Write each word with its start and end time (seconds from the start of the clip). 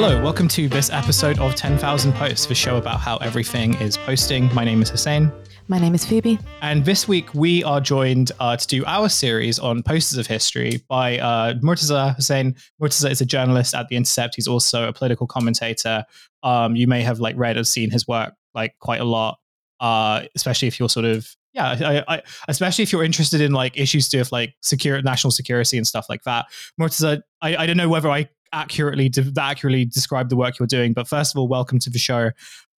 Hello, 0.00 0.22
welcome 0.22 0.46
to 0.46 0.68
this 0.68 0.90
episode 0.90 1.40
of 1.40 1.56
10,000 1.56 2.12
Posts, 2.12 2.46
the 2.46 2.54
show 2.54 2.76
about 2.76 3.00
how 3.00 3.16
everything 3.16 3.74
is 3.80 3.96
posting. 3.96 4.48
My 4.54 4.62
name 4.62 4.80
is 4.80 4.88
Hussein. 4.88 5.32
My 5.66 5.80
name 5.80 5.92
is 5.92 6.06
Phoebe. 6.06 6.38
And 6.62 6.84
this 6.84 7.08
week 7.08 7.34
we 7.34 7.64
are 7.64 7.80
joined 7.80 8.30
uh, 8.38 8.56
to 8.56 8.66
do 8.68 8.84
our 8.86 9.08
series 9.08 9.58
on 9.58 9.82
posters 9.82 10.16
of 10.16 10.28
history 10.28 10.84
by 10.88 11.18
uh, 11.18 11.54
Murtaza 11.54 12.14
Hussain. 12.14 12.54
Murtaza 12.80 13.10
is 13.10 13.20
a 13.20 13.26
journalist 13.26 13.74
at 13.74 13.88
The 13.88 13.96
Intercept. 13.96 14.36
He's 14.36 14.46
also 14.46 14.86
a 14.86 14.92
political 14.92 15.26
commentator. 15.26 16.04
Um, 16.44 16.76
you 16.76 16.86
may 16.86 17.02
have 17.02 17.18
like 17.18 17.36
read 17.36 17.56
or 17.56 17.64
seen 17.64 17.90
his 17.90 18.06
work 18.06 18.34
like 18.54 18.76
quite 18.78 19.00
a 19.00 19.04
lot, 19.04 19.40
uh, 19.80 20.22
especially 20.36 20.68
if 20.68 20.78
you're 20.78 20.88
sort 20.88 21.06
of 21.06 21.28
yeah, 21.54 22.04
I, 22.08 22.14
I, 22.16 22.22
especially 22.46 22.84
if 22.84 22.92
you're 22.92 23.02
interested 23.02 23.40
in 23.40 23.50
like 23.50 23.76
issues 23.76 24.04
to 24.08 24.10
do 24.12 24.18
with 24.20 24.30
like 24.30 24.54
secure 24.62 25.02
national 25.02 25.32
security 25.32 25.76
and 25.76 25.86
stuff 25.86 26.06
like 26.08 26.22
that. 26.22 26.46
Murtaza, 26.80 27.22
I, 27.42 27.56
I 27.56 27.66
don't 27.66 27.76
know 27.76 27.88
whether 27.88 28.08
I 28.08 28.28
accurately 28.52 29.08
de- 29.08 29.32
accurately 29.38 29.84
describe 29.84 30.28
the 30.28 30.36
work 30.36 30.58
you're 30.58 30.66
doing, 30.66 30.92
but 30.92 31.08
first 31.08 31.34
of 31.34 31.38
all, 31.38 31.48
welcome 31.48 31.78
to 31.80 31.90
the 31.90 31.98
show. 31.98 32.30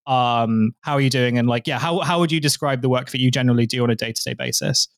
Um, 0.07 0.75
how 0.81 0.95
are 0.95 1.01
you 1.01 1.11
doing? 1.11 1.39
And 1.39 1.49
like, 1.49 1.67
yeah, 1.67 1.79
how 1.79 2.01
how 2.01 2.19
would 2.21 2.33
you 2.33 2.41
describe 2.41 2.83
the 2.83 2.89
work 2.89 3.11
that 3.11 3.21
you 3.21 3.31
generally 3.31 3.67
do 3.67 3.83
on 3.83 3.91
a 3.91 3.95
day 3.95 4.13
to 4.13 4.23
day 4.23 4.35
basis? 4.35 4.89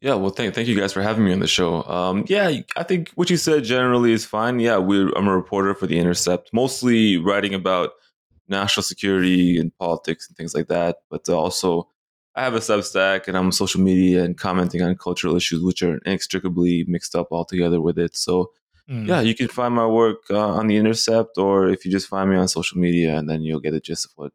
Yeah, 0.00 0.14
well, 0.14 0.30
thank 0.30 0.54
thank 0.54 0.68
you 0.68 0.78
guys 0.78 0.92
for 0.92 1.02
having 1.02 1.24
me 1.24 1.32
on 1.32 1.40
the 1.40 1.46
show. 1.46 1.82
Um, 1.84 2.24
yeah, 2.28 2.60
I 2.76 2.82
think 2.82 3.10
what 3.14 3.30
you 3.30 3.36
said 3.36 3.64
generally 3.64 4.12
is 4.12 4.24
fine. 4.24 4.60
Yeah, 4.60 4.76
I'm 4.76 5.28
a 5.28 5.36
reporter 5.36 5.74
for 5.74 5.86
the 5.86 5.98
Intercept, 5.98 6.50
mostly 6.52 7.16
writing 7.16 7.54
about 7.54 7.92
national 8.48 8.82
security 8.82 9.58
and 9.58 9.76
politics 9.78 10.28
and 10.28 10.36
things 10.36 10.54
like 10.54 10.68
that, 10.68 10.98
but 11.10 11.28
also 11.28 11.88
I 12.36 12.42
have 12.42 12.54
a 12.54 12.58
Substack 12.58 13.28
and 13.28 13.36
I'm 13.36 13.52
social 13.52 13.80
media 13.80 14.24
and 14.24 14.36
commenting 14.36 14.82
on 14.82 14.96
cultural 14.96 15.36
issues, 15.36 15.62
which 15.62 15.82
are 15.82 15.98
inextricably 16.04 16.84
mixed 16.88 17.14
up 17.14 17.28
altogether 17.30 17.80
with 17.80 17.98
it. 17.98 18.16
So, 18.16 18.50
mm. 18.90 19.06
yeah, 19.06 19.20
you 19.20 19.34
can 19.34 19.48
find 19.48 19.74
my 19.74 19.86
work 19.86 20.22
uh, 20.30 20.38
on 20.38 20.66
the 20.66 20.76
Intercept, 20.76 21.38
or 21.38 21.68
if 21.68 21.84
you 21.84 21.90
just 21.90 22.08
find 22.08 22.30
me 22.30 22.36
on 22.36 22.48
social 22.48 22.78
media, 22.78 23.16
and 23.16 23.28
then 23.28 23.42
you'll 23.42 23.60
get 23.60 23.74
a 23.74 23.80
gist 23.80 24.06
of 24.06 24.12
what 24.16 24.32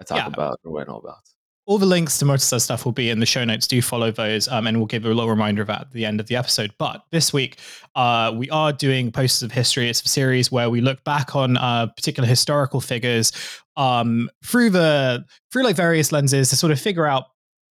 I 0.00 0.04
talk 0.04 0.18
yeah. 0.18 0.26
about 0.26 0.60
or 0.64 0.72
what 0.72 0.88
I 0.88 0.92
know 0.92 0.98
about. 0.98 1.18
All 1.66 1.78
the 1.78 1.86
links 1.86 2.18
to 2.18 2.24
Murtaza 2.24 2.60
stuff 2.60 2.84
will 2.84 2.92
be 2.92 3.10
in 3.10 3.18
the 3.18 3.26
show 3.26 3.44
notes. 3.44 3.66
Do 3.66 3.82
follow 3.82 4.12
those, 4.12 4.46
um, 4.46 4.68
and 4.68 4.76
we'll 4.76 4.86
give 4.86 5.04
a 5.04 5.08
little 5.08 5.28
reminder 5.28 5.62
of 5.62 5.68
that 5.68 5.80
at 5.80 5.90
the 5.92 6.04
end 6.04 6.20
of 6.20 6.28
the 6.28 6.36
episode. 6.36 6.72
But 6.78 7.02
this 7.10 7.32
week, 7.32 7.58
uh, 7.96 8.32
we 8.36 8.48
are 8.50 8.72
doing 8.72 9.10
Posters 9.10 9.42
of 9.42 9.50
History. 9.50 9.88
It's 9.88 10.00
a 10.00 10.08
series 10.08 10.52
where 10.52 10.70
we 10.70 10.80
look 10.80 11.02
back 11.02 11.34
on 11.34 11.56
uh, 11.56 11.86
particular 11.88 12.28
historical 12.28 12.80
figures 12.80 13.32
um, 13.76 14.30
through 14.44 14.70
the 14.70 15.24
through 15.50 15.64
like 15.64 15.74
various 15.74 16.12
lenses 16.12 16.50
to 16.50 16.56
sort 16.56 16.70
of 16.70 16.80
figure 16.80 17.06
out 17.06 17.24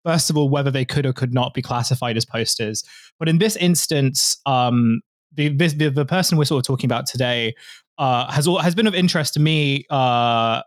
first 0.04 0.30
of 0.30 0.36
all, 0.36 0.48
whether 0.48 0.70
they 0.70 0.84
could 0.84 1.06
or 1.06 1.12
could 1.12 1.34
not 1.34 1.54
be 1.54 1.62
classified 1.62 2.16
as 2.16 2.24
posters. 2.24 2.84
But 3.18 3.28
in 3.28 3.38
this 3.38 3.56
instance, 3.56 4.36
um, 4.46 5.00
the, 5.34 5.48
the, 5.48 5.90
the 5.90 6.04
person 6.04 6.38
we're 6.38 6.44
sort 6.44 6.64
of 6.64 6.66
talking 6.66 6.86
about 6.86 7.06
today 7.06 7.54
uh, 7.98 8.30
has 8.30 8.46
has 8.46 8.74
been 8.74 8.86
of 8.86 8.94
interest 8.94 9.34
to 9.34 9.40
me 9.40 9.84
uh, 9.90 10.62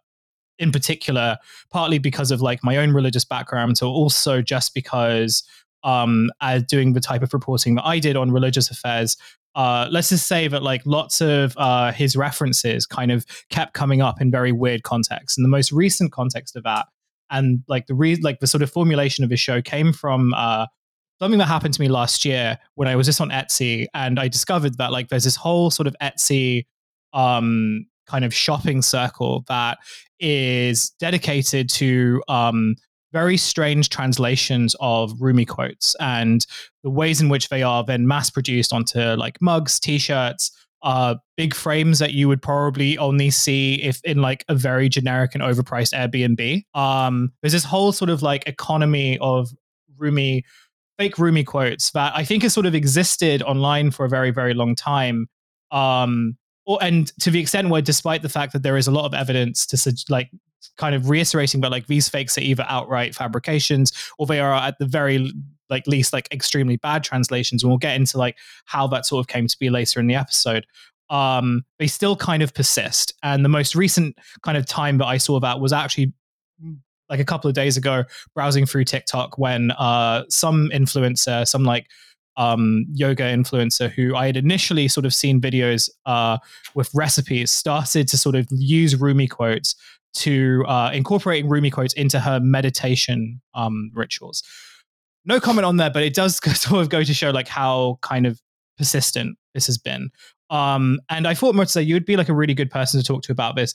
in 0.60 0.72
particular, 0.72 1.38
partly 1.72 2.00
because 2.00 2.32
of 2.32 2.42
like 2.42 2.64
my 2.64 2.78
own 2.78 2.92
religious 2.92 3.26
background, 3.26 3.78
so 3.78 3.88
also 3.88 4.42
just 4.42 4.74
because 4.74 5.44
um, 5.84 6.30
as 6.42 6.64
doing 6.64 6.94
the 6.94 7.00
type 7.00 7.22
of 7.22 7.34
reporting 7.34 7.76
that 7.76 7.86
I 7.86 8.00
did 8.00 8.16
on 8.16 8.32
religious 8.32 8.70
affairs. 8.70 9.18
Uh, 9.56 9.88
let's 9.92 10.10
just 10.10 10.28
say 10.28 10.48
that 10.48 10.62
like 10.62 10.82
lots 10.86 11.20
of 11.20 11.56
uh, 11.58 11.92
his 11.92 12.16
references 12.16 12.86
kind 12.86 13.12
of 13.12 13.26
kept 13.50 13.74
coming 13.74 14.02
up 14.02 14.22
in 14.22 14.30
very 14.30 14.52
weird 14.52 14.84
contexts. 14.84 15.38
And 15.38 15.44
the 15.44 15.50
most 15.50 15.72
recent 15.72 16.12
context 16.12 16.56
of 16.56 16.64
that 16.64 16.86
and 17.30 17.64
like 17.68 17.88
the 17.88 17.96
re- 17.96 18.18
like 18.18 18.40
the 18.40 18.48
sort 18.48 18.62
of 18.62 18.72
formulation 18.72 19.24
of 19.24 19.32
his 19.32 19.40
show 19.40 19.62
came 19.62 19.94
from 19.94 20.34
uh, 20.36 20.68
something 21.20 21.40
that 21.40 21.48
happened 21.48 21.74
to 21.74 21.82
me 21.82 21.88
last 21.88 22.26
year 22.26 22.58
when 22.76 22.88
I 22.88 22.96
was 22.96 23.08
just 23.08 23.22
on 23.22 23.30
Etsy 23.30 23.88
and 23.94 24.20
I 24.20 24.28
discovered 24.28 24.78
that 24.78 24.92
like 24.92 25.10
there's 25.10 25.24
this 25.24 25.36
whole 25.36 25.72
sort 25.72 25.88
of 25.88 25.96
Etsy 26.02 26.66
um, 27.14 27.86
kind 28.06 28.24
of 28.24 28.34
shopping 28.34 28.82
circle 28.82 29.44
that 29.48 29.80
is 30.20 30.92
dedicated 31.00 31.70
to 31.70 32.22
um, 32.28 32.76
very 33.14 33.38
strange 33.38 33.90
translations 33.90 34.76
of 34.80 35.14
Rumi 35.20 35.46
quotes 35.46 35.96
and 36.00 36.46
the 36.84 36.90
ways 36.90 37.22
in 37.22 37.30
which 37.30 37.50
they 37.50 37.64
are 37.64 37.84
then 37.84 38.08
mass 38.08 38.30
produced 38.30 38.74
onto 38.74 39.00
like 39.00 39.42
mugs, 39.42 39.80
t-shirts, 39.80 40.52
uh, 40.84 41.16
big 41.36 41.56
frames 41.56 42.00
that 42.00 42.14
you 42.14 42.28
would 42.28 42.42
probably 42.42 42.98
only 42.98 43.30
see 43.30 43.82
if 43.82 44.00
in 44.04 44.22
like 44.22 44.46
a 44.48 44.56
very 44.56 44.90
generic 44.90 45.34
and 45.34 45.44
overpriced 45.44 45.94
Airbnb. 45.94 46.64
Um, 46.80 47.32
there's 47.42 47.54
this 47.54 47.64
whole 47.64 47.92
sort 47.92 48.10
of 48.10 48.22
like 48.22 48.48
economy 48.48 49.18
of 49.20 49.50
Rumi, 49.98 50.44
fake 50.98 51.18
Rumi 51.18 51.44
quotes 51.44 51.92
that 51.92 52.14
I 52.16 52.24
think 52.24 52.44
has 52.44 52.54
sort 52.54 52.66
of 52.66 52.76
existed 52.76 53.42
online 53.44 53.92
for 53.92 54.06
a 54.06 54.10
very, 54.10 54.32
very 54.32 54.54
long 54.54 54.76
time. 54.76 55.28
Um, 55.72 56.38
or, 56.66 56.80
and 56.82 57.08
to 57.22 57.32
the 57.32 57.40
extent 57.40 57.70
where, 57.70 57.82
despite 57.82 58.22
the 58.22 58.30
fact 58.30 58.54
that 58.54 58.64
there 58.64 58.78
is 58.78 58.88
a 58.88 58.92
lot 58.92 59.06
of 59.06 59.14
evidence 59.14 59.66
to 59.68 60.06
like 60.10 60.30
kind 60.78 60.96
of 60.96 61.10
reiterating, 61.10 61.62
but 61.62 61.72
like 61.72 61.88
these 61.88 62.10
fakes 62.10 62.38
are 62.38 62.42
either 62.42 62.66
outright 62.68 63.16
fabrications 63.16 63.94
or 64.18 64.26
they 64.26 64.40
are 64.40 64.54
at 64.54 64.78
the 64.80 64.86
very 64.86 65.32
like 65.70 65.88
least 65.88 66.14
like 66.14 66.28
extremely 66.32 66.78
bad 66.78 67.04
translations 67.04 67.64
and 67.64 67.70
we'll 67.70 67.78
get 67.78 67.96
into 67.96 68.18
like 68.18 68.38
how 68.66 68.88
that 68.88 69.06
sort 69.06 69.20
of 69.20 69.28
came 69.28 69.48
to 69.48 69.58
be 69.60 69.70
later 69.70 70.00
in 70.00 70.08
the 70.08 70.16
episode 70.16 70.66
um 71.10 71.64
they 71.80 71.88
still 71.88 72.16
kind 72.16 72.44
of 72.44 72.54
persist 72.54 73.14
and 73.24 73.44
the 73.44 73.50
most 73.50 73.76
recent 73.76 74.18
kind 74.44 74.58
of 74.58 74.66
time 74.66 74.98
that 74.98 75.06
i 75.06 75.18
saw 75.18 75.40
that 75.40 75.60
was 75.60 75.74
actually 75.74 76.14
like 77.10 77.20
a 77.20 77.26
couple 77.26 77.48
of 77.48 77.54
days 77.54 77.78
ago 77.78 78.04
browsing 78.36 78.66
through 78.66 78.84
tiktok 78.84 79.38
when 79.38 79.72
uh 79.72 80.24
some 80.30 80.70
influencer 80.74 81.48
some 81.48 81.64
like 81.64 81.88
um, 82.36 82.86
yoga 82.94 83.24
influencer 83.24 83.90
who 83.90 84.16
I 84.16 84.28
had 84.28 84.38
initially 84.38 84.88
sort 84.88 85.08
of 85.08 85.14
seen 85.16 85.42
videos 85.42 85.90
uh, 86.06 86.38
with 86.76 86.88
recipes 86.94 87.50
started 87.50 88.08
to 88.10 88.16
sort 88.16 88.36
of 88.36 88.46
use 88.52 88.96
Rumi 88.96 89.26
quotes 89.26 89.74
to 90.18 90.64
uh, 90.68 90.92
incorporating 90.94 91.50
Rumi 91.50 91.72
quotes 91.72 91.96
into 91.96 92.20
her 92.20 92.40
meditation 92.40 93.42
um, 93.56 93.90
rituals 93.96 94.44
no 95.28 95.42
comment 95.42 95.66
on 95.66 95.78
that, 95.78 95.94
but 95.94 96.02
it 96.02 96.16
does 96.16 96.38
sort 96.60 96.82
of 96.82 96.90
go 96.90 97.04
to 97.04 97.14
show 97.14 97.30
like 97.30 97.48
how 97.48 98.00
kind 98.02 98.26
of 98.26 98.42
persistent 98.78 99.38
this 99.54 99.68
has 99.68 99.78
been. 99.78 100.10
Um, 100.50 101.00
and 101.10 101.28
I 101.28 101.34
thought 101.34 101.54
Murtaza, 101.54 101.86
you 101.86 101.94
would 101.94 102.06
be 102.06 102.16
like 102.16 102.30
a 102.30 102.34
really 102.34 102.54
good 102.54 102.72
person 102.72 103.00
to 103.00 103.06
talk 103.06 103.22
to 103.24 103.32
about 103.32 103.56
this. 103.56 103.74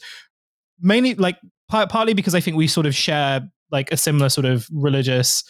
Mainly, 0.81 1.14
like 1.14 1.37
partly 1.72 2.15
because 2.15 2.34
I 2.34 2.41
think 2.41 2.56
we 2.56 2.66
sort 2.66 2.87
of 2.87 2.94
share 2.94 3.49
like 3.71 3.91
a 3.91 3.97
similar 3.97 4.28
sort 4.28 4.44
of 4.44 4.69
religious 4.72 5.44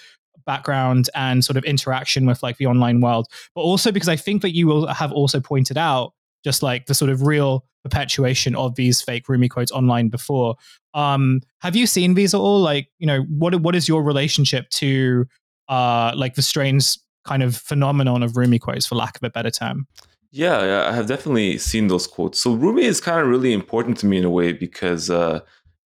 background 0.46 1.08
and 1.14 1.44
sort 1.44 1.56
of 1.56 1.64
interaction 1.64 2.26
with 2.26 2.42
like 2.42 2.56
the 2.56 2.66
online 2.66 3.00
world, 3.00 3.26
but 3.54 3.62
also 3.62 3.92
because 3.92 4.08
I 4.08 4.16
think 4.16 4.42
that 4.42 4.54
you 4.54 4.66
will 4.66 4.86
have 4.86 5.12
also 5.12 5.40
pointed 5.40 5.76
out 5.76 6.12
just 6.44 6.62
like 6.62 6.86
the 6.86 6.94
sort 6.94 7.10
of 7.10 7.22
real 7.22 7.64
perpetuation 7.84 8.54
of 8.56 8.74
these 8.74 9.00
fake 9.00 9.28
Rumi 9.28 9.48
quotes 9.48 9.72
online 9.72 10.08
before. 10.08 10.56
Um, 10.94 11.40
have 11.60 11.76
you 11.76 11.86
seen 11.86 12.14
these 12.14 12.34
at 12.34 12.40
all? 12.40 12.60
Like, 12.60 12.88
you 12.98 13.06
know, 13.06 13.22
what 13.22 13.54
what 13.60 13.74
is 13.74 13.88
your 13.88 14.02
relationship 14.02 14.68
to 14.70 15.26
uh, 15.68 16.12
like 16.16 16.34
the 16.34 16.42
strange 16.42 16.98
kind 17.24 17.42
of 17.42 17.56
phenomenon 17.56 18.22
of 18.22 18.36
Rumi 18.36 18.58
quotes, 18.58 18.86
for 18.86 18.94
lack 18.94 19.16
of 19.16 19.22
a 19.22 19.30
better 19.30 19.50
term. 19.50 19.86
Yeah, 20.30 20.88
I 20.88 20.94
have 20.94 21.06
definitely 21.06 21.58
seen 21.58 21.88
those 21.88 22.06
quotes. 22.06 22.40
So 22.40 22.54
Rumi 22.54 22.84
is 22.84 23.00
kind 23.00 23.20
of 23.20 23.28
really 23.28 23.52
important 23.52 23.98
to 23.98 24.06
me 24.06 24.16
in 24.16 24.24
a 24.24 24.30
way 24.30 24.52
because 24.52 25.10
uh, 25.10 25.40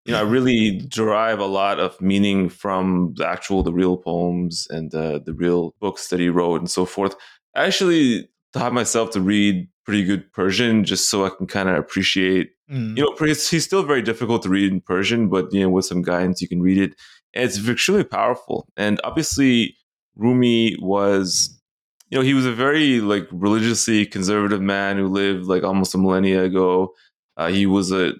you 0.07 0.13
know 0.13 0.19
I 0.19 0.23
really 0.23 0.79
derive 0.87 1.39
a 1.39 1.45
lot 1.45 1.79
of 1.79 1.99
meaning 2.01 2.49
from 2.49 3.13
the 3.17 3.27
actual, 3.27 3.63
the 3.63 3.73
real 3.73 3.97
poems 3.97 4.67
and 4.69 4.93
uh, 4.93 5.19
the 5.19 5.33
real 5.33 5.75
books 5.79 6.09
that 6.09 6.19
he 6.19 6.29
wrote 6.29 6.61
and 6.61 6.69
so 6.69 6.85
forth. 6.85 7.15
I 7.55 7.65
actually 7.65 8.29
taught 8.53 8.73
myself 8.73 9.11
to 9.11 9.21
read 9.21 9.67
pretty 9.85 10.03
good 10.03 10.31
Persian 10.33 10.83
just 10.83 11.09
so 11.09 11.25
I 11.25 11.29
can 11.29 11.47
kind 11.47 11.69
of 11.69 11.75
appreciate. 11.75 12.51
Mm. 12.71 12.97
You 12.97 13.03
know, 13.03 13.15
he's 13.19 13.63
still 13.63 13.83
very 13.83 14.01
difficult 14.01 14.43
to 14.43 14.49
read 14.49 14.71
in 14.71 14.81
Persian, 14.81 15.29
but 15.29 15.53
you 15.53 15.61
know, 15.61 15.69
with 15.69 15.85
some 15.85 16.01
guidance, 16.01 16.41
you 16.41 16.47
can 16.47 16.61
read 16.61 16.77
it 16.77 16.95
it's 17.33 17.67
extremely 17.67 18.03
powerful. 18.03 18.67
And 18.77 18.99
obviously, 19.03 19.75
Rumi 20.15 20.75
was, 20.79 21.59
you 22.09 22.17
know, 22.17 22.23
he 22.23 22.33
was 22.33 22.45
a 22.45 22.53
very 22.53 22.99
like 22.99 23.27
religiously 23.31 24.05
conservative 24.05 24.61
man 24.61 24.97
who 24.97 25.07
lived 25.07 25.45
like 25.45 25.63
almost 25.63 25.95
a 25.95 25.97
millennia 25.97 26.43
ago. 26.43 26.93
Uh, 27.35 27.49
he 27.49 27.65
was 27.65 27.91
a 27.91 28.13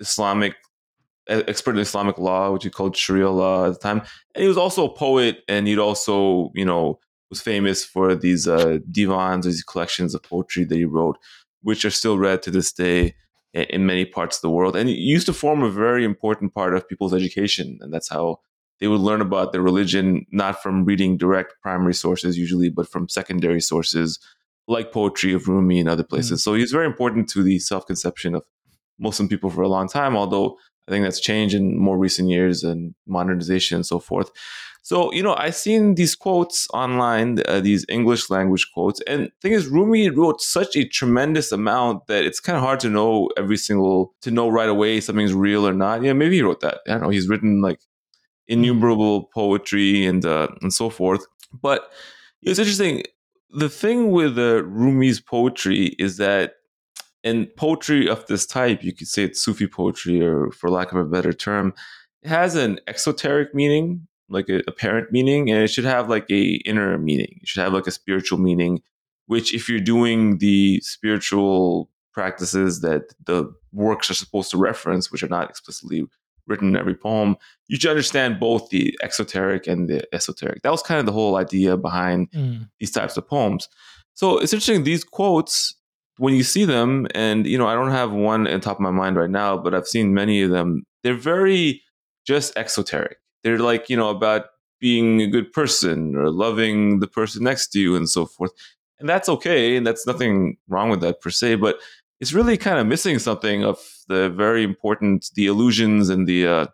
Islamic 0.00 0.54
expert 1.28 1.72
in 1.72 1.80
Islamic 1.80 2.18
law, 2.18 2.52
which 2.52 2.64
he 2.64 2.70
called 2.70 2.96
Sharia 2.96 3.30
law 3.30 3.66
at 3.66 3.74
the 3.74 3.78
time. 3.78 4.02
And 4.34 4.42
he 4.42 4.48
was 4.48 4.56
also 4.58 4.86
a 4.86 4.94
poet, 4.94 5.42
and 5.48 5.66
he'd 5.66 5.78
also, 5.78 6.50
you 6.54 6.64
know, 6.64 6.98
was 7.30 7.40
famous 7.40 7.84
for 7.84 8.14
these 8.14 8.46
uh, 8.46 8.78
divans, 8.90 9.46
these 9.46 9.62
collections 9.62 10.14
of 10.14 10.22
poetry 10.22 10.64
that 10.64 10.76
he 10.76 10.84
wrote, 10.84 11.18
which 11.62 11.84
are 11.84 11.90
still 11.90 12.18
read 12.18 12.42
to 12.42 12.50
this 12.50 12.72
day 12.72 13.14
in 13.54 13.86
many 13.86 14.04
parts 14.04 14.36
of 14.38 14.42
the 14.42 14.50
world. 14.50 14.76
And 14.76 14.88
it 14.88 14.98
used 14.98 15.26
to 15.26 15.32
form 15.32 15.62
a 15.62 15.70
very 15.70 16.04
important 16.04 16.54
part 16.54 16.74
of 16.74 16.88
people's 16.88 17.14
education. 17.14 17.78
And 17.80 17.92
that's 17.92 18.08
how 18.08 18.40
they 18.80 18.88
would 18.88 19.00
learn 19.00 19.20
about 19.20 19.52
their 19.52 19.62
religion, 19.62 20.26
not 20.32 20.62
from 20.62 20.84
reading 20.84 21.16
direct 21.16 21.54
primary 21.62 21.94
sources 21.94 22.36
usually, 22.36 22.68
but 22.68 22.88
from 22.88 23.08
secondary 23.08 23.60
sources 23.60 24.18
like 24.68 24.92
poetry 24.92 25.32
of 25.32 25.48
Rumi 25.48 25.80
and 25.80 25.88
other 25.88 26.04
places. 26.04 26.40
Mm. 26.40 26.44
So 26.44 26.54
he's 26.54 26.72
very 26.72 26.86
important 26.86 27.28
to 27.30 27.42
the 27.42 27.58
self 27.58 27.86
conception 27.86 28.34
of 28.34 28.42
Muslim 28.98 29.28
people 29.28 29.50
for 29.50 29.62
a 29.62 29.68
long 29.68 29.88
time, 29.88 30.16
although 30.16 30.58
I 30.88 30.90
think 30.90 31.04
that's 31.04 31.20
changed 31.20 31.54
in 31.54 31.78
more 31.78 31.98
recent 31.98 32.28
years 32.28 32.64
and 32.64 32.94
modernization 33.06 33.76
and 33.76 33.86
so 33.86 33.98
forth. 33.98 34.30
So, 34.84 35.12
you 35.12 35.22
know, 35.22 35.36
I've 35.36 35.54
seen 35.54 35.94
these 35.94 36.16
quotes 36.16 36.66
online, 36.74 37.38
uh, 37.46 37.60
these 37.60 37.86
English 37.88 38.30
language 38.30 38.68
quotes. 38.74 39.00
And 39.02 39.30
thing 39.40 39.52
is, 39.52 39.68
Rumi 39.68 40.10
wrote 40.10 40.40
such 40.40 40.74
a 40.74 40.84
tremendous 40.84 41.52
amount 41.52 42.08
that 42.08 42.24
it's 42.24 42.40
kind 42.40 42.56
of 42.56 42.64
hard 42.64 42.80
to 42.80 42.90
know 42.90 43.30
every 43.38 43.56
single, 43.56 44.12
to 44.22 44.32
know 44.32 44.48
right 44.48 44.68
away 44.68 45.00
something's 45.00 45.34
real 45.34 45.66
or 45.66 45.72
not. 45.72 46.02
Yeah, 46.02 46.14
maybe 46.14 46.34
he 46.34 46.42
wrote 46.42 46.60
that. 46.62 46.80
I 46.88 46.92
don't 46.92 47.02
know. 47.02 47.10
He's 47.10 47.28
written 47.28 47.62
like 47.62 47.78
innumerable 48.48 49.30
poetry 49.32 50.04
and, 50.04 50.26
uh, 50.26 50.48
and 50.62 50.72
so 50.72 50.90
forth. 50.90 51.24
But 51.52 51.92
it's 52.42 52.58
interesting. 52.58 53.04
The 53.50 53.68
thing 53.68 54.10
with 54.10 54.36
uh, 54.36 54.64
Rumi's 54.64 55.20
poetry 55.20 55.94
is 56.00 56.16
that 56.16 56.54
and 57.24 57.54
poetry 57.56 58.08
of 58.08 58.26
this 58.26 58.46
type, 58.46 58.82
you 58.82 58.92
could 58.92 59.08
say 59.08 59.24
it's 59.24 59.40
Sufi 59.40 59.66
poetry, 59.66 60.20
or 60.20 60.50
for 60.50 60.70
lack 60.70 60.92
of 60.92 60.98
a 60.98 61.04
better 61.04 61.32
term, 61.32 61.74
it 62.22 62.28
has 62.28 62.54
an 62.54 62.80
exoteric 62.86 63.54
meaning 63.54 64.06
like 64.28 64.48
a 64.48 64.62
apparent 64.66 65.12
meaning 65.12 65.50
and 65.50 65.62
it 65.62 65.68
should 65.68 65.84
have 65.84 66.08
like 66.08 66.28
a 66.30 66.54
inner 66.64 66.96
meaning. 66.98 67.38
It 67.42 67.48
should 67.48 67.62
have 67.62 67.72
like 67.72 67.86
a 67.86 67.92
spiritual 67.92 68.38
meaning 68.38 68.80
which 69.26 69.54
if 69.54 69.68
you're 69.68 69.80
doing 69.80 70.38
the 70.38 70.80
spiritual 70.80 71.90
practices 72.12 72.80
that 72.80 73.14
the 73.24 73.52
works 73.72 74.10
are 74.10 74.14
supposed 74.14 74.50
to 74.50 74.58
reference 74.58 75.12
which 75.12 75.22
are 75.22 75.28
not 75.28 75.48
explicitly 75.48 76.04
written 76.46 76.68
in 76.68 76.76
every 76.76 76.94
poem 76.94 77.36
you 77.68 77.78
should 77.78 77.90
understand 77.90 78.40
both 78.40 78.68
the 78.70 78.98
exoteric 79.02 79.66
and 79.66 79.88
the 79.88 80.02
esoteric. 80.14 80.62
That 80.62 80.72
was 80.72 80.82
kind 80.82 81.00
of 81.00 81.06
the 81.06 81.12
whole 81.12 81.36
idea 81.36 81.76
behind 81.76 82.30
mm. 82.32 82.68
these 82.80 82.90
types 82.90 83.16
of 83.16 83.26
poems. 83.28 83.68
So 84.14 84.38
it's 84.38 84.52
interesting 84.52 84.84
these 84.84 85.04
quotes 85.04 85.74
when 86.18 86.34
you 86.34 86.42
see 86.42 86.64
them 86.64 87.06
and 87.14 87.46
you 87.46 87.56
know 87.56 87.66
i 87.66 87.74
don't 87.74 87.90
have 87.90 88.12
one 88.12 88.46
in 88.46 88.60
top 88.60 88.76
of 88.76 88.80
my 88.80 88.90
mind 88.90 89.16
right 89.16 89.30
now 89.30 89.56
but 89.56 89.74
i've 89.74 89.86
seen 89.86 90.14
many 90.14 90.42
of 90.42 90.50
them 90.50 90.84
they're 91.02 91.14
very 91.14 91.82
just 92.26 92.56
exoteric 92.56 93.16
they're 93.42 93.58
like, 93.58 93.88
you 93.90 93.96
know, 93.96 94.10
about 94.10 94.46
being 94.80 95.20
a 95.20 95.26
good 95.26 95.52
person 95.52 96.16
or 96.16 96.30
loving 96.30 97.00
the 97.00 97.06
person 97.06 97.44
next 97.44 97.68
to 97.68 97.80
you 97.80 97.96
and 97.96 98.08
so 98.08 98.26
forth. 98.26 98.52
And 98.98 99.08
that's 99.08 99.28
okay. 99.28 99.76
And 99.76 99.86
that's 99.86 100.06
nothing 100.06 100.56
wrong 100.68 100.90
with 100.90 101.00
that 101.00 101.20
per 101.20 101.30
se. 101.30 101.56
But 101.56 101.80
it's 102.20 102.32
really 102.32 102.56
kind 102.56 102.78
of 102.78 102.86
missing 102.86 103.18
something 103.18 103.64
of 103.64 103.78
the 104.08 104.30
very 104.30 104.62
important, 104.62 105.30
the 105.34 105.46
illusions 105.46 106.08
and 106.08 106.26
the, 106.26 106.46
uh, 106.46 106.66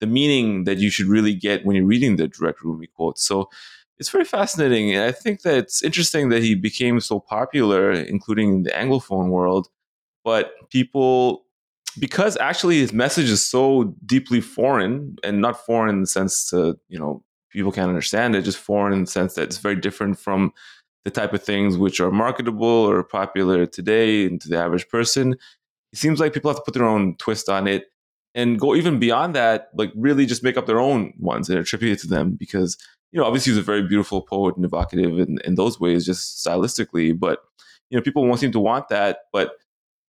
the 0.00 0.06
meaning 0.06 0.64
that 0.64 0.78
you 0.78 0.90
should 0.90 1.06
really 1.06 1.34
get 1.34 1.64
when 1.64 1.74
you're 1.74 1.86
reading 1.86 2.16
the 2.16 2.28
direct 2.28 2.62
Rumi 2.62 2.86
quotes. 2.86 3.26
So 3.26 3.48
it's 3.98 4.10
very 4.10 4.24
fascinating. 4.24 4.94
And 4.94 5.04
I 5.04 5.12
think 5.12 5.42
that 5.42 5.56
it's 5.56 5.82
interesting 5.82 6.28
that 6.28 6.42
he 6.42 6.54
became 6.54 7.00
so 7.00 7.20
popular, 7.20 7.92
including 7.92 8.54
in 8.54 8.62
the 8.64 8.70
Anglophone 8.70 9.30
world. 9.30 9.68
But 10.24 10.52
people 10.70 11.46
because 11.98 12.36
actually 12.38 12.78
his 12.78 12.92
message 12.92 13.30
is 13.30 13.42
so 13.42 13.94
deeply 14.04 14.40
foreign 14.40 15.16
and 15.24 15.40
not 15.40 15.64
foreign 15.64 15.94
in 15.94 16.00
the 16.02 16.06
sense 16.06 16.48
to 16.50 16.78
you 16.88 16.98
know 16.98 17.22
people 17.50 17.72
can't 17.72 17.88
understand 17.88 18.34
it 18.34 18.42
just 18.42 18.58
foreign 18.58 18.92
in 18.92 19.04
the 19.04 19.10
sense 19.10 19.34
that 19.34 19.42
it's 19.44 19.58
very 19.58 19.76
different 19.76 20.18
from 20.18 20.52
the 21.04 21.10
type 21.10 21.32
of 21.32 21.42
things 21.42 21.78
which 21.78 22.00
are 22.00 22.10
marketable 22.10 22.66
or 22.66 23.02
popular 23.02 23.64
today 23.66 24.26
and 24.26 24.40
to 24.40 24.48
the 24.48 24.58
average 24.58 24.88
person 24.88 25.34
it 25.92 25.98
seems 25.98 26.20
like 26.20 26.34
people 26.34 26.50
have 26.50 26.58
to 26.58 26.64
put 26.64 26.74
their 26.74 26.84
own 26.84 27.16
twist 27.16 27.48
on 27.48 27.66
it 27.66 27.86
and 28.34 28.60
go 28.60 28.74
even 28.74 28.98
beyond 28.98 29.34
that 29.34 29.70
like 29.74 29.92
really 29.94 30.26
just 30.26 30.42
make 30.42 30.56
up 30.56 30.66
their 30.66 30.80
own 30.80 31.14
ones 31.18 31.48
and 31.48 31.58
attribute 31.58 31.92
it 31.92 32.00
to 32.00 32.08
them 32.08 32.32
because 32.32 32.76
you 33.12 33.20
know 33.20 33.26
obviously 33.26 33.52
he's 33.52 33.58
a 33.58 33.62
very 33.62 33.82
beautiful 33.82 34.22
poet 34.22 34.56
and 34.56 34.64
evocative 34.64 35.18
in, 35.18 35.38
in 35.44 35.54
those 35.54 35.78
ways 35.80 36.04
just 36.04 36.44
stylistically 36.44 37.18
but 37.18 37.40
you 37.90 37.96
know 37.96 38.02
people 38.02 38.26
won't 38.26 38.40
seem 38.40 38.52
to 38.52 38.60
want 38.60 38.88
that 38.88 39.20
but 39.32 39.52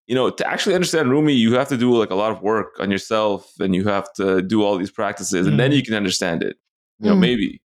you 0.08 0.16
know, 0.16 0.30
to 0.30 0.48
actually 0.48 0.74
understand 0.74 1.12
Rumi, 1.12 1.34
you 1.34 1.54
have 1.56 1.68
to 1.68 1.78
do 1.78 1.94
like 1.96 2.10
a 2.10 2.16
lot 2.16 2.32
of 2.32 2.42
work 2.42 2.80
on 2.80 2.90
yourself 2.90 3.54
and 3.60 3.76
you 3.76 3.84
have 3.86 4.12
to 4.14 4.42
do 4.42 4.64
all 4.64 4.78
these 4.78 4.90
practices 4.90 5.46
and 5.46 5.56
mm. 5.56 5.58
then 5.58 5.74
you 5.74 5.84
can 5.84 5.94
understand 5.94 6.42
it. 6.42 6.56
You 7.00 7.10
know, 7.10 7.16
mm. 7.16 7.20
maybe. 7.20 7.62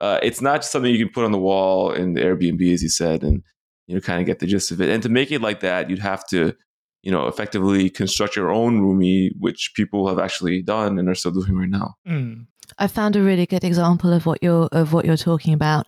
Uh, 0.00 0.18
it's 0.22 0.40
not 0.40 0.62
just 0.62 0.72
something 0.72 0.90
you 0.90 1.04
can 1.04 1.12
put 1.12 1.24
on 1.24 1.32
the 1.32 1.38
wall 1.38 1.92
in 1.92 2.14
the 2.14 2.22
Airbnb, 2.22 2.72
as 2.72 2.82
you 2.82 2.88
said, 2.88 3.22
and 3.22 3.42
you 3.86 3.94
know, 3.94 4.00
kind 4.00 4.20
of 4.20 4.26
get 4.26 4.38
the 4.38 4.46
gist 4.46 4.70
of 4.70 4.80
it. 4.80 4.88
And 4.88 5.02
to 5.02 5.08
make 5.08 5.30
it 5.30 5.42
like 5.42 5.60
that, 5.60 5.90
you'd 5.90 5.98
have 5.98 6.26
to, 6.28 6.54
you 7.02 7.10
know, 7.10 7.26
effectively 7.26 7.90
construct 7.90 8.36
your 8.36 8.50
own 8.50 8.80
Rumi, 8.80 9.32
which 9.38 9.72
people 9.74 10.08
have 10.08 10.18
actually 10.18 10.62
done 10.62 10.98
and 10.98 11.08
are 11.08 11.14
still 11.14 11.32
doing 11.32 11.54
right 11.54 11.68
now. 11.68 11.96
Mm. 12.08 12.46
I 12.78 12.86
found 12.86 13.16
a 13.16 13.22
really 13.22 13.46
good 13.46 13.64
example 13.64 14.12
of 14.12 14.26
what 14.26 14.42
you're 14.42 14.68
of 14.72 14.92
what 14.92 15.04
you're 15.04 15.16
talking 15.16 15.54
about, 15.54 15.86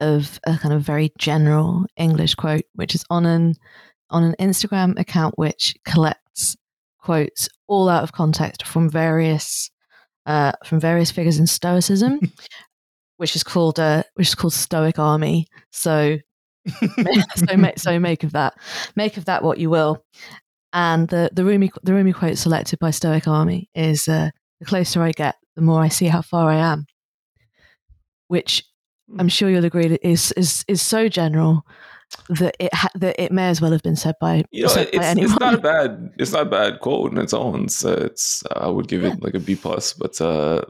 of 0.00 0.40
a 0.46 0.56
kind 0.56 0.74
of 0.74 0.82
very 0.82 1.12
general 1.18 1.86
English 1.96 2.34
quote, 2.34 2.64
which 2.74 2.94
is 2.94 3.04
on 3.10 3.26
an 3.26 3.54
on 4.10 4.24
an 4.24 4.34
Instagram 4.38 4.98
account 4.98 5.38
which 5.38 5.74
collects 5.84 6.56
quotes 6.98 7.48
all 7.66 7.88
out 7.88 8.02
of 8.02 8.12
context 8.12 8.66
from 8.66 8.88
various 8.88 9.70
uh, 10.26 10.52
from 10.64 10.80
various 10.80 11.10
figures 11.10 11.38
in 11.38 11.46
Stoicism, 11.46 12.20
which 13.16 13.36
is 13.36 13.42
called 13.42 13.78
uh, 13.78 14.02
which 14.14 14.28
is 14.28 14.34
called 14.34 14.52
Stoic 14.52 14.98
Army. 14.98 15.46
So 15.70 16.18
so 17.36 17.56
make, 17.56 17.78
so 17.78 17.98
make 17.98 18.24
of 18.24 18.32
that 18.32 18.54
make 18.96 19.16
of 19.16 19.26
that 19.26 19.42
what 19.42 19.58
you 19.58 19.70
will. 19.70 20.04
And 20.72 21.08
the 21.08 21.30
the 21.32 21.44
Rumi 21.44 21.70
the 21.82 21.94
Rumi 21.94 22.12
quote 22.12 22.38
selected 22.38 22.78
by 22.78 22.90
Stoic 22.90 23.28
Army 23.28 23.68
is 23.74 24.08
uh, 24.08 24.30
the 24.60 24.66
closer 24.66 25.02
I 25.02 25.12
get, 25.12 25.36
the 25.56 25.62
more 25.62 25.82
I 25.82 25.88
see 25.88 26.06
how 26.06 26.22
far 26.22 26.50
I 26.50 26.56
am, 26.56 26.86
which 28.28 28.64
I'm 29.12 29.26
hmm. 29.26 29.28
sure 29.28 29.50
you'll 29.50 29.64
agree 29.64 29.98
is 30.02 30.32
is 30.32 30.64
is 30.68 30.82
so 30.82 31.08
general 31.08 31.64
that 32.28 32.56
it 32.58 32.72
ha- 32.72 32.90
that 32.94 33.20
it 33.20 33.32
may 33.32 33.48
as 33.48 33.60
well 33.60 33.72
have 33.72 33.82
been 33.82 33.96
said 33.96 34.14
by 34.20 34.44
you 34.50 34.64
know 34.64 34.74
it's, 34.76 34.90
it's 34.92 35.40
not 35.40 35.54
a 35.54 35.58
bad 35.72 36.12
it's 36.18 36.32
not 36.32 36.46
a 36.46 36.50
bad 36.50 36.80
quote 36.80 37.12
in 37.12 37.18
its 37.18 37.34
own 37.34 37.68
so 37.68 37.92
it's 37.92 38.42
I 38.54 38.68
would 38.68 38.88
give 38.88 39.02
yeah. 39.02 39.12
it 39.12 39.22
like 39.22 39.34
a 39.34 39.40
B 39.40 39.56
plus 39.56 39.92
but 39.92 40.20
uh 40.20 40.62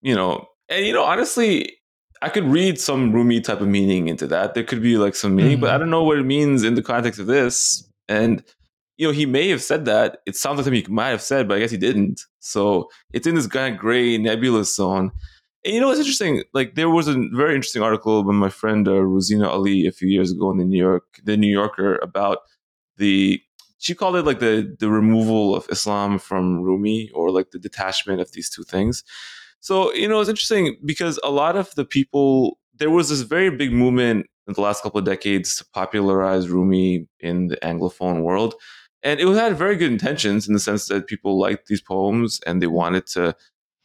you 0.00 0.14
know 0.14 0.46
and 0.68 0.86
you 0.86 0.92
know 0.92 1.02
honestly 1.02 1.76
I 2.20 2.28
could 2.28 2.44
read 2.44 2.80
some 2.80 3.12
Rumi 3.12 3.40
type 3.40 3.60
of 3.60 3.68
meaning 3.68 4.08
into 4.08 4.26
that 4.28 4.54
there 4.54 4.64
could 4.64 4.82
be 4.82 4.96
like 4.96 5.14
some 5.14 5.34
meaning 5.34 5.54
mm-hmm. 5.54 5.62
but 5.62 5.70
I 5.70 5.72
mm-hmm. 5.72 5.80
don't 5.80 5.90
know 5.90 6.04
what 6.04 6.18
it 6.18 6.24
means 6.24 6.62
in 6.62 6.74
the 6.74 6.82
context 6.82 7.18
of 7.18 7.26
this 7.26 7.86
and 8.08 8.44
you 9.02 9.08
know 9.08 9.12
he 9.12 9.26
may 9.26 9.48
have 9.48 9.62
said 9.62 9.84
that 9.84 10.18
it 10.26 10.36
sounds 10.36 10.56
like 10.56 10.64
something 10.64 10.84
he 10.84 10.92
might 10.92 11.08
have 11.08 11.22
said 11.22 11.48
but 11.48 11.56
I 11.56 11.60
guess 11.60 11.70
he 11.70 11.76
didn't 11.76 12.22
so 12.38 12.88
it's 13.12 13.26
in 13.26 13.34
this 13.34 13.46
kind 13.46 13.74
of 13.74 13.80
gray 13.80 14.16
nebulous 14.18 14.74
zone 14.76 15.10
and 15.64 15.74
you 15.74 15.80
know 15.80 15.88
what's 15.88 16.00
interesting? 16.00 16.42
Like 16.52 16.74
there 16.74 16.90
was 16.90 17.06
a 17.06 17.14
very 17.32 17.54
interesting 17.54 17.82
article 17.82 18.24
by 18.24 18.32
my 18.32 18.48
friend 18.48 18.86
uh, 18.88 18.92
Rozina 18.92 19.48
Ali 19.48 19.86
a 19.86 19.92
few 19.92 20.08
years 20.08 20.32
ago 20.32 20.50
in 20.50 20.58
the 20.58 20.64
New 20.64 20.78
York, 20.78 21.04
the 21.22 21.36
New 21.36 21.50
Yorker, 21.50 21.98
about 22.02 22.38
the 22.96 23.40
she 23.78 23.94
called 23.94 24.16
it 24.16 24.24
like 24.24 24.40
the 24.40 24.74
the 24.78 24.90
removal 24.90 25.54
of 25.54 25.66
Islam 25.70 26.18
from 26.18 26.62
Rumi 26.62 27.10
or 27.14 27.30
like 27.30 27.50
the 27.50 27.58
detachment 27.58 28.20
of 28.20 28.32
these 28.32 28.50
two 28.50 28.64
things. 28.64 29.04
So 29.60 29.92
you 29.94 30.08
know 30.08 30.20
it's 30.20 30.30
interesting 30.30 30.76
because 30.84 31.20
a 31.22 31.30
lot 31.30 31.56
of 31.56 31.72
the 31.76 31.84
people 31.84 32.58
there 32.74 32.90
was 32.90 33.08
this 33.08 33.20
very 33.20 33.50
big 33.50 33.72
movement 33.72 34.26
in 34.48 34.54
the 34.54 34.60
last 34.60 34.82
couple 34.82 34.98
of 34.98 35.04
decades 35.04 35.56
to 35.56 35.64
popularize 35.72 36.48
Rumi 36.48 37.06
in 37.20 37.48
the 37.48 37.56
Anglophone 37.58 38.22
world. 38.22 38.54
And 39.02 39.20
it 39.20 39.26
had 39.34 39.56
very 39.56 39.76
good 39.76 39.90
intentions 39.90 40.46
in 40.46 40.54
the 40.54 40.60
sense 40.60 40.86
that 40.86 41.06
people 41.06 41.38
liked 41.38 41.66
these 41.66 41.80
poems 41.80 42.40
and 42.46 42.62
they 42.62 42.66
wanted 42.66 43.06
to 43.08 43.34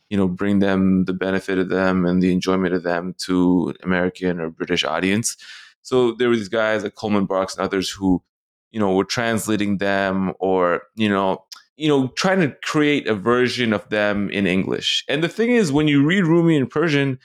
you 0.10 0.18
know 0.18 0.28
bring 0.28 0.60
them 0.60 1.06
the 1.06 1.14
benefit 1.14 1.58
of 1.58 1.70
them 1.70 2.06
and 2.06 2.22
the 2.22 2.32
enjoyment 2.32 2.74
of 2.74 2.84
them 2.84 3.16
to 3.26 3.74
American 3.84 4.40
or 4.40 4.50
British 4.50 4.84
audience. 4.84 5.38
So 5.82 6.14
there 6.14 6.30
were 6.30 6.36
these 6.36 6.50
guys 6.50 6.84
like 6.84 6.96
Coleman 6.96 7.26
Barks 7.26 7.56
and 7.56 7.64
others 7.64 7.90
who, 7.90 8.22
you 8.72 8.80
know, 8.80 8.94
were 8.94 9.06
translating 9.06 9.78
them 9.78 10.34
or 10.40 10.84
you 10.96 11.10
know, 11.10 11.46
you 11.78 11.88
know, 11.88 12.08
trying 12.10 12.42
to 12.42 12.56
create 12.64 13.08
a 13.08 13.16
version 13.16 13.74
of 13.74 13.88
them 13.90 14.30
in 14.30 14.48
English. 14.48 15.04
And 15.08 15.24
the 15.24 15.30
thing 15.30 15.52
is, 15.52 15.72
when 15.72 15.88
you 15.88 16.06
read 16.06 16.26
Rumi 16.26 16.56
in 16.56 16.68
Persian, 16.68 17.20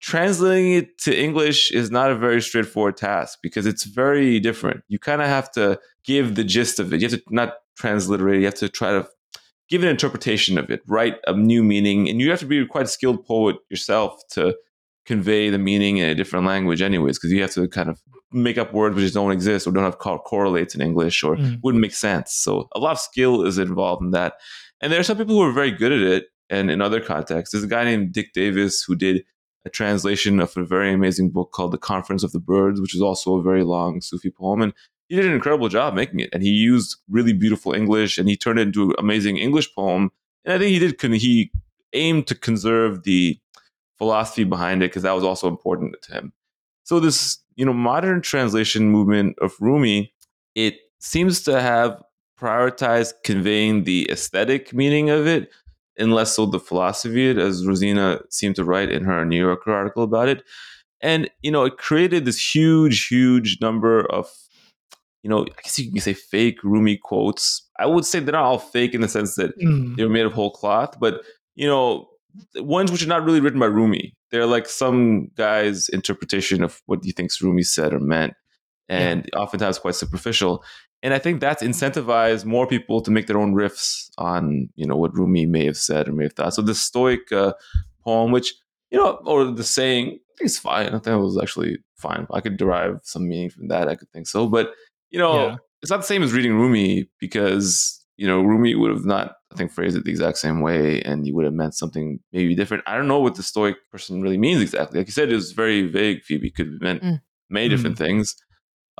translating 0.00 0.72
it 0.72 0.98
to 0.98 1.18
English 1.18 1.70
is 1.70 1.90
not 1.90 2.10
a 2.10 2.16
very 2.16 2.40
straightforward 2.40 2.96
task 2.96 3.38
because 3.42 3.66
it's 3.66 3.84
very 3.84 4.40
different. 4.40 4.82
You 4.88 4.98
kind 4.98 5.22
of 5.22 5.28
have 5.28 5.50
to 5.52 5.78
give 6.04 6.34
the 6.34 6.44
gist 6.44 6.78
of 6.78 6.92
it. 6.92 7.00
You 7.00 7.08
have 7.08 7.18
to 7.18 7.24
not 7.30 7.54
transliterate. 7.76 8.40
You 8.40 8.46
have 8.46 8.54
to 8.56 8.68
try 8.68 8.92
to 8.92 9.06
give 9.68 9.82
an 9.82 9.88
interpretation 9.88 10.58
of 10.58 10.70
it, 10.70 10.82
write 10.86 11.16
a 11.26 11.32
new 11.32 11.62
meaning, 11.62 12.08
and 12.08 12.20
you 12.20 12.30
have 12.30 12.40
to 12.40 12.46
be 12.46 12.66
quite 12.66 12.86
a 12.86 12.88
skilled 12.88 13.24
poet 13.24 13.56
yourself 13.70 14.20
to 14.32 14.56
convey 15.06 15.48
the 15.48 15.58
meaning 15.58 15.98
in 15.98 16.08
a 16.08 16.14
different 16.14 16.44
language, 16.44 16.82
anyways, 16.82 17.18
because 17.18 17.32
you 17.32 17.40
have 17.40 17.52
to 17.52 17.68
kind 17.68 17.88
of 17.88 18.00
make 18.32 18.58
up 18.58 18.72
words 18.72 18.96
which 18.96 19.12
don't 19.12 19.32
exist 19.32 19.66
or 19.66 19.72
don't 19.72 19.84
have 19.84 19.98
correlates 19.98 20.74
in 20.74 20.80
English 20.80 21.22
or 21.22 21.36
mm. 21.36 21.58
wouldn't 21.62 21.82
make 21.82 21.94
sense. 21.94 22.32
So 22.32 22.68
a 22.74 22.78
lot 22.78 22.92
of 22.92 23.00
skill 23.00 23.44
is 23.44 23.58
involved 23.58 24.02
in 24.02 24.10
that. 24.12 24.34
And 24.80 24.92
there 24.92 25.00
are 25.00 25.04
some 25.04 25.18
people 25.18 25.34
who 25.34 25.42
are 25.42 25.52
very 25.52 25.72
good 25.72 25.92
at 25.92 26.00
it. 26.00 26.26
And 26.48 26.70
in 26.70 26.80
other 26.80 27.00
contexts, 27.00 27.52
there's 27.52 27.64
a 27.64 27.68
guy 27.68 27.84
named 27.84 28.12
Dick 28.12 28.32
Davis 28.32 28.82
who 28.82 28.96
did 28.96 29.24
a 29.64 29.70
translation 29.70 30.40
of 30.40 30.56
a 30.56 30.64
very 30.64 30.92
amazing 30.92 31.30
book 31.30 31.52
called 31.52 31.72
The 31.72 31.78
Conference 31.78 32.22
of 32.22 32.32
the 32.32 32.40
Birds, 32.40 32.80
which 32.80 32.94
is 32.94 33.02
also 33.02 33.36
a 33.36 33.42
very 33.42 33.62
long 33.62 34.00
Sufi 34.00 34.30
poem. 34.30 34.62
And 34.62 34.72
he 35.08 35.16
did 35.16 35.26
an 35.26 35.32
incredible 35.32 35.68
job 35.68 35.94
making 35.94 36.20
it, 36.20 36.30
and 36.32 36.42
he 36.42 36.50
used 36.50 36.96
really 37.08 37.32
beautiful 37.32 37.72
English, 37.72 38.16
and 38.16 38.28
he 38.28 38.36
turned 38.36 38.58
it 38.58 38.68
into 38.68 38.90
an 38.90 38.96
amazing 38.98 39.36
English 39.36 39.74
poem. 39.74 40.10
And 40.44 40.54
I 40.54 40.58
think 40.58 40.70
he 40.70 40.78
did. 40.78 41.20
He 41.20 41.50
aimed 41.92 42.26
to 42.28 42.34
conserve 42.34 43.02
the 43.02 43.38
philosophy 43.98 44.44
behind 44.44 44.82
it 44.82 44.90
because 44.90 45.02
that 45.02 45.14
was 45.14 45.24
also 45.24 45.48
important 45.48 45.96
to 46.02 46.12
him. 46.12 46.32
So 46.84 47.00
this, 47.00 47.38
you 47.56 47.64
know, 47.64 47.72
modern 47.72 48.22
translation 48.22 48.88
movement 48.88 49.36
of 49.40 49.52
Rumi, 49.60 50.12
it 50.54 50.78
seems 51.00 51.42
to 51.42 51.60
have 51.60 52.02
prioritized 52.40 53.12
conveying 53.22 53.84
the 53.84 54.10
aesthetic 54.10 54.72
meaning 54.72 55.10
of 55.10 55.26
it 55.26 55.50
and 56.00 56.12
less 56.14 56.34
so 56.34 56.46
the 56.46 56.58
philosophy, 56.58 57.30
it 57.30 57.38
as 57.38 57.64
Rozina 57.64 58.22
seemed 58.30 58.56
to 58.56 58.64
write 58.64 58.90
in 58.90 59.04
her 59.04 59.24
New 59.24 59.38
Yorker 59.38 59.72
article 59.72 60.02
about 60.02 60.28
it. 60.28 60.42
And, 61.00 61.30
you 61.42 61.50
know, 61.50 61.64
it 61.64 61.78
created 61.78 62.24
this 62.24 62.54
huge, 62.54 63.06
huge 63.06 63.58
number 63.60 64.04
of, 64.10 64.28
you 65.22 65.30
know, 65.30 65.42
I 65.42 65.62
guess 65.62 65.78
you 65.78 65.90
can 65.90 66.00
say 66.00 66.14
fake 66.14 66.62
Rumi 66.64 66.96
quotes. 66.96 67.68
I 67.78 67.86
would 67.86 68.04
say 68.04 68.20
they're 68.20 68.32
not 68.32 68.44
all 68.44 68.58
fake 68.58 68.94
in 68.94 69.00
the 69.00 69.08
sense 69.08 69.34
that 69.36 69.58
Mm. 69.58 69.96
they're 69.96 70.08
made 70.08 70.26
of 70.26 70.32
whole 70.32 70.50
cloth, 70.50 70.98
but, 70.98 71.22
you 71.54 71.66
know, 71.66 72.08
ones 72.56 72.90
which 72.92 73.02
are 73.02 73.08
not 73.08 73.24
really 73.24 73.40
written 73.40 73.60
by 73.60 73.66
Rumi. 73.66 74.14
They're 74.30 74.46
like 74.46 74.68
some 74.68 75.30
guy's 75.36 75.88
interpretation 75.88 76.62
of 76.62 76.80
what 76.86 77.04
he 77.04 77.12
thinks 77.12 77.42
Rumi 77.42 77.62
said 77.62 77.92
or 77.92 78.00
meant, 78.00 78.34
and 78.90 79.28
oftentimes 79.36 79.78
quite 79.78 79.94
superficial. 79.94 80.64
And 81.02 81.14
I 81.14 81.18
think 81.18 81.40
that's 81.40 81.62
incentivized 81.62 82.44
more 82.44 82.66
people 82.66 83.00
to 83.02 83.10
make 83.10 83.26
their 83.26 83.38
own 83.38 83.54
riffs 83.54 84.10
on, 84.18 84.68
you 84.76 84.86
know, 84.86 84.96
what 84.96 85.14
Rumi 85.16 85.46
may 85.46 85.64
have 85.64 85.76
said 85.78 86.08
or 86.08 86.12
may 86.12 86.24
have 86.24 86.34
thought. 86.34 86.52
So 86.54 86.62
the 86.62 86.74
Stoic 86.74 87.32
uh, 87.32 87.52
poem, 88.04 88.32
which 88.32 88.54
you 88.90 88.98
know, 88.98 89.20
or 89.24 89.44
the 89.52 89.62
saying, 89.64 90.06
I 90.08 90.32
think 90.36 90.46
it's 90.50 90.58
fine. 90.58 90.88
I 90.88 90.98
think 90.98 91.06
it 91.08 91.16
was 91.16 91.38
actually 91.40 91.78
fine. 91.96 92.26
I 92.32 92.40
could 92.40 92.56
derive 92.56 92.98
some 93.04 93.28
meaning 93.28 93.48
from 93.50 93.68
that. 93.68 93.88
I 93.88 93.94
could 93.94 94.10
think 94.10 94.26
so, 94.26 94.46
but 94.48 94.72
you 95.10 95.18
know, 95.18 95.34
Yeah. 95.46 95.56
it's 95.82 95.90
not 95.90 95.98
the 95.98 96.06
same 96.12 96.22
as 96.24 96.32
reading 96.32 96.54
Rumi 96.54 97.08
because 97.20 98.04
you 98.16 98.26
know 98.26 98.42
Rumi 98.42 98.74
would 98.74 98.90
have 98.90 99.04
not, 99.04 99.36
I 99.52 99.56
think, 99.56 99.70
phrased 99.72 99.96
it 99.96 100.04
the 100.04 100.10
exact 100.10 100.38
same 100.38 100.60
way, 100.60 101.00
and 101.02 101.24
he 101.24 101.32
would 101.32 101.44
have 101.44 101.54
meant 101.54 101.74
something 101.74 102.18
maybe 102.32 102.54
different. 102.56 102.82
I 102.86 102.96
don't 102.96 103.08
know 103.08 103.20
what 103.20 103.36
the 103.36 103.42
Stoic 103.42 103.76
person 103.92 104.20
really 104.22 104.38
means 104.38 104.60
exactly. 104.60 104.98
Like 104.98 105.06
you 105.08 105.12
said, 105.12 105.30
it 105.30 105.34
was 105.36 105.52
very 105.52 105.86
vague. 105.86 106.22
Phoebe 106.24 106.50
could 106.50 106.66
have 106.72 106.80
meant 106.82 107.02
Mm. 107.02 107.20
many 107.48 107.68
different 107.68 107.96
things, 107.96 108.34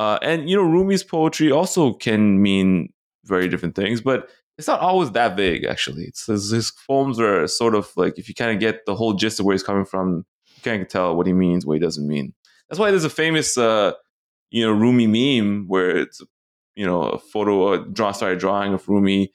uh, 0.00 0.18
and 0.22 0.48
you 0.48 0.56
know, 0.56 0.62
Rumi's 0.62 1.04
poetry 1.04 1.52
also 1.52 1.92
can 1.92 2.40
mean 2.40 2.90
very 3.26 3.48
different 3.48 3.74
things, 3.74 4.00
but 4.00 4.30
it's 4.56 4.66
not 4.66 4.80
always 4.80 5.10
that 5.10 5.36
vague. 5.36 5.66
Actually, 5.66 6.04
it's 6.04 6.24
his, 6.24 6.50
his 6.50 6.72
poems 6.86 7.20
are 7.20 7.46
sort 7.46 7.74
of 7.74 7.90
like 7.96 8.18
if 8.18 8.26
you 8.26 8.34
kind 8.34 8.50
of 8.50 8.58
get 8.58 8.86
the 8.86 8.94
whole 8.94 9.12
gist 9.12 9.38
of 9.38 9.44
where 9.44 9.52
he's 9.52 9.62
coming 9.62 9.84
from, 9.84 10.24
you 10.64 10.72
of 10.72 10.88
tell 10.88 11.14
what 11.14 11.26
he 11.26 11.34
means, 11.34 11.66
what 11.66 11.74
he 11.74 11.80
doesn't 11.80 12.08
mean. 12.08 12.32
That's 12.70 12.78
why 12.78 12.90
there's 12.90 13.04
a 13.04 13.10
famous, 13.10 13.58
uh, 13.58 13.92
you 14.50 14.64
know, 14.64 14.72
Rumi 14.72 15.06
meme 15.06 15.66
where 15.68 15.94
it's 15.98 16.22
you 16.76 16.86
know 16.86 17.02
a 17.02 17.18
photo, 17.18 17.74
a 17.74 17.86
draw, 17.86 18.12
sorry, 18.12 18.36
drawing 18.38 18.72
of 18.72 18.88
Rumi, 18.88 19.30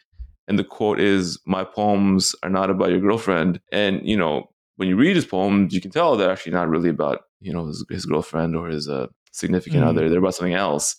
and 0.48 0.58
the 0.58 0.64
quote 0.64 1.00
is, 1.00 1.40
"My 1.46 1.64
poems 1.64 2.34
are 2.42 2.50
not 2.50 2.72
about 2.72 2.90
your 2.90 3.02
girlfriend." 3.02 3.60
And 3.72 4.02
you 4.04 4.18
know, 4.18 4.50
when 4.78 4.90
you 4.90 4.96
read 4.96 5.16
his 5.16 5.26
poems, 5.28 5.76
you 5.76 5.82
can 5.82 5.92
tell 5.92 6.18
they're 6.18 6.32
actually 6.32 6.54
not 6.54 6.70
really 6.70 6.90
about 6.90 7.20
you 7.40 7.54
know 7.54 7.68
his, 7.68 7.86
his 7.92 8.08
girlfriend 8.08 8.56
or 8.56 8.70
his 8.70 8.90
uh, 8.90 9.10
significant 9.36 9.84
Mm. 9.84 9.88
other. 9.88 10.10
They're 10.10 10.20
about 10.20 10.36
something 10.36 10.54
else. 10.54 10.96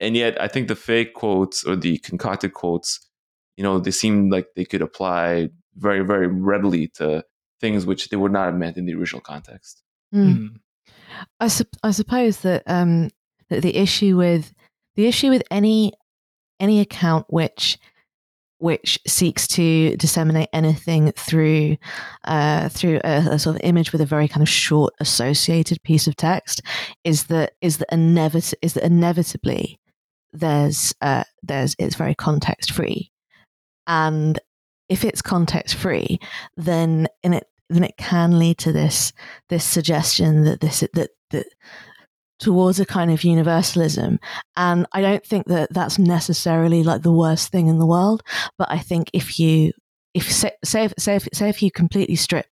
And 0.00 0.16
yet, 0.16 0.40
I 0.40 0.48
think 0.48 0.68
the 0.68 0.74
fake 0.76 1.14
quotes 1.14 1.64
or 1.64 1.76
the 1.76 1.98
concocted 1.98 2.54
quotes, 2.54 3.00
you 3.56 3.62
know, 3.64 3.78
they 3.78 3.90
seem 3.90 4.30
like 4.30 4.46
they 4.56 4.64
could 4.64 4.82
apply 4.82 5.50
very, 5.76 6.04
very 6.04 6.26
readily 6.26 6.88
to 6.96 7.24
things 7.60 7.86
which 7.86 8.08
they 8.08 8.16
would 8.16 8.32
not 8.32 8.46
have 8.46 8.56
meant 8.56 8.76
in 8.76 8.86
the 8.86 8.94
original 8.94 9.20
context. 9.20 9.82
Mm. 10.14 10.36
Mm. 10.36 10.48
I, 11.40 11.48
sup- 11.48 11.76
I 11.82 11.90
suppose 11.92 12.40
that 12.40 12.62
um, 12.66 13.10
that 13.48 13.62
the 13.62 13.76
issue 13.76 14.16
with 14.16 14.52
the 14.96 15.06
issue 15.06 15.30
with 15.30 15.42
any 15.50 15.92
any 16.58 16.80
account 16.80 17.26
which 17.28 17.78
which 18.62 18.96
seeks 19.08 19.48
to 19.48 19.96
disseminate 19.96 20.48
anything 20.52 21.10
through 21.12 21.76
uh, 22.24 22.68
through 22.68 23.00
a, 23.02 23.26
a 23.32 23.38
sort 23.38 23.56
of 23.56 23.62
image 23.64 23.90
with 23.90 24.00
a 24.00 24.06
very 24.06 24.28
kind 24.28 24.40
of 24.40 24.48
short 24.48 24.94
associated 25.00 25.82
piece 25.82 26.06
of 26.06 26.14
text 26.14 26.62
is 27.02 27.24
that 27.24 27.54
is 27.60 27.78
that 27.78 27.90
inevit- 27.90 28.54
is 28.62 28.74
that 28.74 28.84
inevitably 28.84 29.80
there's 30.32 30.94
uh, 31.00 31.24
there's 31.42 31.74
it's 31.80 31.96
very 31.96 32.14
context 32.14 32.70
free. 32.70 33.10
And 33.88 34.38
if 34.88 35.04
it's 35.04 35.22
context 35.22 35.74
free 35.74 36.20
then 36.56 37.08
in 37.24 37.34
it 37.34 37.48
then 37.68 37.82
it 37.82 37.96
can 37.96 38.38
lead 38.38 38.58
to 38.58 38.70
this 38.70 39.12
this 39.48 39.64
suggestion 39.64 40.44
that 40.44 40.60
this 40.60 40.84
that 40.94 41.10
that 41.30 41.46
towards 42.42 42.80
a 42.80 42.86
kind 42.86 43.10
of 43.10 43.24
universalism. 43.24 44.18
And 44.56 44.86
i 44.92 45.00
don't 45.00 45.24
think 45.24 45.46
that 45.46 45.72
that's 45.72 45.98
necessarily 45.98 46.82
like 46.82 47.02
the 47.02 47.12
worst 47.12 47.50
thing 47.50 47.68
in 47.68 47.78
the 47.78 47.86
world 47.86 48.22
but 48.58 48.70
i 48.70 48.78
think 48.78 49.10
if 49.12 49.38
you 49.38 49.72
if 50.14 50.30
say 50.30 50.52
say 50.64 50.84
if, 50.84 50.94
say 50.98 51.16
if, 51.16 51.28
say 51.32 51.48
if 51.48 51.62
you 51.62 51.70
completely 51.70 52.16
strip 52.16 52.46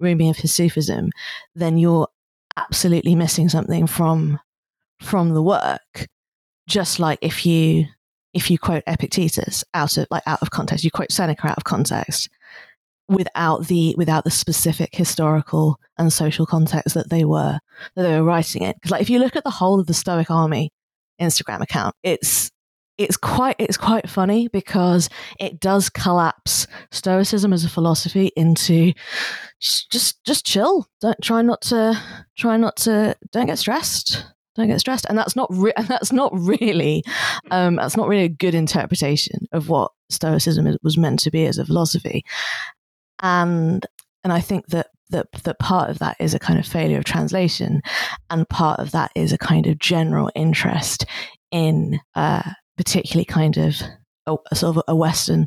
rumi 0.00 0.28
of 0.28 0.36
his 0.36 0.52
sufism 0.52 1.10
then 1.54 1.78
you're 1.78 2.08
absolutely 2.56 3.14
missing 3.14 3.48
something 3.48 3.86
from 3.86 4.38
from 5.00 5.34
the 5.34 5.42
work. 5.42 6.08
Just 6.68 6.98
like 6.98 7.18
if 7.22 7.46
you 7.46 7.86
if 8.34 8.50
you 8.50 8.58
quote 8.58 8.82
epictetus 8.86 9.64
out 9.72 9.96
of 9.96 10.06
like 10.10 10.22
out 10.26 10.42
of 10.42 10.50
context 10.50 10.84
you 10.84 10.90
quote 10.90 11.10
seneca 11.12 11.48
out 11.48 11.56
of 11.56 11.64
context 11.64 12.28
without 13.08 13.66
the 13.66 13.94
without 13.96 14.24
the 14.24 14.30
specific 14.30 14.94
historical 14.94 15.78
and 15.98 16.12
social 16.12 16.46
context 16.46 16.94
that 16.94 17.10
they 17.10 17.24
were 17.24 17.58
that 17.94 18.02
they 18.02 18.18
were 18.18 18.24
writing 18.24 18.62
it. 18.62 18.76
Because 18.76 18.90
like 18.90 19.02
if 19.02 19.10
you 19.10 19.18
look 19.18 19.36
at 19.36 19.44
the 19.44 19.50
whole 19.50 19.80
of 19.80 19.86
the 19.86 19.94
stoic 19.94 20.30
army 20.30 20.70
instagram 21.18 21.62
account 21.62 21.94
it's 22.02 22.50
it's 22.98 23.16
quite 23.16 23.56
it's 23.58 23.76
quite 23.76 24.08
funny 24.08 24.48
because 24.48 25.08
it 25.38 25.60
does 25.60 25.90
collapse 25.90 26.66
stoicism 26.90 27.52
as 27.52 27.64
a 27.64 27.68
philosophy 27.68 28.30
into 28.36 28.92
just 29.60 30.24
just, 30.24 30.46
chill. 30.46 30.86
Don't 31.00 31.20
try 31.22 31.42
not 31.42 31.60
to 31.62 32.00
try 32.36 32.56
not 32.56 32.76
to 32.78 33.16
don't 33.32 33.46
get 33.46 33.58
stressed. 33.58 34.24
Don't 34.54 34.68
get 34.68 34.80
stressed. 34.80 35.04
And 35.08 35.18
that's 35.18 35.36
not 35.36 35.48
re- 35.52 35.74
and 35.76 35.86
that's 35.88 36.12
not 36.12 36.32
really 36.34 37.02
um 37.50 37.76
that's 37.76 37.96
not 37.96 38.08
really 38.08 38.24
a 38.24 38.28
good 38.28 38.54
interpretation 38.54 39.46
of 39.52 39.68
what 39.68 39.92
stoicism 40.08 40.76
was 40.82 40.96
meant 40.96 41.18
to 41.20 41.30
be 41.30 41.44
as 41.46 41.58
a 41.58 41.66
philosophy 41.66 42.24
and 43.20 43.84
and 44.24 44.32
I 44.32 44.40
think 44.40 44.66
that 44.68 44.88
that 45.10 45.30
that 45.44 45.58
part 45.58 45.90
of 45.90 45.98
that 46.00 46.16
is 46.18 46.34
a 46.34 46.38
kind 46.38 46.58
of 46.58 46.66
failure 46.66 46.98
of 46.98 47.04
translation, 47.04 47.82
and 48.30 48.48
part 48.48 48.80
of 48.80 48.90
that 48.92 49.12
is 49.14 49.32
a 49.32 49.38
kind 49.38 49.66
of 49.66 49.78
general 49.78 50.30
interest 50.34 51.06
in 51.50 52.00
uh, 52.14 52.42
particularly 52.76 53.24
kind 53.24 53.56
of 53.56 53.80
a, 54.26 54.36
a 54.50 54.56
sort 54.56 54.76
of 54.76 54.82
a 54.88 54.96
Western 54.96 55.46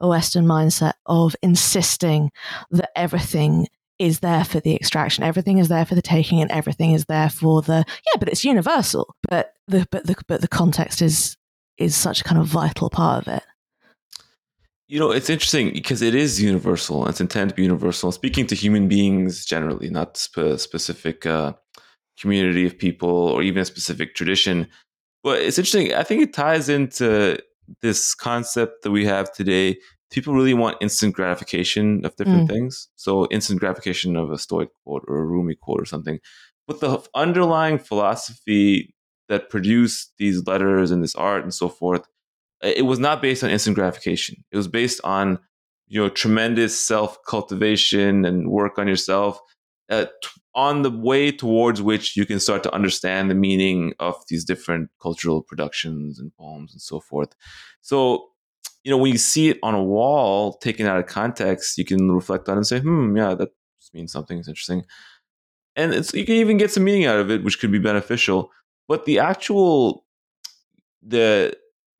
a 0.00 0.08
Western 0.08 0.44
mindset 0.44 0.94
of 1.06 1.36
insisting 1.42 2.30
that 2.70 2.90
everything 2.96 3.66
is 3.98 4.20
there 4.20 4.44
for 4.44 4.58
the 4.60 4.74
extraction, 4.74 5.22
everything 5.22 5.58
is 5.58 5.68
there 5.68 5.84
for 5.84 5.94
the 5.94 6.02
taking, 6.02 6.40
and 6.40 6.50
everything 6.50 6.92
is 6.92 7.04
there 7.04 7.30
for 7.30 7.62
the 7.62 7.84
yeah, 7.86 8.18
but 8.18 8.28
it's 8.28 8.44
universal. 8.44 9.14
But 9.28 9.52
the 9.68 9.86
but 9.90 10.06
the 10.06 10.16
but 10.26 10.40
the 10.40 10.48
context 10.48 11.02
is 11.02 11.36
is 11.78 11.94
such 11.94 12.20
a 12.20 12.24
kind 12.24 12.40
of 12.40 12.46
vital 12.46 12.90
part 12.90 13.26
of 13.26 13.34
it. 13.34 13.42
You 14.86 15.00
know, 15.00 15.10
it's 15.10 15.30
interesting 15.30 15.72
because 15.72 16.02
it 16.02 16.14
is 16.14 16.42
universal. 16.42 17.02
and 17.02 17.10
It's 17.10 17.20
intended 17.20 17.50
to 17.50 17.54
be 17.56 17.62
universal. 17.62 18.12
Speaking 18.12 18.46
to 18.48 18.54
human 18.54 18.86
beings 18.86 19.44
generally, 19.44 19.88
not 19.88 20.16
spe- 20.16 20.58
specific 20.58 21.24
uh, 21.24 21.54
community 22.20 22.66
of 22.66 22.78
people 22.78 23.08
or 23.08 23.42
even 23.42 23.62
a 23.62 23.64
specific 23.64 24.14
tradition. 24.14 24.68
But 25.22 25.40
it's 25.40 25.58
interesting. 25.58 25.94
I 25.94 26.02
think 26.02 26.22
it 26.22 26.34
ties 26.34 26.68
into 26.68 27.38
this 27.80 28.14
concept 28.14 28.82
that 28.82 28.90
we 28.90 29.06
have 29.06 29.32
today. 29.32 29.78
People 30.10 30.34
really 30.34 30.52
want 30.54 30.76
instant 30.82 31.14
gratification 31.14 32.04
of 32.04 32.14
different 32.16 32.46
things. 32.48 32.88
So, 32.96 33.26
instant 33.30 33.60
gratification 33.60 34.16
of 34.16 34.30
a 34.30 34.38
Stoic 34.38 34.68
quote 34.84 35.04
or 35.08 35.16
a 35.16 35.24
Rumi 35.24 35.54
quote 35.54 35.80
or 35.80 35.86
something. 35.86 36.20
But 36.68 36.80
the 36.80 37.02
underlying 37.14 37.78
philosophy 37.78 38.94
that 39.30 39.48
produced 39.48 40.12
these 40.18 40.46
letters 40.46 40.90
and 40.90 41.02
this 41.02 41.14
art 41.14 41.42
and 41.42 41.54
so 41.54 41.70
forth 41.70 42.06
it 42.64 42.86
was 42.86 42.98
not 42.98 43.22
based 43.22 43.44
on 43.44 43.50
instant 43.50 43.76
gratification. 43.76 44.36
It 44.50 44.56
was 44.56 44.68
based 44.68 45.00
on 45.04 45.38
you 45.86 46.00
know 46.00 46.08
tremendous 46.08 46.78
self 46.78 47.18
cultivation 47.28 48.24
and 48.24 48.50
work 48.50 48.78
on 48.78 48.88
yourself 48.88 49.40
uh, 49.90 50.06
t- 50.22 50.28
on 50.54 50.82
the 50.82 50.90
way 50.90 51.30
towards 51.30 51.82
which 51.82 52.16
you 52.16 52.24
can 52.24 52.40
start 52.40 52.62
to 52.62 52.74
understand 52.74 53.30
the 53.30 53.34
meaning 53.34 53.92
of 54.00 54.14
these 54.28 54.44
different 54.44 54.88
cultural 55.02 55.42
productions 55.42 56.18
and 56.18 56.32
poems 56.36 56.72
and 56.72 56.80
so 56.80 57.00
forth. 57.00 57.34
So 57.80 58.28
you 58.82 58.90
know 58.90 58.98
when 58.98 59.12
you 59.12 59.18
see 59.18 59.50
it 59.50 59.58
on 59.62 59.74
a 59.74 59.82
wall 59.82 60.54
taken 60.58 60.86
out 60.86 60.98
of 60.98 61.06
context, 61.06 61.78
you 61.78 61.84
can 61.84 62.10
reflect 62.12 62.48
on 62.48 62.54
it 62.56 62.58
and 62.58 62.66
say, 62.66 62.80
"Hmm, 62.80 63.16
yeah, 63.16 63.34
that 63.34 63.50
means 63.92 64.12
something. 64.12 64.38
It's 64.38 64.48
interesting." 64.48 64.84
And 65.76 65.92
it's, 65.92 66.14
you 66.14 66.24
can 66.24 66.36
even 66.36 66.56
get 66.56 66.70
some 66.70 66.84
meaning 66.84 67.06
out 67.06 67.18
of 67.18 67.30
it, 67.30 67.42
which 67.44 67.58
could 67.60 67.72
be 67.72 67.78
beneficial. 67.78 68.50
But 68.88 69.06
the 69.06 69.18
actual 69.18 70.04
the 71.02 71.56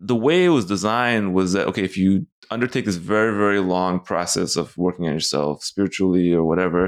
the 0.06 0.16
way 0.26 0.44
it 0.44 0.50
was 0.58 0.66
designed 0.66 1.34
was 1.34 1.52
that 1.54 1.66
okay 1.66 1.84
if 1.84 1.96
you 1.96 2.26
undertake 2.50 2.84
this 2.84 2.96
very 3.14 3.32
very 3.36 3.60
long 3.60 3.98
process 4.10 4.56
of 4.56 4.76
working 4.76 5.06
on 5.06 5.12
yourself 5.18 5.64
spiritually 5.64 6.32
or 6.32 6.44
whatever 6.44 6.82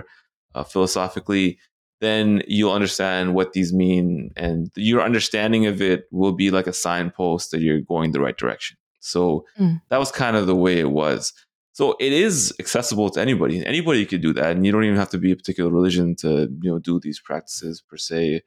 uh, 0.55 0.65
philosophically 0.65 1.59
then 2.01 2.43
you'll 2.47 2.73
understand 2.81 3.35
what 3.35 3.53
these 3.55 3.73
mean 3.73 4.31
and 4.37 4.71
your 4.77 5.01
understanding 5.03 5.65
of 5.67 5.81
it 5.81 6.05
will 6.11 6.33
be 6.33 6.51
like 6.51 6.67
a 6.67 6.73
signpost 6.73 7.51
that 7.51 7.61
you're 7.63 7.81
going 7.81 8.13
the 8.13 8.21
right 8.21 8.37
direction. 8.37 8.77
So 9.01 9.47
Mm. 9.59 9.81
that 9.89 9.99
was 9.99 10.13
kind 10.13 10.37
of 10.37 10.47
the 10.47 10.55
way 10.65 10.79
it 10.79 10.91
was. 10.91 11.33
So 11.73 11.97
it 11.99 12.13
is 12.13 12.53
accessible 12.61 13.09
to 13.11 13.21
anybody. 13.21 13.65
Anybody 13.65 14.05
could 14.05 14.21
do 14.21 14.33
that 14.35 14.51
and 14.53 14.67
you 14.67 14.73
don't 14.73 14.85
even 14.85 14.97
have 15.05 15.11
to 15.11 15.19
be 15.19 15.33
a 15.33 15.37
particular 15.37 15.71
religion 15.71 16.15
to 16.17 16.29
you 16.63 16.71
know 16.71 16.79
do 16.79 17.01
these 17.01 17.19
practices 17.29 17.83
per 17.89 17.97
se 17.97 18.43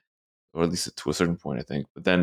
or 0.53 0.63
at 0.63 0.69
least 0.69 0.95
to 0.95 1.09
a 1.09 1.13
certain 1.19 1.37
point 1.43 1.59
i 1.59 1.63
think. 1.63 1.87
But 1.95 2.03
then 2.09 2.21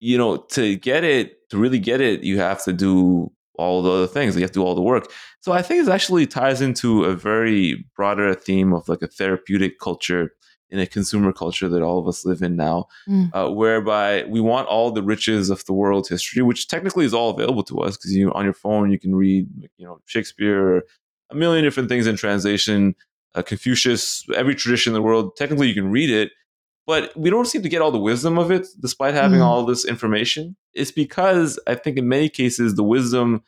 you 0.00 0.18
know, 0.18 0.36
to 0.36 0.76
get 0.76 1.04
it, 1.04 1.48
to 1.50 1.58
really 1.58 1.78
get 1.78 2.00
it, 2.00 2.22
you 2.22 2.38
have 2.38 2.62
to 2.64 2.72
do 2.72 3.30
all 3.56 3.82
the 3.82 3.90
other 3.90 4.06
things. 4.06 4.34
You 4.34 4.42
have 4.42 4.50
to 4.50 4.60
do 4.60 4.64
all 4.64 4.74
the 4.74 4.82
work. 4.82 5.10
So 5.40 5.52
I 5.52 5.62
think 5.62 5.86
it 5.86 5.90
actually 5.90 6.26
ties 6.26 6.60
into 6.60 7.04
a 7.04 7.14
very 7.14 7.84
broader 7.96 8.34
theme 8.34 8.72
of 8.72 8.88
like 8.88 9.02
a 9.02 9.06
therapeutic 9.06 9.78
culture 9.78 10.32
in 10.70 10.80
a 10.80 10.86
consumer 10.86 11.32
culture 11.32 11.68
that 11.68 11.82
all 11.82 11.98
of 11.98 12.08
us 12.08 12.24
live 12.24 12.42
in 12.42 12.56
now, 12.56 12.86
mm. 13.08 13.30
uh, 13.32 13.50
whereby 13.52 14.24
we 14.24 14.40
want 14.40 14.66
all 14.66 14.90
the 14.90 15.02
riches 15.02 15.48
of 15.48 15.64
the 15.66 15.72
world's 15.72 16.08
history, 16.08 16.42
which 16.42 16.66
technically 16.66 17.04
is 17.04 17.14
all 17.14 17.30
available 17.30 17.62
to 17.62 17.78
us 17.78 17.96
because 17.96 18.12
you 18.12 18.32
on 18.32 18.44
your 18.44 18.54
phone 18.54 18.90
you 18.90 18.98
can 18.98 19.14
read 19.14 19.46
you 19.76 19.86
know 19.86 20.00
Shakespeare, 20.06 20.78
a 21.30 21.34
million 21.34 21.62
different 21.62 21.88
things 21.88 22.06
in 22.06 22.16
translation, 22.16 22.96
uh, 23.34 23.42
Confucius, 23.42 24.24
every 24.34 24.54
tradition 24.54 24.90
in 24.90 24.94
the 24.94 25.02
world. 25.02 25.36
Technically, 25.36 25.68
you 25.68 25.74
can 25.74 25.90
read 25.90 26.10
it, 26.10 26.32
but 26.86 27.16
we 27.16 27.30
don't 27.30 27.46
seem 27.46 27.62
to 27.62 27.68
get 27.68 27.82
all 27.82 27.90
the 27.90 27.98
wisdom 27.98 28.38
of 28.38 28.50
it 28.50 28.66
despite 28.80 29.14
having 29.14 29.40
mm. 29.40 29.44
all 29.44 29.64
this 29.64 29.84
information. 29.84 30.56
It's 30.74 30.90
because 30.90 31.58
I 31.66 31.74
think 31.74 31.96
in 31.98 32.08
many 32.08 32.28
cases 32.28 32.74
the 32.74 32.82
wisdom 32.82 33.42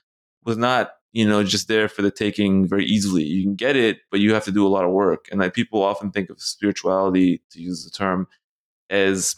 was 0.45 0.57
not 0.57 0.93
you 1.13 1.27
know 1.27 1.43
just 1.43 1.69
there 1.69 1.89
for 1.89 2.03
the 2.03 2.11
taking 2.11 2.67
very 2.67 2.85
easily. 2.85 3.25
You 3.25 3.43
can 3.43 3.55
get 3.55 3.77
it, 3.77 4.01
but 4.11 4.21
you 4.21 4.35
have 4.35 4.45
to 4.45 4.53
do 4.53 4.67
a 4.67 4.69
lot 4.69 4.85
of 4.85 4.91
work. 4.91 5.27
And 5.31 5.41
like 5.41 5.55
people 5.55 5.83
often 5.83 6.11
think 6.11 6.31
of 6.31 6.41
spirituality, 6.41 7.43
to 7.51 7.61
use 7.61 7.85
the 7.85 7.91
term, 7.91 8.27
as 8.91 9.37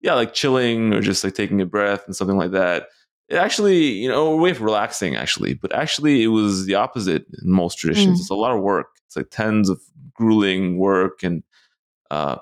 yeah, 0.00 0.14
like 0.14 0.34
chilling 0.34 0.94
or 0.94 1.00
just 1.00 1.24
like 1.24 1.34
taking 1.34 1.60
a 1.60 1.66
breath 1.66 2.04
and 2.06 2.16
something 2.16 2.36
like 2.36 2.52
that. 2.52 2.88
It 3.28 3.36
actually, 3.36 3.92
you 3.92 4.08
know, 4.08 4.32
a 4.32 4.36
way 4.36 4.50
of 4.50 4.60
relaxing 4.60 5.14
actually, 5.14 5.54
but 5.54 5.72
actually 5.72 6.24
it 6.24 6.28
was 6.28 6.66
the 6.66 6.74
opposite 6.74 7.26
in 7.42 7.50
most 7.52 7.78
traditions. 7.78 8.18
Mm. 8.18 8.20
It's 8.20 8.30
a 8.30 8.34
lot 8.34 8.56
of 8.56 8.60
work. 8.60 8.88
It's 9.06 9.16
like 9.16 9.30
tens 9.30 9.68
of 9.68 9.80
grueling 10.14 10.78
work 10.78 11.22
and 11.22 11.44
uh, 12.10 12.38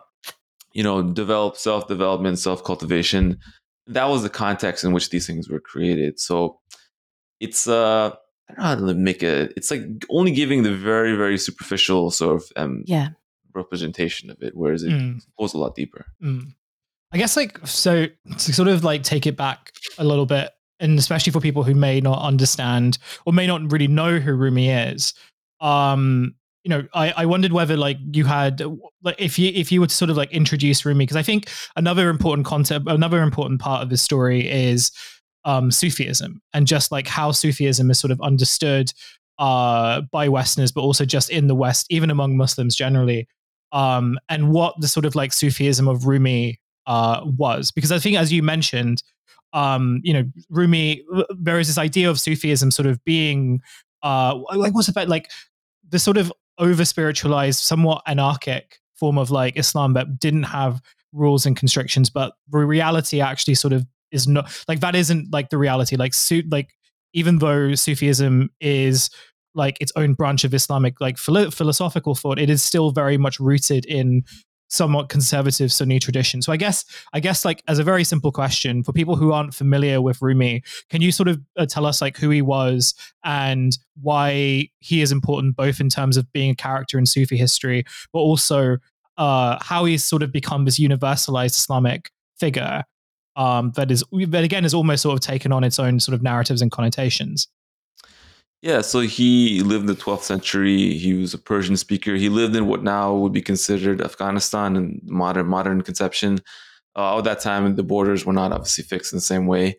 you 0.79 0.85
know, 0.85 1.03
develop 1.03 1.57
self 1.57 1.89
development, 1.89 2.39
self 2.39 2.63
cultivation. 2.63 3.41
That 3.89 4.05
was 4.05 4.23
the 4.23 4.31
context 4.31 4.85
in 4.85 4.93
which 4.93 5.11
these 5.11 5.27
things 5.27 5.49
were 5.49 5.59
created. 5.59 6.21
So 6.21 6.61
it's 7.41 7.67
uh 7.67 8.15
I 8.57 8.75
don't 8.77 8.83
know 8.83 8.87
how 8.87 8.93
to 8.93 8.95
make 8.95 9.25
a 9.25 9.51
it's 9.57 9.73
like 9.73 9.83
only 10.09 10.31
giving 10.31 10.63
the 10.63 10.73
very, 10.73 11.17
very 11.17 11.37
superficial 11.37 12.13
sort 12.13 12.37
of 12.37 12.53
um 12.55 12.85
yeah 12.87 13.09
representation 13.55 14.31
of 14.31 14.41
it, 14.41 14.53
whereas 14.55 14.85
it 14.85 14.93
mm. 14.93 15.21
goes 15.37 15.53
a 15.53 15.59
lot 15.59 15.75
deeper. 15.75 16.07
Mm. 16.23 16.53
I 17.11 17.19
guess 17.19 17.37
like 17.37 17.59
so 17.67 18.07
to 18.39 18.55
sort 18.55 18.69
of 18.69 18.85
like 18.85 19.03
take 19.03 19.27
it 19.27 19.37
back 19.37 19.73
a 19.99 20.05
little 20.05 20.27
bit, 20.27 20.53
and 20.79 20.97
especially 20.97 21.33
for 21.33 21.41
people 21.41 21.65
who 21.65 21.75
may 21.75 22.01
not 22.01 22.23
understand 22.23 22.99
or 23.27 23.33
may 23.33 23.49
not 23.49 23.73
really 23.73 23.89
know 23.89 24.21
who 24.21 24.33
Rumi 24.33 24.71
is, 24.71 25.13
um, 25.61 26.37
you 26.65 26.71
know, 26.71 26.87
I, 26.95 27.13
I 27.17 27.27
wondered 27.27 27.53
whether 27.53 27.77
like 27.77 27.99
you 28.13 28.25
had 28.25 28.63
like 29.03 29.17
if 29.19 29.39
you 29.39 29.53
if 29.55 29.71
you 29.71 29.81
were 29.81 29.87
to 29.87 29.95
sort 29.95 30.11
of 30.11 30.17
like 30.17 30.33
introduce 30.33 30.85
Rumi 30.85 31.05
because 31.05 31.17
I 31.17 31.23
think 31.23 31.49
another 31.77 32.11
important 32.11 32.47
concept, 32.47 32.87
another 32.89 33.23
important 33.23 33.61
part 33.61 33.83
of 33.83 33.91
his 33.91 34.03
story 34.03 34.49
is 34.49 34.91
um, 35.45 35.71
Sufism 35.71 36.43
and 36.53 36.67
just 36.67 36.93
like 36.93 37.07
how 37.07 37.33
Sufism 37.33 37.91
is 37.91 37.99
sort 37.99 38.11
of 38.11 38.21
understood 38.21 38.93
uh, 39.39 40.03
by 40.13 40.29
Westerners, 40.29 40.73
but 40.73 40.83
also 40.83 41.05
just 41.05 41.31
in 41.31 41.47
the 41.47 41.55
West, 41.55 41.87
even 41.91 42.11
among 42.11 42.37
Muslims 42.37 42.75
generally, 42.75 43.29
um, 43.73 44.19
and 44.29 44.51
what 44.51 44.75
the 44.81 44.89
sort 44.89 45.07
of 45.07 45.15
like 45.15 45.33
Sufism 45.33 45.89
of 45.89 46.07
Rumi 46.07 46.61
uh, 46.87 47.23
was. 47.25 47.71
Because 47.71 47.93
I 47.93 47.99
think, 47.99 48.17
as 48.17 48.33
you 48.33 48.43
mentioned, 48.43 49.03
um, 49.53 50.01
you 50.03 50.13
know, 50.13 50.25
Rumi, 50.51 51.05
there 51.31 51.59
is 51.59 51.69
this 51.69 51.79
idea 51.79 52.11
of 52.11 52.21
Sufism 52.21 52.71
sort 52.71 52.87
of 52.87 53.03
being 53.05 53.61
uh, 54.03 54.39
like 54.55 54.75
what's 54.75 54.89
about 54.89 55.09
like 55.09 55.31
the 55.89 55.99
sort 55.99 56.17
of 56.17 56.33
over 56.59 56.85
spiritualized, 56.85 57.61
somewhat 57.61 58.03
anarchic 58.07 58.79
form 58.97 59.19
of 59.19 59.31
like 59.31 59.57
Islam 59.57 59.95
that 59.95 60.19
didn't 60.19 60.45
have 60.45 60.81
rules 61.13 61.47
and 61.47 61.57
constrictions, 61.57 62.11
but 62.11 62.33
the 62.51 62.59
reality 62.59 63.21
actually 63.21 63.55
sort 63.55 63.73
of 63.73 63.87
is 64.11 64.27
not 64.27 64.51
like 64.69 64.81
that 64.81 64.95
isn't 64.95 65.33
like 65.33 65.51
the 65.51 65.59
reality. 65.59 65.97
Like 65.97 66.15
suit 66.15 66.47
like 66.51 66.71
even 67.13 67.39
though 67.39 67.75
Sufism 67.75 68.51
is 68.61 69.11
like 69.55 69.79
its 69.81 69.93
own 69.97 70.15
branch 70.15 70.45
of 70.45 70.55
Islamic 70.55 71.01
like 71.01 71.19
philo- 71.19 71.51
philosophical 71.51 72.15
thought, 72.15 72.39
it 72.39 72.51
is 72.51 72.63
still 72.63 72.91
very 72.91 73.19
much 73.19 73.41
rooted 73.41 73.85
in 73.87 74.23
somewhat 74.69 75.09
conservative 75.09 75.73
Sunni 75.73 75.99
tradition. 75.99 76.43
So 76.43 76.53
I 76.53 76.57
guess 76.57 76.85
I 77.13 77.21
guess 77.21 77.45
like 77.45 77.63
as 77.69 77.79
a 77.79 77.85
very 77.85 78.05
simple 78.05 78.31
question 78.31 78.83
for 78.83 78.93
people 78.93 79.17
who 79.17 79.33
aren't 79.33 79.55
familiar 79.55 80.01
with 80.01 80.23
Rumi, 80.23 80.63
can 80.91 81.03
you 81.03 81.11
sort 81.11 81.29
of 81.29 81.41
uh, 81.57 81.67
tell 81.67 81.87
us 81.87 82.01
like 82.01 82.17
who 82.17 82.31
he 82.31 82.43
was 82.43 82.95
and 83.25 83.77
why 84.01 84.69
he 84.79 85.03
is 85.03 85.11
important 85.13 85.57
both 85.57 85.81
in 85.81 85.89
terms 85.89 86.17
of 86.17 86.31
being 86.33 86.51
a 86.51 86.55
character 86.55 86.99
in 86.99 87.07
Sufi 87.07 87.37
history, 87.37 87.85
but 88.13 88.21
also 88.21 88.77
uh, 89.17 89.59
how 89.61 89.85
he's 89.85 90.05
sort 90.05 90.23
of 90.23 90.33
become 90.33 90.65
this 90.65 90.79
universalized 90.79 91.59
Islamic 91.59 92.11
figure 92.39 92.85
um, 93.37 93.73
that 93.77 93.91
is 93.91 94.05
that 94.13 94.45
again 94.45 94.65
is 94.65 94.75
almost 94.75 95.03
sort 95.03 95.15
of 95.15 95.21
taken 95.21 95.53
on 95.53 95.65
its 95.65 95.79
own 95.79 96.01
sort 96.01 96.15
of 96.15 96.23
narratives 96.23 96.61
and 96.61 96.71
connotations. 96.71 97.49
Yeah, 98.61 98.81
so 98.81 99.01
he 99.01 99.61
lived 99.61 99.83
in 99.83 99.95
the 99.95 100.03
12th 100.03 100.23
century. 100.23 100.95
He 100.99 101.15
was 101.15 101.33
a 101.33 101.39
Persian 101.39 101.77
speaker. 101.77 102.17
He 102.17 102.29
lived 102.29 102.57
in 102.57 102.67
what 102.67 102.83
now 102.83 103.15
would 103.15 103.33
be 103.33 103.43
considered 103.43 104.01
Afghanistan 104.01 104.75
in 104.75 105.01
modern 105.05 105.47
modern 105.47 105.83
conception. 105.83 106.41
Uh, 106.97 107.19
at 107.19 107.25
that 107.25 107.41
time, 107.41 107.77
the 107.77 107.85
borders 107.85 108.27
were 108.27 108.33
not 108.33 108.53
obviously 108.53 108.83
fixed 108.83 109.13
in 109.13 109.19
the 109.19 109.23
same 109.23 109.47
way. 109.47 109.79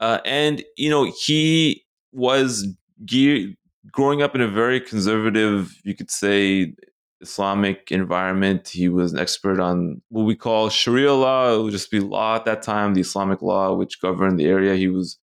Uh, 0.00 0.18
and 0.24 0.64
you 0.76 0.90
know, 0.90 1.12
he 1.24 1.84
was 2.12 2.66
geared, 3.04 3.54
growing 3.92 4.22
up 4.22 4.34
in 4.34 4.40
a 4.40 4.48
very 4.48 4.80
conservative, 4.80 5.72
you 5.84 5.94
could 5.94 6.10
say, 6.10 6.74
Islamic 7.20 7.90
environment. 7.92 8.68
He 8.68 8.88
was 8.88 9.12
an 9.12 9.18
expert 9.20 9.60
on 9.60 10.02
what 10.10 10.24
we 10.24 10.34
call 10.34 10.68
Sharia 10.68 11.14
law. 11.14 11.54
It 11.54 11.62
would 11.62 11.72
just 11.72 11.90
be 11.90 12.00
law 12.00 12.36
at 12.36 12.44
that 12.44 12.62
time, 12.62 12.94
the 12.94 13.00
Islamic 13.00 13.40
law 13.40 13.72
which 13.74 14.00
governed 14.00 14.38
the 14.38 14.46
area. 14.46 14.74
He 14.74 14.88
was 14.88 15.18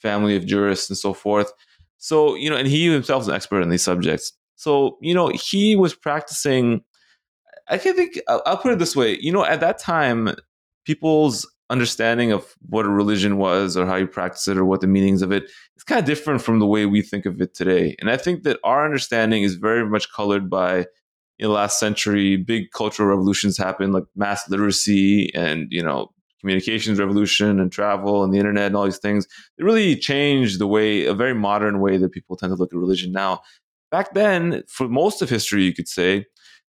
family 0.00 0.36
of 0.36 0.46
jurists 0.46 0.88
and 0.88 0.96
so 0.96 1.12
forth. 1.12 1.52
So, 2.04 2.34
you 2.34 2.50
know, 2.50 2.56
and 2.56 2.68
he 2.68 2.92
himself 2.92 3.22
is 3.22 3.28
an 3.28 3.34
expert 3.34 3.62
in 3.62 3.70
these 3.70 3.82
subjects. 3.82 4.34
So, 4.56 4.98
you 5.00 5.14
know, 5.14 5.28
he 5.28 5.74
was 5.74 5.94
practicing. 5.94 6.82
I 7.66 7.78
can 7.78 7.96
think, 7.96 8.20
I'll 8.28 8.58
put 8.58 8.72
it 8.72 8.78
this 8.78 8.94
way. 8.94 9.16
You 9.18 9.32
know, 9.32 9.42
at 9.42 9.60
that 9.60 9.78
time, 9.78 10.34
people's 10.84 11.50
understanding 11.70 12.30
of 12.30 12.54
what 12.68 12.84
a 12.84 12.90
religion 12.90 13.38
was 13.38 13.74
or 13.74 13.86
how 13.86 13.96
you 13.96 14.06
practice 14.06 14.46
it 14.48 14.58
or 14.58 14.66
what 14.66 14.82
the 14.82 14.86
meanings 14.86 15.22
of 15.22 15.32
it 15.32 15.44
is 15.78 15.82
kind 15.82 15.98
of 15.98 16.04
different 16.04 16.42
from 16.42 16.58
the 16.58 16.66
way 16.66 16.84
we 16.84 17.00
think 17.00 17.24
of 17.24 17.40
it 17.40 17.54
today. 17.54 17.96
And 18.00 18.10
I 18.10 18.18
think 18.18 18.42
that 18.42 18.60
our 18.64 18.84
understanding 18.84 19.42
is 19.42 19.54
very 19.54 19.88
much 19.88 20.12
colored 20.12 20.50
by 20.50 20.80
in 21.38 21.48
the 21.48 21.48
last 21.48 21.80
century, 21.80 22.36
big 22.36 22.70
cultural 22.72 23.08
revolutions 23.08 23.56
happened 23.56 23.94
like 23.94 24.04
mass 24.14 24.46
literacy 24.50 25.34
and, 25.34 25.68
you 25.70 25.82
know, 25.82 26.12
communications 26.44 26.98
revolution 26.98 27.58
and 27.58 27.72
travel 27.72 28.22
and 28.22 28.32
the 28.32 28.38
internet 28.38 28.66
and 28.66 28.76
all 28.76 28.84
these 28.84 28.98
things, 28.98 29.26
it 29.56 29.64
really 29.64 29.96
changed 29.96 30.60
the 30.60 30.66
way, 30.66 31.06
a 31.06 31.14
very 31.14 31.34
modern 31.34 31.80
way 31.80 31.96
that 31.96 32.12
people 32.12 32.36
tend 32.36 32.50
to 32.50 32.56
look 32.56 32.72
at 32.72 32.78
religion 32.78 33.12
now. 33.12 33.40
Back 33.90 34.12
then, 34.12 34.62
for 34.68 34.86
most 34.86 35.22
of 35.22 35.30
history, 35.30 35.64
you 35.64 35.72
could 35.72 35.88
say, 35.88 36.26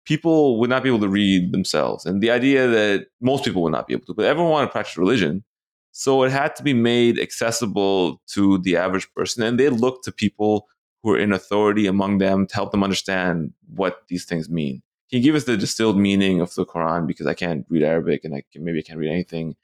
people 0.04 0.60
would 0.60 0.70
not 0.70 0.84
be 0.84 0.88
able 0.88 1.00
to 1.00 1.08
read 1.08 1.50
themselves. 1.50 2.06
And 2.06 2.22
the 2.22 2.30
idea 2.30 2.68
that 2.68 3.06
most 3.20 3.44
people 3.44 3.62
would 3.62 3.72
not 3.72 3.88
be 3.88 3.94
able 3.94 4.06
to, 4.06 4.14
but 4.14 4.24
everyone 4.24 4.52
wanted 4.52 4.66
to 4.66 4.72
practice 4.72 4.96
religion. 4.96 5.42
So 5.90 6.22
it 6.22 6.30
had 6.30 6.54
to 6.56 6.62
be 6.62 6.74
made 6.74 7.18
accessible 7.18 8.22
to 8.34 8.58
the 8.58 8.76
average 8.76 9.12
person. 9.14 9.42
And 9.42 9.58
they 9.58 9.68
looked 9.68 10.04
to 10.04 10.12
people 10.12 10.68
who 11.02 11.10
were 11.10 11.18
in 11.18 11.32
authority 11.32 11.88
among 11.88 12.18
them 12.18 12.46
to 12.46 12.54
help 12.54 12.70
them 12.70 12.84
understand 12.84 13.52
what 13.74 14.02
these 14.08 14.24
things 14.24 14.48
mean 14.48 14.82
can 15.10 15.18
you 15.18 15.22
give 15.22 15.34
us 15.34 15.44
the 15.44 15.56
distilled 15.56 15.98
meaning 15.98 16.40
of 16.40 16.54
the 16.54 16.66
Quran 16.66 17.06
because 17.06 17.26
I 17.26 17.34
can't 17.34 17.64
read 17.68 17.82
Arabic 17.82 18.24
and 18.24 18.34
I 18.34 18.42
can, 18.52 18.64
maybe 18.64 18.80
I 18.80 18.82
can't 18.82 18.98
read 18.98 19.10
anything, 19.10 19.54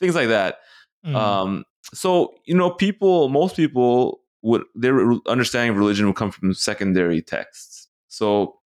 things 0.00 0.14
like 0.14 0.28
that. 0.28 0.58
Mm. 1.06 1.14
Um, 1.14 1.64
so 1.94 2.34
you 2.44 2.54
know, 2.54 2.70
people, 2.70 3.28
most 3.28 3.56
people 3.56 4.20
would 4.42 4.62
their 4.74 5.12
understanding 5.26 5.70
of 5.70 5.76
religion 5.76 6.06
would 6.06 6.16
come 6.16 6.30
from 6.30 6.54
secondary 6.54 7.22
texts. 7.22 7.88
So 8.08 8.58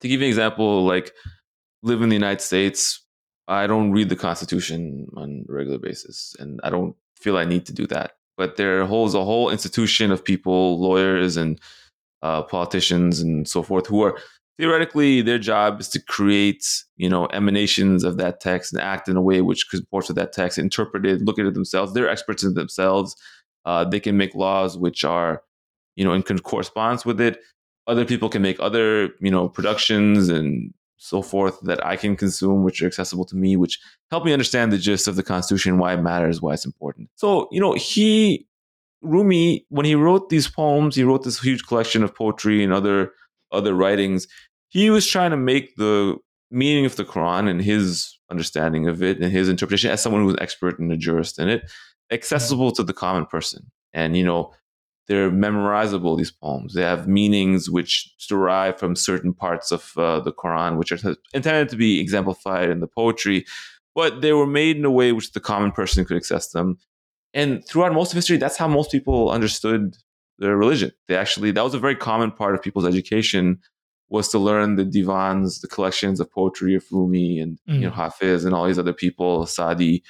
to 0.00 0.08
give 0.08 0.20
you 0.20 0.26
an 0.26 0.30
example, 0.30 0.84
like 0.84 1.12
live 1.82 2.02
in 2.02 2.08
the 2.08 2.16
United 2.16 2.40
States, 2.40 3.00
I 3.48 3.66
don't 3.66 3.92
read 3.92 4.08
the 4.08 4.16
Constitution 4.16 5.06
on 5.16 5.44
a 5.48 5.52
regular 5.52 5.78
basis, 5.78 6.36
and 6.38 6.60
I 6.62 6.70
don't 6.70 6.96
feel 7.16 7.36
I 7.36 7.44
need 7.44 7.66
to 7.66 7.72
do 7.72 7.86
that. 7.88 8.12
But 8.36 8.56
there 8.56 8.84
holds 8.86 9.14
a 9.14 9.24
whole 9.24 9.50
institution 9.50 10.10
of 10.10 10.24
people, 10.24 10.80
lawyers 10.80 11.36
and 11.36 11.60
uh, 12.22 12.42
politicians 12.42 13.20
and 13.20 13.48
so 13.48 13.62
forth, 13.62 13.86
who 13.86 14.02
are 14.02 14.18
theoretically 14.58 15.22
their 15.22 15.38
job 15.38 15.80
is 15.80 15.88
to 15.88 16.00
create 16.00 16.64
you 16.96 17.08
know 17.08 17.28
emanations 17.32 18.04
of 18.04 18.16
that 18.18 18.40
text 18.40 18.72
and 18.72 18.82
act 18.82 19.08
in 19.08 19.16
a 19.16 19.22
way 19.22 19.40
which 19.40 19.70
comports 19.70 20.08
with 20.08 20.16
that 20.16 20.32
text 20.32 20.58
interpret 20.58 21.06
it 21.06 21.22
look 21.22 21.38
at 21.38 21.46
it 21.46 21.54
themselves. 21.54 21.92
They're 21.92 22.08
experts 22.08 22.44
in 22.44 22.54
themselves. 22.54 23.16
Uh, 23.64 23.84
they 23.84 24.00
can 24.00 24.16
make 24.16 24.34
laws 24.34 24.76
which 24.76 25.04
are 25.04 25.42
you 25.96 26.04
know 26.04 26.12
in 26.12 26.22
correspondence 26.22 27.04
with 27.04 27.20
it. 27.20 27.40
Other 27.86 28.04
people 28.04 28.28
can 28.28 28.42
make 28.42 28.58
other 28.60 29.10
you 29.20 29.30
know 29.30 29.48
productions 29.48 30.28
and 30.28 30.72
so 30.98 31.20
forth 31.20 31.58
that 31.62 31.84
i 31.84 31.96
can 31.96 32.14
consume 32.14 32.62
which 32.62 32.80
are 32.80 32.86
accessible 32.86 33.24
to 33.24 33.34
me 33.34 33.56
which 33.56 33.80
help 34.12 34.24
me 34.24 34.32
understand 34.32 34.70
the 34.70 34.78
gist 34.78 35.08
of 35.08 35.16
the 35.16 35.22
constitution 35.24 35.76
why 35.76 35.94
it 35.94 36.00
matters 36.00 36.40
why 36.40 36.52
it's 36.52 36.64
important. 36.64 37.08
So 37.16 37.48
you 37.50 37.60
know 37.60 37.72
he 37.72 38.46
rumi 39.02 39.66
when 39.68 39.84
he 39.84 39.96
wrote 39.96 40.28
these 40.28 40.46
poems 40.46 40.94
he 40.94 41.02
wrote 41.02 41.24
this 41.24 41.40
huge 41.40 41.66
collection 41.66 42.04
of 42.04 42.14
poetry 42.14 42.62
and 42.62 42.72
other 42.72 43.10
other 43.52 43.74
writings, 43.74 44.26
he 44.68 44.90
was 44.90 45.06
trying 45.06 45.30
to 45.30 45.36
make 45.36 45.76
the 45.76 46.16
meaning 46.50 46.84
of 46.86 46.96
the 46.96 47.04
Quran 47.04 47.48
and 47.48 47.62
his 47.62 48.18
understanding 48.30 48.86
of 48.86 49.02
it 49.02 49.18
and 49.20 49.30
his 49.32 49.48
interpretation 49.48 49.90
as 49.90 50.02
someone 50.02 50.22
who's 50.22 50.34
an 50.34 50.42
expert 50.42 50.78
and 50.78 50.92
a 50.92 50.96
jurist 50.96 51.38
in 51.38 51.48
it 51.48 51.70
accessible 52.10 52.72
to 52.72 52.82
the 52.82 52.92
common 52.92 53.26
person. 53.26 53.70
And 53.94 54.16
you 54.16 54.24
know, 54.24 54.52
they're 55.08 55.30
memorizable. 55.30 56.16
These 56.16 56.30
poems 56.30 56.74
they 56.74 56.82
have 56.82 57.08
meanings 57.08 57.68
which 57.68 58.14
derive 58.28 58.78
from 58.78 58.94
certain 58.94 59.32
parts 59.32 59.72
of 59.72 59.92
uh, 59.96 60.20
the 60.20 60.32
Quran, 60.32 60.78
which 60.78 60.92
are 60.92 61.16
intended 61.34 61.68
to 61.70 61.76
be 61.76 62.00
exemplified 62.00 62.70
in 62.70 62.80
the 62.80 62.86
poetry, 62.86 63.44
but 63.94 64.20
they 64.20 64.32
were 64.32 64.46
made 64.46 64.76
in 64.76 64.84
a 64.84 64.90
way 64.90 65.12
which 65.12 65.32
the 65.32 65.40
common 65.40 65.72
person 65.72 66.04
could 66.04 66.16
access 66.16 66.50
them. 66.50 66.78
And 67.34 67.66
throughout 67.66 67.94
most 67.94 68.12
of 68.12 68.16
history, 68.16 68.36
that's 68.36 68.58
how 68.58 68.68
most 68.68 68.90
people 68.90 69.30
understood 69.30 69.96
their 70.42 70.56
religion. 70.56 70.92
They 71.08 71.16
actually 71.16 71.50
that 71.52 71.64
was 71.64 71.74
a 71.74 71.78
very 71.78 71.96
common 71.96 72.30
part 72.30 72.54
of 72.54 72.62
people's 72.62 72.86
education 72.86 73.60
was 74.08 74.28
to 74.28 74.38
learn 74.38 74.76
the 74.76 74.84
divans, 74.84 75.62
the 75.62 75.68
collections 75.68 76.20
of 76.20 76.30
poetry 76.30 76.74
of 76.74 76.84
Rumi 76.92 77.38
and 77.38 77.58
mm. 77.68 77.76
you 77.76 77.80
know 77.80 77.90
mm. 77.90 77.94
Hafiz 77.94 78.44
and 78.44 78.54
all 78.54 78.66
these 78.66 78.78
other 78.78 78.92
people, 78.92 79.46
Sadi, 79.46 80.02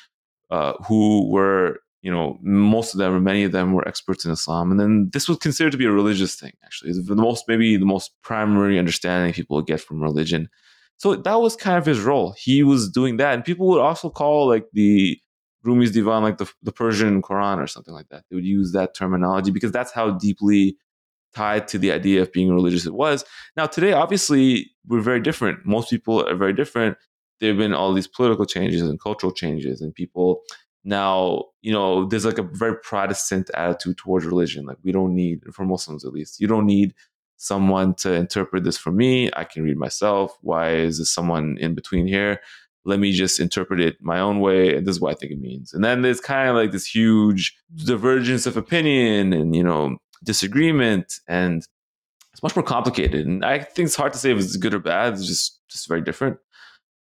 uh, 0.51 0.73
who 0.89 1.31
were 1.31 1.79
you 2.03 2.11
know 2.11 2.39
most 2.43 2.95
of 2.95 2.99
them 2.99 3.15
or 3.15 3.21
many 3.21 3.45
of 3.45 3.53
them 3.53 3.73
were 3.73 3.87
experts 3.87 4.25
in 4.25 4.33
Islam, 4.33 4.71
and 4.71 4.81
then 4.81 5.11
this 5.13 5.29
was 5.29 5.39
considered 5.39 5.73
to 5.73 5.79
be 5.79 5.87
a 5.87 5.93
religious 5.93 6.35
thing. 6.35 6.53
Actually, 6.65 6.91
it's 6.91 7.07
the 7.07 7.15
most 7.15 7.45
maybe 7.47 7.77
the 7.77 7.87
most 7.87 8.11
primary 8.23 8.79
understanding 8.79 9.33
people 9.33 9.63
get 9.63 9.81
from 9.81 10.03
religion. 10.03 10.49
So 10.97 11.17
that 11.17 11.41
was 11.41 11.57
kind 11.57 11.79
of 11.79 11.87
his 11.87 12.01
role. 12.01 12.35
He 12.39 12.63
was 12.63 12.91
doing 12.91 13.19
that, 13.19 13.35
and 13.35 13.45
people 13.45 13.69
would 13.69 13.81
also 13.81 14.11
call 14.11 14.49
like 14.49 14.67
the 14.73 15.19
Rumi's 15.65 15.93
divan 15.93 16.23
like 16.23 16.39
the, 16.39 16.51
the 16.63 16.73
Persian 16.73 17.23
Quran 17.23 17.59
or 17.59 17.67
something 17.67 17.95
like 17.95 18.09
that. 18.09 18.25
They 18.29 18.37
would 18.37 18.45
use 18.45 18.73
that 18.73 18.95
terminology 18.95 19.51
because 19.51 19.73
that's 19.73 19.93
how 19.93 20.11
deeply 20.11 20.77
tied 21.35 21.69
to 21.69 21.79
the 21.79 21.93
idea 21.93 22.23
of 22.23 22.33
being 22.33 22.53
religious 22.53 22.87
it 22.87 22.95
was. 22.95 23.25
Now, 23.57 23.67
today, 23.67 23.93
obviously, 23.93 24.71
we're 24.87 25.01
very 25.01 25.21
different. 25.21 25.65
Most 25.65 25.91
people 25.91 26.27
are 26.29 26.37
very 26.37 26.53
different. 26.53 26.97
There 27.41 27.51
have 27.51 27.59
been 27.59 27.75
all 27.75 27.93
these 27.93 28.07
political 28.07 28.45
changes 28.45 28.83
and 28.83 29.01
cultural 29.01 29.33
changes, 29.33 29.81
and 29.81 29.95
people 29.95 30.43
now, 30.85 31.45
you 31.61 31.73
know, 31.73 32.07
there's 32.07 32.25
like 32.25 32.39
a 32.39 32.43
very 32.43 32.77
Protestant 32.83 33.51
attitude 33.55 33.99
towards 33.99 34.27
religion. 34.27 34.67
Like, 34.67 34.79
we 34.83 34.93
don't 34.93 35.15
need, 35.15 35.43
for 35.53 35.65
Muslims 35.65 36.05
at 36.05 36.13
least, 36.13 36.41
you 36.41 36.47
don't 36.47 36.67
need 36.67 36.95
someone 37.37 37.95
to 37.95 38.13
interpret 38.13 38.65
this 38.65 38.79
for 38.79 38.93
me. 38.93 39.31
I 39.35 39.45
can 39.45 39.65
read 39.65 39.77
myself. 39.77 40.37
Why 40.43 40.75
is 40.75 40.99
there 40.99 41.05
someone 41.05 41.57
in 41.59 41.75
between 41.75 42.07
here? 42.07 42.41
Let 42.85 42.99
me 42.99 43.13
just 43.13 43.39
interpret 43.39 43.81
it 43.81 43.97
my 44.01 44.19
own 44.19 44.41
way. 44.41 44.77
And 44.77 44.87
this 44.87 44.97
is 44.97 45.01
what 45.01 45.13
I 45.13 45.15
think 45.15 45.33
it 45.33 45.41
means. 45.41 45.73
And 45.73 45.85
then 45.85 46.03
there's 46.03 46.21
kind 46.21 46.49
of 46.49 46.57
like 46.57 46.73
this 46.73 46.87
huge 46.87 47.57
divergence 47.85 48.47
of 48.47 48.57
opinion 48.57 49.33
and, 49.33 49.55
you 49.55 49.63
know, 49.63 49.99
disagreement 50.25 51.15
and 51.29 51.65
it's 52.33 52.43
much 52.43 52.57
more 52.57 52.63
complicated. 52.63 53.27
And 53.27 53.45
I 53.45 53.59
think 53.59 53.87
it's 53.87 53.97
hard 53.97 54.13
to 54.15 54.19
say 54.19 54.33
if 54.33 54.39
it's 54.39 54.57
good 54.57 54.75
or 54.75 54.79
bad. 54.79 55.15
It's 55.15 55.27
just 55.27 55.61
just 55.69 55.89
very 55.89 56.01
different. 56.01 56.39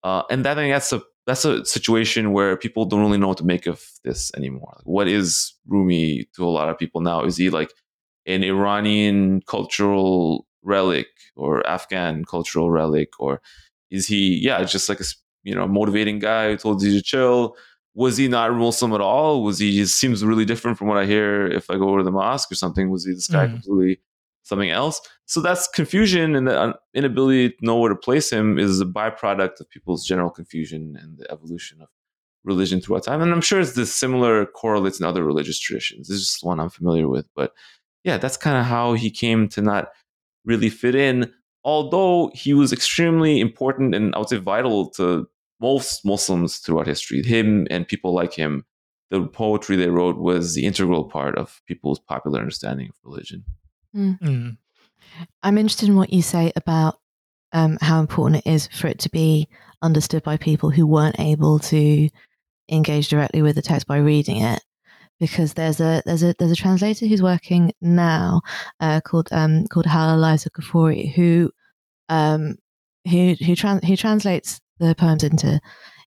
Uh, 0.03 0.23
and 0.29 0.45
I 0.45 0.53
think 0.55 0.73
that's 0.73 0.93
a 0.93 1.01
that's 1.25 1.45
a 1.45 1.65
situation 1.65 2.31
where 2.31 2.55
people 2.55 2.85
don't 2.85 3.01
really 3.01 3.17
know 3.17 3.29
what 3.29 3.37
to 3.37 3.43
make 3.45 3.65
of 3.65 3.83
this 4.03 4.31
anymore. 4.37 4.73
Like, 4.77 4.85
what 4.85 5.07
is 5.07 5.53
Rumi 5.65 6.27
to 6.35 6.45
a 6.45 6.49
lot 6.49 6.69
of 6.69 6.77
people 6.77 7.01
now? 7.01 7.23
Is 7.23 7.37
he 7.37 7.49
like 7.49 7.73
an 8.27 8.43
Iranian 8.43 9.41
cultural 9.47 10.45
relic 10.61 11.07
or 11.35 11.65
Afghan 11.67 12.25
cultural 12.25 12.69
relic, 12.69 13.09
or 13.19 13.41
is 13.89 14.05
he 14.07 14.39
yeah 14.43 14.63
just 14.63 14.89
like 14.89 14.99
a 14.99 15.05
you 15.45 15.55
know 15.55 15.67
motivating 15.67 16.19
guy 16.19 16.49
who 16.49 16.57
told 16.57 16.83
you 16.83 16.91
to 16.91 17.01
chill? 17.01 17.55
was 17.95 18.17
he 18.17 18.27
not 18.27 18.53
Muslim 18.53 18.93
at 18.93 19.01
all? 19.01 19.41
Was 19.41 19.57
he 19.57 19.77
just 19.77 19.97
seems 19.97 20.23
really 20.23 20.45
different 20.45 20.77
from 20.77 20.87
what 20.87 20.97
I 20.97 21.05
hear 21.05 21.47
if 21.47 21.69
I 21.69 21.77
go 21.77 21.97
to 21.97 22.03
the 22.03 22.11
mosque 22.11 22.51
or 22.51 22.55
something? 22.55 22.91
Was 22.91 23.05
he 23.05 23.13
this 23.13 23.27
guy 23.27 23.47
mm. 23.47 23.53
completely 23.53 24.01
something 24.43 24.69
else? 24.69 24.99
So 25.25 25.39
that's 25.39 25.67
confusion 25.69 26.35
and 26.35 26.47
the 26.47 26.75
inability 26.93 27.51
to 27.51 27.65
know 27.65 27.79
where 27.79 27.89
to 27.89 27.95
place 27.95 28.29
him 28.29 28.59
is 28.59 28.81
a 28.81 28.85
byproduct 28.85 29.61
of 29.61 29.69
people's 29.69 30.05
general 30.05 30.29
confusion 30.29 30.97
and 31.01 31.17
the 31.17 31.31
evolution 31.31 31.81
of 31.81 31.87
religion 32.43 32.81
throughout 32.81 33.03
time. 33.03 33.21
And 33.21 33.31
I'm 33.31 33.41
sure 33.41 33.61
it's 33.61 33.73
this 33.73 33.95
similar 33.95 34.45
correlates 34.45 34.99
in 34.99 35.05
other 35.05 35.23
religious 35.23 35.57
traditions. 35.57 36.09
This 36.09 36.17
is 36.17 36.25
just 36.25 36.43
one 36.43 36.59
I'm 36.59 36.69
familiar 36.69 37.07
with. 37.07 37.27
But 37.33 37.53
yeah, 38.03 38.17
that's 38.17 38.37
kind 38.37 38.57
of 38.57 38.65
how 38.65 38.93
he 38.93 39.09
came 39.09 39.47
to 39.49 39.61
not 39.61 39.87
really 40.43 40.69
fit 40.69 40.95
in. 40.95 41.31
Although 41.63 42.29
he 42.35 42.53
was 42.53 42.73
extremely 42.73 43.39
important 43.39 43.95
and 43.95 44.13
I 44.13 44.19
would 44.19 44.29
say 44.29 44.37
vital 44.37 44.89
to 44.91 45.27
most 45.59 46.05
Muslims 46.05 46.57
throughout 46.57 46.87
history, 46.87 47.21
him 47.23 47.67
and 47.69 47.87
people 47.87 48.13
like 48.13 48.33
him, 48.33 48.65
the 49.09 49.25
poetry 49.25 49.75
they 49.75 49.89
wrote 49.89 50.17
was 50.17 50.53
the 50.53 50.65
integral 50.65 51.05
part 51.05 51.37
of 51.37 51.61
people's 51.67 51.99
popular 51.99 52.39
understanding 52.39 52.89
of 52.89 52.95
religion. 53.03 53.43
Mm. 53.95 54.19
Mm. 54.19 54.57
I'm 55.43 55.57
interested 55.57 55.89
in 55.89 55.95
what 55.95 56.11
you 56.11 56.21
say 56.21 56.51
about 56.55 56.99
um, 57.53 57.77
how 57.81 57.99
important 57.99 58.45
it 58.45 58.49
is 58.49 58.67
for 58.67 58.87
it 58.87 58.99
to 58.99 59.09
be 59.09 59.47
understood 59.81 60.23
by 60.23 60.37
people 60.37 60.69
who 60.69 60.85
weren't 60.85 61.19
able 61.19 61.59
to 61.59 62.09
engage 62.69 63.09
directly 63.09 63.41
with 63.41 63.55
the 63.55 63.61
text 63.61 63.87
by 63.87 63.97
reading 63.97 64.41
it. 64.41 64.61
Because 65.17 65.53
there's 65.53 65.79
a 65.79 66.03
there's 66.05 66.23
a 66.23 66.35
there's 66.37 66.51
a 66.51 66.57
translator 66.57 67.05
who's 67.05 67.23
working 67.23 67.71
now 67.79 68.41
uh, 68.81 68.99
called 68.99 69.29
um, 69.31 69.65
called 69.67 69.85
Haleh 69.85 70.19
Liza 70.19 70.49
Gafori 70.49 71.13
who 71.13 71.51
um, 72.09 72.57
who 73.09 73.35
who, 73.45 73.55
trans- 73.55 73.85
who 73.85 73.95
translates 73.95 74.59
the 74.79 74.95
poems 74.95 75.23
into 75.23 75.59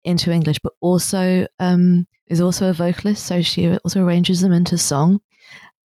into 0.03 0.31
English, 0.31 0.59
but 0.59 0.73
also 0.81 1.47
um, 1.59 2.07
is 2.27 2.41
also 2.41 2.69
a 2.69 2.73
vocalist. 2.73 3.25
So 3.25 3.41
she 3.41 3.75
also 3.77 4.03
arranges 4.03 4.41
them 4.41 4.51
into 4.51 4.77
song, 4.77 5.19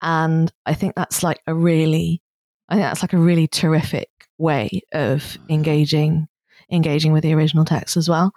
and 0.03 0.53
I 0.67 0.75
think 0.75 0.95
that's 0.95 1.23
like 1.23 1.41
a 1.47 1.55
really, 1.55 2.23
I 2.69 2.75
think 2.75 2.87
that's 2.87 3.03
like 3.03 3.13
a 3.13 3.19
really 3.19 3.49
terrific 3.49 4.09
way 4.39 4.83
of 4.93 5.39
engaging 5.49 6.27
engaging 6.71 7.13
with 7.13 7.23
the 7.23 7.35
original 7.35 7.65
text 7.65 7.97
as 7.97 8.09
well, 8.09 8.33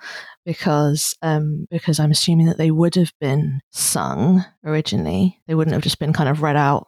because 0.45 1.15
um, 1.21 1.67
because 1.69 1.99
I'm 1.99 2.11
assuming 2.11 2.47
that 2.47 2.57
they 2.57 2.71
would 2.71 2.95
have 2.95 3.13
been 3.19 3.61
sung 3.71 4.43
originally. 4.65 5.39
They 5.47 5.55
wouldn't 5.55 5.73
have 5.73 5.83
just 5.83 5.99
been 5.99 6.13
kind 6.13 6.29
of 6.29 6.41
read 6.41 6.55
out 6.57 6.87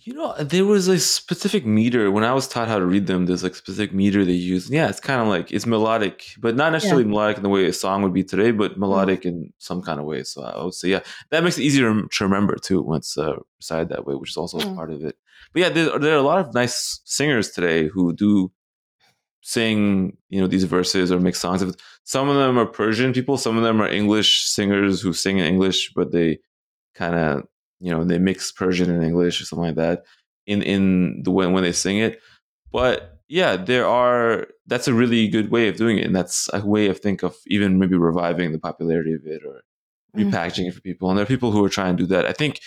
you 0.00 0.14
know, 0.14 0.34
there 0.38 0.64
was 0.64 0.86
a 0.88 0.98
specific 0.98 1.66
meter 1.66 2.10
when 2.10 2.22
I 2.22 2.32
was 2.32 2.46
taught 2.46 2.68
how 2.68 2.78
to 2.78 2.86
read 2.86 3.06
them. 3.06 3.26
There's 3.26 3.42
like 3.42 3.54
specific 3.54 3.92
meter 3.92 4.24
they 4.24 4.32
use. 4.32 4.70
Yeah, 4.70 4.88
it's 4.88 5.00
kind 5.00 5.20
of 5.20 5.28
like 5.28 5.50
it's 5.50 5.66
melodic, 5.66 6.24
but 6.38 6.54
not 6.54 6.72
necessarily 6.72 7.04
yeah. 7.04 7.10
melodic 7.10 7.38
in 7.38 7.42
the 7.42 7.48
way 7.48 7.66
a 7.66 7.72
song 7.72 8.02
would 8.02 8.12
be 8.12 8.22
today, 8.22 8.52
but 8.52 8.74
mm. 8.74 8.78
melodic 8.78 9.22
mm. 9.22 9.26
in 9.26 9.52
some 9.58 9.82
kind 9.82 9.98
of 9.98 10.06
way. 10.06 10.22
So 10.22 10.42
I 10.42 10.62
would 10.62 10.74
say, 10.74 10.88
yeah, 10.88 11.00
that 11.30 11.42
makes 11.42 11.58
it 11.58 11.62
easier 11.62 11.92
to 12.02 12.24
remember 12.24 12.54
too 12.56 12.80
once 12.82 13.18
uh, 13.18 13.36
recited 13.58 13.88
that 13.88 14.06
way, 14.06 14.14
which 14.14 14.30
is 14.30 14.36
also 14.36 14.58
mm. 14.58 14.76
part 14.76 14.90
of 14.90 15.04
it. 15.04 15.16
But 15.52 15.62
yeah, 15.62 15.68
there, 15.70 15.98
there 15.98 16.14
are 16.14 16.18
a 16.18 16.22
lot 16.22 16.38
of 16.38 16.54
nice 16.54 17.00
singers 17.04 17.50
today 17.50 17.88
who 17.88 18.12
do 18.12 18.52
sing, 19.42 20.16
you 20.28 20.40
know, 20.40 20.46
these 20.46 20.64
verses 20.64 21.10
or 21.10 21.18
make 21.18 21.34
songs. 21.34 21.64
Some 22.04 22.28
of 22.28 22.36
them 22.36 22.58
are 22.58 22.66
Persian 22.66 23.12
people, 23.12 23.36
some 23.36 23.56
of 23.56 23.62
them 23.64 23.80
are 23.80 23.88
English 23.88 24.44
singers 24.44 25.00
who 25.00 25.12
sing 25.12 25.38
in 25.38 25.46
English, 25.46 25.92
but 25.94 26.12
they 26.12 26.38
kind 26.94 27.14
of 27.14 27.44
you 27.80 27.90
know 27.90 28.04
they 28.04 28.18
mix 28.18 28.52
Persian 28.52 28.90
and 28.90 29.04
English 29.04 29.40
or 29.40 29.44
something 29.44 29.66
like 29.66 29.76
that 29.76 30.04
in 30.46 30.62
in 30.62 31.22
the 31.22 31.30
way 31.30 31.46
when 31.46 31.62
they 31.62 31.72
sing 31.72 31.98
it. 31.98 32.20
But 32.72 33.18
yeah, 33.28 33.56
there 33.56 33.86
are 33.86 34.46
that's 34.66 34.88
a 34.88 34.94
really 34.94 35.28
good 35.28 35.50
way 35.50 35.68
of 35.68 35.76
doing 35.76 35.98
it, 35.98 36.06
and 36.06 36.16
that's 36.16 36.48
a 36.52 36.64
way 36.64 36.88
of 36.88 36.98
think 36.98 37.22
of 37.22 37.36
even 37.46 37.78
maybe 37.78 37.96
reviving 37.96 38.52
the 38.52 38.58
popularity 38.58 39.12
of 39.14 39.26
it 39.26 39.42
or 39.44 39.62
mm. 40.16 40.30
repackaging 40.30 40.64
mm. 40.64 40.68
it 40.68 40.74
for 40.74 40.80
people. 40.80 41.08
And 41.08 41.18
there 41.18 41.24
are 41.24 41.26
people 41.26 41.52
who 41.52 41.64
are 41.64 41.68
trying 41.68 41.96
to 41.96 42.02
do 42.02 42.06
that. 42.08 42.26
I 42.26 42.32
think 42.32 42.60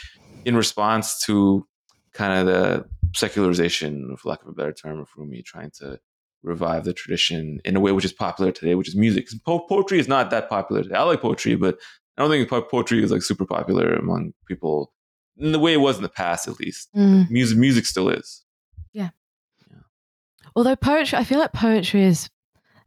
in 0.46 0.56
response 0.56 1.20
to 1.26 1.68
kind 2.14 2.40
of 2.40 2.46
the 2.46 2.86
secularization, 3.14 4.16
for 4.18 4.30
lack 4.30 4.42
of 4.42 4.50
a 4.50 4.54
better 4.54 4.74
term, 4.74 5.00
of 5.00 5.10
Rumi, 5.18 5.42
trying 5.42 5.72
to 5.80 6.00
revive 6.44 6.86
the 6.86 6.94
tradition 6.94 7.60
in 7.66 7.76
a 7.76 7.80
way 7.80 7.92
which 7.92 8.06
is 8.06 8.14
popular 8.14 8.52
today, 8.52 8.76
which 8.76 8.88
is 8.88 8.96
music. 8.96 9.28
Po- 9.46 9.60
poetry 9.60 10.00
is 10.00 10.08
not 10.08 10.30
that 10.32 10.50
popular 10.50 10.84
today. 10.84 10.96
I 10.96 11.04
like 11.04 11.22
poetry, 11.22 11.56
but 11.56 11.78
I 12.18 12.22
don't 12.22 12.32
think 12.32 12.70
poetry 12.70 13.04
is 13.04 13.12
like 13.12 13.22
super 13.22 13.46
popular 13.46 13.94
among 13.94 14.34
people 14.48 14.92
in 15.38 15.52
the 15.52 15.60
way 15.60 15.74
it 15.74 15.78
was 15.78 15.98
in 15.98 16.04
the 16.04 16.10
past, 16.10 16.48
at 16.48 16.60
least. 16.60 16.90
Mm. 16.96 17.30
Music, 17.30 17.58
music 17.58 17.86
still 17.86 18.10
is. 18.10 18.44
Yeah. 18.94 19.10
yeah. 19.70 19.80
Although 20.56 20.76
poetry, 20.76 21.18
I 21.18 21.24
feel 21.24 21.40
like 21.40 21.54
poetry 21.54 22.04
is 22.04 22.30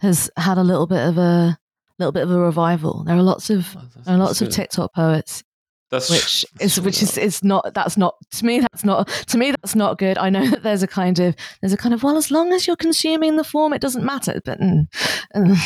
has 0.01 0.31
had 0.37 0.59
a 0.59 0.65
little 0.65 0.87
bit 0.87 1.07
of 1.07 1.19
a 1.19 1.59
little 1.99 2.13
bit 2.13 2.25
of 2.25 2.31
a 2.31 2.39
revival. 2.39 3.05
There 3.05 3.17
are 3.17 3.23
lots 3.23 3.51
of 3.51 3.77
oh, 3.77 3.83
there 4.05 4.15
are 4.15 4.19
lots 4.19 4.43
of 4.43 4.51
TikTok 4.51 4.95
poets 4.95 5.43
that's 5.91 6.11
which 6.11 6.45
is 6.61 6.81
which 6.81 7.03
is 7.03 7.17
is 7.19 7.45
not 7.45 7.73
that's 7.75 7.97
not 7.97 8.17
to 8.33 8.45
me 8.45 8.61
that's 8.61 8.85
not 8.85 9.09
to 9.09 9.39
me 9.39 9.51
that's 9.51 9.75
not 9.75 9.99
good. 9.99 10.19
I 10.19 10.31
know 10.31 10.47
that 10.51 10.63
there's 10.63 10.83
a 10.83 10.87
kind 10.87 11.19
of 11.19 11.37
there's 11.61 11.73
a 11.73 11.77
kind 11.77 11.95
of 11.95 12.03
well 12.03 12.17
as 12.17 12.31
long 12.31 12.53
as 12.53 12.67
you're 12.67 12.77
consuming 12.77 13.37
the 13.37 13.45
form 13.45 13.73
it 13.73 13.81
doesn't 13.81 14.05
matter. 14.05 14.41
But 14.45 14.61
mm, 14.61 14.87
uh, 15.35 15.57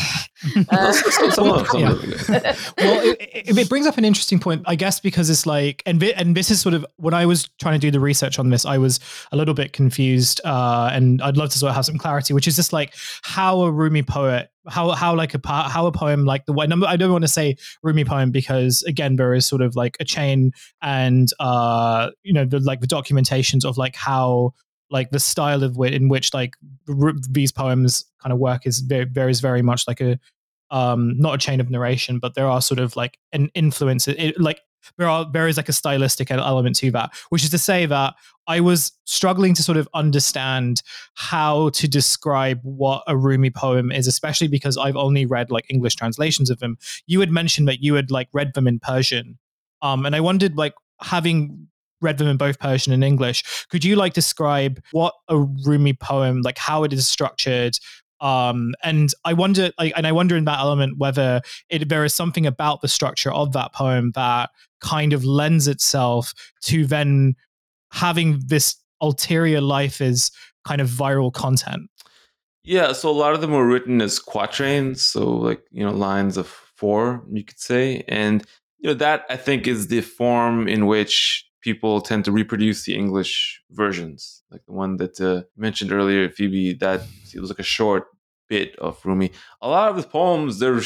well, 2.78 3.16
it, 3.20 3.58
it, 3.58 3.68
brings 3.68 3.86
up 3.86 3.98
an 3.98 4.04
interesting 4.04 4.38
point, 4.38 4.62
I 4.66 4.76
guess, 4.76 5.00
because 5.00 5.30
it's 5.30 5.46
like 5.46 5.82
and 5.86 6.02
and 6.02 6.36
this 6.36 6.50
is 6.50 6.60
sort 6.60 6.74
of 6.74 6.86
when 6.96 7.14
I 7.14 7.26
was 7.26 7.48
trying 7.60 7.74
to 7.74 7.78
do 7.78 7.90
the 7.90 8.00
research 8.00 8.38
on 8.38 8.50
this, 8.50 8.64
I 8.64 8.78
was 8.78 9.00
a 9.32 9.36
little 9.36 9.54
bit 9.54 9.72
confused, 9.72 10.40
uh, 10.44 10.90
and 10.92 11.20
I'd 11.22 11.36
love 11.36 11.50
to 11.50 11.58
sort 11.58 11.70
of 11.70 11.76
have 11.76 11.84
some 11.84 11.98
clarity, 11.98 12.34
which 12.34 12.46
is 12.46 12.56
just 12.56 12.72
like 12.72 12.94
how 13.22 13.60
a 13.62 13.70
Rumi 13.70 14.02
poet 14.02 14.50
how 14.68 14.90
how 14.92 15.14
like 15.14 15.34
a 15.34 15.68
how 15.68 15.86
a 15.86 15.92
poem 15.92 16.24
like 16.24 16.46
the 16.46 16.52
one 16.52 16.84
I 16.84 16.96
don't 16.96 17.12
want 17.12 17.22
to 17.22 17.28
say 17.28 17.56
Rumi 17.82 18.04
poem 18.04 18.30
because 18.30 18.82
again 18.82 19.16
there 19.16 19.34
is 19.34 19.46
sort 19.46 19.62
of 19.62 19.76
like 19.76 19.96
a 20.00 20.04
chain 20.04 20.52
and 20.82 21.28
uh 21.40 22.10
you 22.22 22.32
know 22.32 22.44
the 22.44 22.60
like 22.60 22.80
the 22.80 22.86
documentations 22.86 23.64
of 23.64 23.78
like 23.78 23.96
how 23.96 24.52
like 24.90 25.10
the 25.10 25.20
style 25.20 25.62
of 25.62 25.76
wit 25.76 25.92
in 25.92 26.08
which 26.08 26.32
like 26.32 26.54
these 27.30 27.52
poems 27.52 28.04
kind 28.22 28.32
of 28.32 28.38
work 28.38 28.66
is 28.66 28.80
very 28.80 29.04
varies 29.04 29.40
very 29.40 29.62
much 29.62 29.86
like 29.86 30.00
a 30.00 30.18
um 30.70 31.18
not 31.18 31.34
a 31.34 31.38
chain 31.38 31.60
of 31.60 31.70
narration 31.70 32.18
but 32.18 32.34
there 32.34 32.46
are 32.46 32.60
sort 32.60 32.78
of 32.78 32.94
like 32.96 33.18
an 33.32 33.50
influence 33.54 34.06
it, 34.06 34.38
like 34.38 34.60
there 34.96 35.08
are 35.08 35.30
there 35.30 35.48
is 35.48 35.56
like 35.56 35.68
a 35.68 35.72
stylistic 35.72 36.30
element 36.30 36.76
to 36.76 36.90
that, 36.92 37.10
which 37.30 37.44
is 37.44 37.50
to 37.50 37.58
say 37.58 37.86
that 37.86 38.14
I 38.46 38.60
was 38.60 38.92
struggling 39.04 39.54
to 39.54 39.62
sort 39.62 39.76
of 39.76 39.88
understand 39.94 40.82
how 41.14 41.68
to 41.70 41.86
describe 41.88 42.60
what 42.62 43.02
a 43.06 43.16
Rumi 43.16 43.50
poem 43.50 43.92
is, 43.92 44.06
especially 44.06 44.48
because 44.48 44.76
I've 44.76 44.96
only 44.96 45.26
read 45.26 45.50
like 45.50 45.66
English 45.68 45.96
translations 45.96 46.50
of 46.50 46.58
them. 46.58 46.78
You 47.06 47.20
had 47.20 47.30
mentioned 47.30 47.68
that 47.68 47.82
you 47.82 47.94
had 47.94 48.10
like 48.10 48.28
read 48.32 48.54
them 48.54 48.66
in 48.66 48.78
Persian, 48.78 49.38
um, 49.82 50.06
and 50.06 50.16
I 50.16 50.20
wondered 50.20 50.56
like 50.56 50.74
having 51.00 51.68
read 52.00 52.18
them 52.18 52.28
in 52.28 52.36
both 52.36 52.58
Persian 52.58 52.92
and 52.92 53.02
English. 53.02 53.66
Could 53.70 53.84
you 53.84 53.96
like 53.96 54.14
describe 54.14 54.80
what 54.92 55.14
a 55.28 55.38
Rumi 55.38 55.94
poem, 55.94 56.42
like 56.42 56.58
how 56.58 56.84
it 56.84 56.92
is 56.92 57.08
structured, 57.08 57.78
um, 58.20 58.74
and 58.82 59.10
I 59.24 59.32
wonder, 59.32 59.70
like, 59.78 59.92
and 59.96 60.06
I 60.06 60.12
wonder 60.12 60.36
in 60.36 60.44
that 60.44 60.58
element 60.58 60.98
whether 60.98 61.40
it, 61.70 61.88
there 61.88 62.04
is 62.04 62.14
something 62.14 62.46
about 62.46 62.80
the 62.80 62.88
structure 62.88 63.32
of 63.32 63.52
that 63.52 63.72
poem 63.72 64.12
that 64.14 64.50
kind 64.80 65.12
of 65.12 65.24
lends 65.24 65.68
itself 65.68 66.34
to 66.62 66.86
then 66.86 67.34
having 67.92 68.40
this 68.46 68.76
ulterior 69.00 69.60
life 69.60 70.00
as 70.00 70.30
kind 70.64 70.80
of 70.80 70.88
viral 70.88 71.32
content. 71.32 71.88
Yeah, 72.64 72.92
so 72.92 73.08
a 73.08 73.12
lot 73.12 73.34
of 73.34 73.40
them 73.40 73.52
were 73.52 73.66
written 73.66 74.02
as 74.02 74.18
quatrains, 74.18 75.04
so 75.04 75.24
like 75.30 75.62
you 75.70 75.84
know 75.84 75.92
lines 75.92 76.36
of 76.36 76.46
four, 76.46 77.24
you 77.32 77.44
could 77.44 77.58
say, 77.58 78.04
and 78.08 78.44
you 78.78 78.90
know 78.90 78.94
that 78.94 79.24
I 79.30 79.36
think 79.36 79.66
is 79.66 79.86
the 79.86 80.02
form 80.02 80.68
in 80.68 80.86
which 80.86 81.47
people 81.60 82.00
tend 82.00 82.24
to 82.24 82.32
reproduce 82.32 82.84
the 82.84 82.94
English 82.94 83.62
versions, 83.70 84.42
like 84.50 84.64
the 84.66 84.72
one 84.72 84.96
that 84.96 85.20
uh, 85.20 85.42
mentioned 85.56 85.92
earlier, 85.92 86.28
Phoebe. 86.28 86.74
That 86.74 87.02
it 87.34 87.40
was 87.40 87.50
like 87.50 87.58
a 87.58 87.64
short 87.64 88.06
bit 88.48 88.76
of 88.78 88.98
Rumi. 89.04 89.30
A 89.60 89.68
lot 89.68 89.90
of 89.90 89.96
his 89.96 90.06
poems 90.06 90.58
they're 90.58 90.80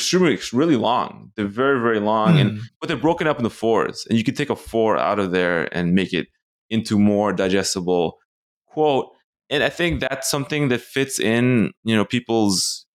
really 0.52 0.76
long. 0.76 1.32
They're 1.36 1.46
very 1.46 1.80
very 1.80 2.00
long, 2.00 2.34
mm. 2.34 2.40
and 2.40 2.50
hmm. 2.52 2.64
but 2.80 2.88
they're 2.88 2.96
broken 2.96 3.26
up 3.26 3.38
into 3.38 3.50
fours, 3.50 4.06
and 4.08 4.18
you 4.18 4.24
can 4.24 4.34
take 4.34 4.50
a 4.50 4.56
four 4.56 4.96
out 4.96 5.18
of 5.18 5.30
there 5.30 5.68
and 5.76 5.94
make 5.94 6.12
it 6.12 6.28
into 6.70 6.98
more 6.98 7.32
digestible 7.32 8.18
quote. 8.66 9.10
And 9.50 9.62
I 9.62 9.68
think 9.68 10.00
that's 10.00 10.30
something 10.30 10.68
that 10.68 10.80
fits 10.80 11.20
in, 11.20 11.72
you 11.84 11.94
know, 11.94 12.06
people's 12.06 12.86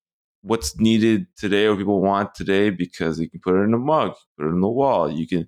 what's 0.41 0.79
needed 0.79 1.27
today 1.37 1.67
or 1.67 1.75
people 1.75 2.01
want 2.01 2.33
today 2.33 2.69
because 2.69 3.19
you 3.19 3.29
can 3.29 3.39
put 3.41 3.55
it 3.55 3.63
in 3.63 3.73
a 3.73 3.77
mug, 3.77 4.13
put 4.37 4.47
it 4.47 4.51
on 4.51 4.61
the 4.61 4.67
wall, 4.67 5.11
you 5.11 5.27
can 5.27 5.47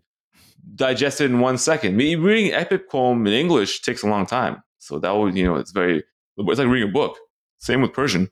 digest 0.76 1.22
it 1.22 1.26
in 1.26 1.40
one 1.40 1.58
second. 1.58 1.98
Reading 1.98 2.54
epic 2.54 2.90
poem 2.90 3.26
in 3.28 3.34
English 3.34 3.82
takes 3.82 4.04
a 4.04 4.08
long 4.08 4.26
time. 4.26 4.64
So 4.78 5.00
that 5.00 5.12
would, 5.12 5.38
you 5.38 5.44
know, 5.44 5.56
it's 5.56 5.72
very, 5.72 6.04
it's 6.38 6.60
like 6.60 6.68
reading 6.68 6.90
a 6.90 6.92
book. 6.92 7.18
Same 7.60 7.82
with 7.82 7.94
Persian. 7.94 8.30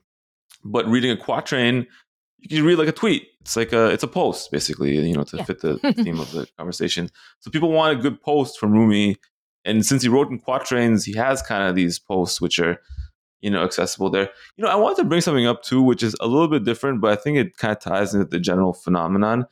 But 0.64 0.86
reading 0.86 1.10
a 1.10 1.16
quatrain, 1.16 1.86
you 2.38 2.58
can 2.58 2.66
read 2.66 2.78
like 2.78 2.88
a 2.88 2.92
tweet. 2.92 3.28
It's 3.40 3.56
like 3.56 3.72
a, 3.72 3.88
it's 3.90 4.02
a 4.02 4.08
post 4.08 4.50
basically, 4.50 4.96
you 4.96 5.14
know, 5.14 5.24
to 5.24 5.36
yeah. 5.38 5.44
fit 5.44 5.60
the 5.60 5.78
theme 5.96 6.20
of 6.20 6.30
the 6.32 6.46
conversation. 6.56 7.10
So 7.40 7.50
people 7.50 7.70
want 7.70 7.98
a 7.98 8.02
good 8.02 8.20
post 8.20 8.58
from 8.58 8.72
Rumi. 8.72 9.16
And 9.64 9.84
since 9.84 10.02
he 10.02 10.08
wrote 10.08 10.30
in 10.30 10.38
quatrains, 10.38 11.04
he 11.04 11.14
has 11.16 11.42
kind 11.42 11.68
of 11.68 11.74
these 11.74 11.98
posts 11.98 12.40
which 12.40 12.58
are, 12.58 12.80
you 13.40 13.50
know, 13.50 13.62
accessible 13.62 14.10
there. 14.10 14.30
You 14.56 14.64
know, 14.64 14.70
I 14.70 14.76
wanted 14.76 15.02
to 15.02 15.04
bring 15.04 15.20
something 15.20 15.46
up 15.46 15.62
too, 15.62 15.82
which 15.82 16.02
is 16.02 16.16
a 16.20 16.26
little 16.26 16.48
bit 16.48 16.64
different, 16.64 17.00
but 17.00 17.12
I 17.12 17.20
think 17.20 17.36
it 17.36 17.56
kind 17.56 17.72
of 17.72 17.80
ties 17.80 18.14
into 18.14 18.26
the 18.26 18.40
general 18.40 18.72
phenomenon 18.72 19.46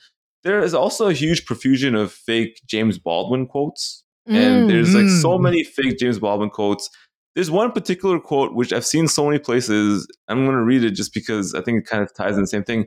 there 0.46 0.62
is 0.62 0.74
also 0.74 1.09
a 1.09 1.12
huge 1.12 1.44
profusion 1.44 1.96
of 1.96 2.12
fake 2.12 2.61
James 2.66 2.98
Baldwin 2.98 3.48
quotes. 3.48 4.04
And 4.28 4.70
there's 4.70 4.94
like 4.94 5.09
so 5.09 5.38
mm. 5.38 5.42
many 5.42 5.64
fake 5.64 5.98
James 5.98 6.20
Baldwin 6.20 6.50
quotes. 6.50 6.88
There's 7.35 7.50
one 7.50 7.72
particular 7.72 8.18
quote 8.20 8.54
which 8.54 8.72
I've 8.72 8.87
seen 8.87 9.09
so 9.09 9.26
many 9.26 9.38
places. 9.40 10.06
I'm 10.28 10.44
going 10.44 10.56
to 10.56 10.62
read 10.62 10.85
it 10.85 10.92
just 10.92 11.12
because 11.12 11.54
I 11.54 11.62
think 11.62 11.80
it 11.80 11.88
kind 11.88 12.02
of 12.02 12.14
ties 12.14 12.37
in 12.37 12.42
the 12.42 12.46
same 12.46 12.62
thing. 12.62 12.87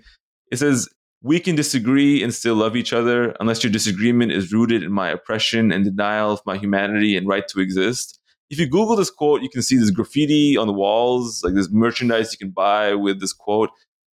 It 0.52 0.58
says, 0.58 0.88
We 1.22 1.40
can 1.40 1.56
disagree 1.56 2.24
and 2.24 2.34
still 2.34 2.56
love 2.56 2.78
each 2.78 2.94
other 2.94 3.36
unless 3.42 3.62
your 3.62 3.72
disagreement 3.72 4.32
is 4.32 4.54
rooted 4.54 4.82
in 4.82 4.92
my 4.92 5.10
oppression 5.10 5.72
and 5.72 5.84
denial 5.84 6.32
of 6.32 6.42
my 6.46 6.58
humanity 6.58 7.18
and 7.18 7.28
right 7.28 7.48
to 7.50 7.60
exist. 7.60 8.20
If 8.50 8.58
you 8.58 8.68
Google 8.68 8.96
this 8.96 9.12
quote, 9.12 9.42
you 9.42 9.50
can 9.50 9.62
see 9.62 9.78
this 9.78 9.92
graffiti 9.92 10.58
on 10.58 10.68
the 10.68 10.74
walls, 10.74 11.42
like 11.44 11.56
this 11.56 11.70
merchandise 11.70 12.32
you 12.32 12.38
can 12.38 12.52
buy 12.52 12.96
with 12.96 13.20
this 13.20 13.34
quote. 13.34 13.70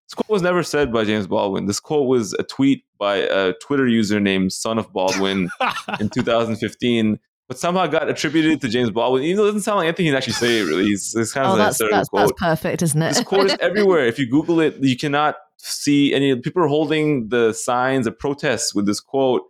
This 0.07 0.15
quote 0.15 0.29
was 0.29 0.43
never 0.43 0.63
said 0.63 0.93
by 0.93 1.05
James 1.05 1.27
Baldwin. 1.27 1.67
This 1.67 1.81
quote 1.81 2.07
was 2.07 2.33
a 2.35 2.45
tweet 2.45 2.85
by 2.97 3.17
a 3.17 3.55
Twitter 3.55 3.89
user 3.89 4.21
named 4.21 4.53
Son 4.53 4.79
of 4.79 4.93
Baldwin 4.93 5.51
in 6.01 6.09
2015, 6.11 7.19
but 7.49 7.59
somehow 7.59 7.89
got 7.89 8.09
attributed 8.09 8.61
to 8.61 8.69
James 8.69 8.91
Baldwin, 8.91 9.25
even 9.25 9.37
though 9.37 9.45
it 9.45 9.49
doesn't 9.49 9.63
sound 9.63 9.79
like 9.79 9.87
anything 9.87 10.07
he'd 10.07 10.15
actually 10.15 10.35
say. 10.35 10.63
Really, 10.63 10.91
it's, 10.91 11.17
it's 11.17 11.33
kind 11.33 11.49
oh, 11.49 11.53
of 11.53 11.59
that's, 11.59 11.79
that's, 11.79 12.09
quote. 12.09 12.29
that's 12.29 12.41
perfect, 12.41 12.83
isn't 12.83 13.03
it? 13.03 13.15
This 13.15 13.25
quote 13.25 13.47
is 13.47 13.57
everywhere. 13.61 14.07
If 14.07 14.19
you 14.21 14.31
Google 14.31 14.61
it, 14.61 14.77
you 14.81 14.97
cannot 14.97 15.37
see 15.57 16.15
any 16.15 16.39
people 16.41 16.63
are 16.63 16.69
holding 16.69 17.29
the 17.29 17.53
signs 17.53 18.07
of 18.07 18.17
protests 18.17 18.75
with 18.77 18.87
this 18.87 19.01
quote. 19.01 19.43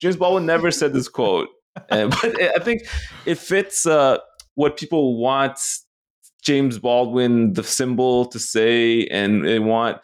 James 0.00 0.16
Baldwin 0.16 0.46
never 0.46 0.70
said 0.70 0.92
this 0.92 1.08
quote, 1.08 1.48
uh, 1.90 2.06
but 2.06 2.40
I 2.40 2.58
think 2.60 2.82
it 3.24 3.38
fits 3.38 3.86
uh, 3.86 4.18
what 4.54 4.76
people 4.76 5.18
want 5.18 5.58
James 6.46 6.78
Baldwin 6.78 7.54
the 7.54 7.64
symbol 7.64 8.24
to 8.26 8.38
say 8.38 9.04
and 9.08 9.44
they 9.44 9.58
want 9.58 9.98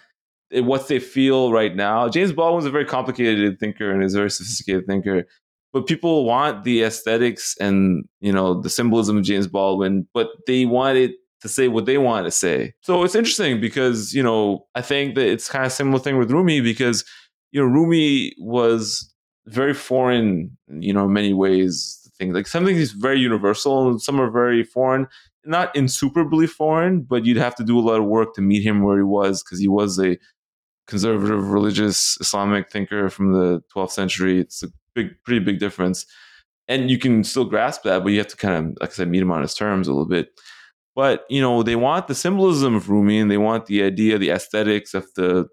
eh, 0.53 0.59
what 0.59 0.89
they 0.89 0.99
feel 0.99 1.53
right 1.53 1.77
now. 1.77 2.09
James 2.09 2.33
Baldwin's 2.33 2.67
a 2.67 2.71
very 2.71 2.85
complicated 2.85 3.61
thinker 3.61 3.93
and 3.93 4.03
is 4.03 4.15
a 4.15 4.19
very 4.19 4.31
sophisticated 4.31 4.87
thinker. 4.89 5.25
But 5.73 5.87
people 5.87 6.25
want 6.25 6.65
the 6.65 6.83
aesthetics 6.83 7.57
and 7.61 8.05
you 8.21 8.33
know 8.33 8.61
the 8.61 8.69
symbolism 8.69 9.17
of 9.17 9.25
James 9.25 9.47
Baldwin, 9.47 10.09
but 10.13 10.31
they 10.49 10.67
want 10.67 10.99
it 10.99 11.13
to 11.43 11.49
say 11.49 11.69
what 11.69 11.87
they 11.87 11.97
want 11.97 12.27
to 12.27 12.33
say. 12.33 12.75
So 12.81 13.05
it's 13.05 13.15
interesting 13.15 13.61
because 13.61 14.13
you 14.13 14.23
know 14.23 14.67
I 14.75 14.83
think 14.83 15.15
that 15.15 15.29
it's 15.29 15.49
kind 15.49 15.65
of 15.65 15.71
similar 15.71 16.01
thing 16.01 16.19
with 16.19 16.33
Rumi 16.33 16.61
because 16.61 17.05
you 17.53 17.61
know 17.61 17.69
Rumi 17.69 18.35
was 18.39 19.15
very 19.47 19.75
foreign, 19.75 20.57
you 20.69 20.93
know, 20.93 21.05
in 21.05 21.13
many 21.13 21.33
ways. 21.33 21.99
Things 22.19 22.35
like 22.35 22.47
some 22.49 22.65
things 22.65 22.79
is 22.79 22.93
very 22.93 23.19
universal 23.19 23.89
and 23.89 24.03
some 24.03 24.21
are 24.21 24.31
very 24.31 24.65
foreign 24.65 25.07
not 25.45 25.75
insuperably 25.75 26.47
foreign, 26.47 27.03
but 27.03 27.25
you'd 27.25 27.37
have 27.37 27.55
to 27.57 27.65
do 27.65 27.79
a 27.79 27.81
lot 27.81 28.01
of 28.01 28.07
work 28.07 28.35
to 28.35 28.41
meet 28.41 28.65
him 28.65 28.83
where 28.83 28.97
he 28.97 29.03
was 29.03 29.43
because 29.43 29.59
he 29.59 29.69
was 29.69 29.99
a 29.99 30.19
conservative 30.87 31.51
religious 31.51 32.17
Islamic 32.21 32.71
thinker 32.71 33.09
from 33.09 33.33
the 33.33 33.63
12th 33.75 33.91
century. 33.91 34.41
It's 34.41 34.63
a 34.63 34.69
big, 34.95 35.11
pretty 35.25 35.45
big 35.45 35.59
difference. 35.59 36.07
And 36.69 36.91
you 36.91 36.99
can 36.99 37.25
still 37.25 37.45
grasp 37.45 37.83
that, 37.85 38.03
but 38.03 38.13
you 38.13 38.19
have 38.19 38.29
to 38.29 38.37
kind 38.37 38.55
of, 38.55 38.77
like 38.81 38.91
I 38.91 38.93
said, 38.93 39.09
meet 39.09 39.23
him 39.23 39.33
on 39.33 39.43
his 39.43 39.55
terms 39.55 39.89
a 39.89 39.93
little 39.93 40.09
bit. 40.09 40.29
But, 40.95 41.25
you 41.29 41.41
know, 41.41 41.63
they 41.63 41.77
want 41.77 42.07
the 42.07 42.15
symbolism 42.15 42.75
of 42.75 42.89
Rumi 42.89 43.19
and 43.19 43.31
they 43.31 43.39
want 43.39 43.67
the 43.67 43.83
idea, 43.83 44.19
the 44.19 44.31
aesthetics 44.31 44.95
of 44.95 45.07
the 45.17 45.49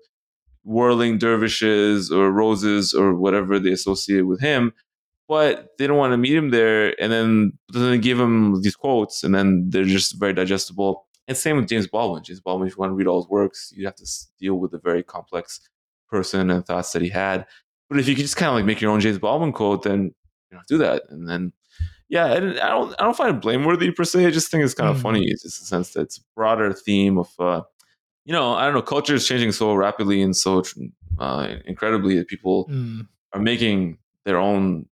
whirling 0.64 1.18
dervishes 1.18 2.12
or 2.12 2.32
roses 2.32 2.94
or 2.94 3.16
whatever 3.16 3.58
they 3.58 3.72
associate 3.72 4.24
with 4.24 4.42
him 4.42 4.74
but 5.30 5.78
they 5.78 5.86
don't 5.86 5.98
want 5.98 6.12
to 6.12 6.18
meet 6.18 6.36
him 6.36 6.50
there. 6.50 7.00
And 7.00 7.12
then, 7.12 7.54
then 7.70 7.92
they 7.92 7.98
give 8.00 8.20
him 8.20 8.62
these 8.64 8.76
quotes, 8.76 9.24
and 9.24 9.34
then 9.34 9.70
they're 9.70 9.84
just 9.84 10.20
very 10.20 10.34
digestible. 10.34 11.06
And 11.28 11.38
same 11.38 11.58
with 11.58 11.70
James 11.70 11.86
Baldwin. 11.86 12.24
James 12.24 12.42
Baldwin, 12.42 12.68
if 12.68 12.74
you 12.74 12.80
want 12.80 12.90
to 12.90 12.96
read 12.96 13.06
all 13.06 13.22
his 13.22 13.30
works, 13.30 13.72
you 13.76 13.86
have 13.86 13.96
to 13.96 14.08
deal 14.40 14.56
with 14.56 14.72
the 14.72 14.80
very 14.80 15.04
complex 15.04 15.62
person 16.10 16.50
and 16.50 16.66
thoughts 16.66 16.92
that 16.94 17.04
he 17.04 17.10
had. 17.10 17.46
But 17.90 18.00
if 18.00 18.08
you 18.08 18.16
could 18.16 18.24
just 18.24 18.38
kind 18.38 18.50
of 18.50 18.56
like 18.56 18.66
make 18.66 18.82
your 18.82 18.90
own 18.92 19.00
James 19.00 19.20
Baldwin 19.20 19.54
quote, 19.54 19.84
then 19.84 20.16
you 20.50 20.58
know 20.58 20.64
do 20.68 20.80
that. 20.80 21.04
And 21.10 21.30
then, 21.30 21.54
yeah, 22.10 22.26
I 22.26 22.40
don't 22.40 22.96
I 23.00 23.04
don't 23.04 23.16
find 23.16 23.36
it 23.36 23.42
blameworthy 23.42 23.92
per 23.92 24.06
se. 24.06 24.26
I 24.26 24.32
just 24.32 24.50
think 24.50 24.64
it's 24.64 24.74
kind 24.74 24.90
of 24.90 24.98
mm. 24.98 25.04
funny. 25.04 25.28
It's 25.28 25.44
just 25.44 25.62
a 25.62 25.66
sense 25.66 25.94
that 25.94 26.02
it's 26.02 26.18
a 26.18 26.22
broader 26.36 26.74
theme 26.74 27.20
of, 27.20 27.30
uh, 27.38 27.62
you 28.26 28.34
know, 28.34 28.54
I 28.54 28.66
don't 28.66 28.74
know, 28.74 28.82
culture 28.82 29.14
is 29.14 29.28
changing 29.28 29.52
so 29.52 29.76
rapidly 29.76 30.24
and 30.24 30.36
so 30.36 30.64
uh, 31.20 31.56
incredibly 31.66 32.18
that 32.18 32.28
people 32.28 32.68
mm. 32.68 33.08
are 33.34 33.40
making 33.40 34.00
their 34.26 34.38
own 34.38 34.88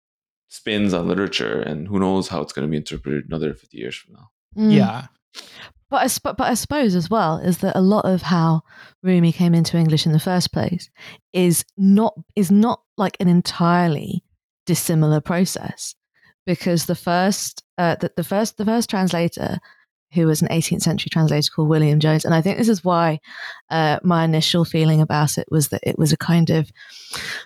spins 0.49 0.95
on 0.95 1.09
literature, 1.09 1.61
and 1.61 1.89
who 1.89 1.99
knows 1.99 2.29
how 2.29 2.41
it's 2.41 2.53
going 2.53 2.67
to 2.67 2.71
be 2.71 2.77
interpreted 2.77 3.25
another 3.27 3.55
50 3.55 3.77
years 3.77 3.97
from 3.97 4.15
now. 4.15 4.29
Mm. 4.57 4.75
Yeah. 4.75 5.07
But 5.89 6.03
I, 6.03 6.07
sp- 6.11 6.37
but 6.37 6.43
I 6.43 6.55
suppose 6.55 6.95
as 6.95 7.09
well 7.09 7.37
is 7.39 7.59
that 7.59 7.77
a 7.77 7.81
lot 7.81 8.05
of 8.05 8.23
how 8.23 8.63
Rumi 9.03 9.33
came 9.33 9.55
into 9.55 9.77
English 9.77 10.05
in 10.05 10.13
the 10.13 10.19
first 10.19 10.53
place 10.53 10.91
is 11.33 11.65
not 11.77 12.15
is 12.35 12.51
not 12.51 12.81
like 12.97 13.17
an 13.21 13.29
entirely 13.29 14.25
dissimilar 14.65 15.21
process 15.21 15.95
because 16.45 16.87
the 16.87 16.97
first 16.97 17.63
uh, 17.79 17.95
the, 17.97 18.11
the 18.17 18.25
first 18.25 18.57
the 18.57 18.65
first 18.65 18.91
translator 18.91 19.59
who 20.17 20.27
was 20.27 20.43
an 20.43 20.49
18th 20.49 20.83
century 20.83 21.11
translator 21.11 21.51
called 21.55 21.69
William 21.69 22.01
Jones. 22.01 22.25
And 22.25 22.35
I 22.35 22.41
think 22.41 22.59
this 22.59 22.69
is 22.69 22.83
why 22.83 23.21
uh, 23.71 24.01
my 24.03 24.25
initial 24.25 24.65
feeling 24.65 25.01
about 25.01 25.39
it 25.39 25.47
was 25.51 25.69
that 25.69 25.83
it 25.85 25.99
was 25.99 26.13
a 26.13 26.17
kind 26.17 26.51
of 26.51 26.73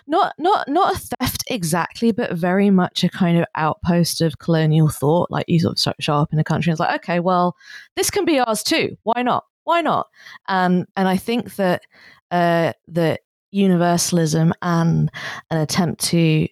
not 0.07 0.33
not 0.39 0.67
not 0.67 0.95
a 0.95 0.99
theft 0.99 1.43
exactly, 1.47 2.11
but 2.11 2.33
very 2.33 2.69
much 2.69 3.03
a 3.03 3.09
kind 3.09 3.37
of 3.37 3.45
outpost 3.55 4.21
of 4.21 4.39
colonial 4.39 4.89
thought. 4.89 5.29
Like 5.29 5.45
you 5.47 5.59
sort 5.59 5.87
of 5.87 5.95
show 5.99 6.15
up 6.15 6.33
in 6.33 6.39
a 6.39 6.43
country 6.43 6.71
and 6.71 6.73
it's 6.75 6.79
like, 6.79 6.95
okay, 7.01 7.19
well, 7.19 7.55
this 7.95 8.09
can 8.09 8.25
be 8.25 8.39
ours 8.39 8.63
too. 8.63 8.97
Why 9.03 9.21
not? 9.21 9.45
Why 9.65 9.81
not? 9.81 10.07
Um, 10.47 10.85
and 10.95 11.07
I 11.07 11.17
think 11.17 11.55
that 11.57 11.83
uh, 12.31 12.73
that 12.87 13.21
universalism 13.51 14.53
and 14.61 15.11
an 15.49 15.57
attempt 15.57 16.01
to 16.05 16.47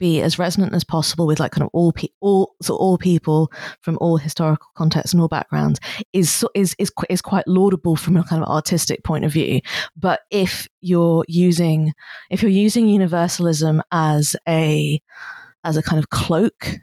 be 0.00 0.20
as 0.20 0.38
resonant 0.38 0.74
as 0.74 0.82
possible 0.82 1.28
with 1.28 1.38
like 1.38 1.52
kind 1.52 1.62
of 1.62 1.70
all 1.72 1.92
pe- 1.92 2.08
all 2.20 2.56
so 2.60 2.74
all 2.74 2.98
people 2.98 3.52
from 3.82 3.96
all 4.00 4.16
historical 4.16 4.68
contexts 4.76 5.12
and 5.12 5.20
all 5.20 5.28
backgrounds 5.28 5.78
is 6.12 6.44
is 6.56 6.74
is 6.80 6.90
is 7.08 7.22
quite 7.22 7.46
laudable 7.46 7.94
from 7.94 8.16
a 8.16 8.24
kind 8.24 8.42
of 8.42 8.48
artistic 8.48 9.04
point 9.04 9.24
of 9.24 9.32
view. 9.32 9.60
But 9.96 10.22
if 10.32 10.66
you're 10.80 11.24
using 11.28 11.92
if 12.30 12.42
you're 12.42 12.50
using 12.50 12.88
universalism 12.88 13.80
as 13.92 14.34
a 14.48 15.00
as 15.62 15.76
a 15.76 15.82
kind 15.82 15.98
of 15.98 16.10
cloak 16.10 16.80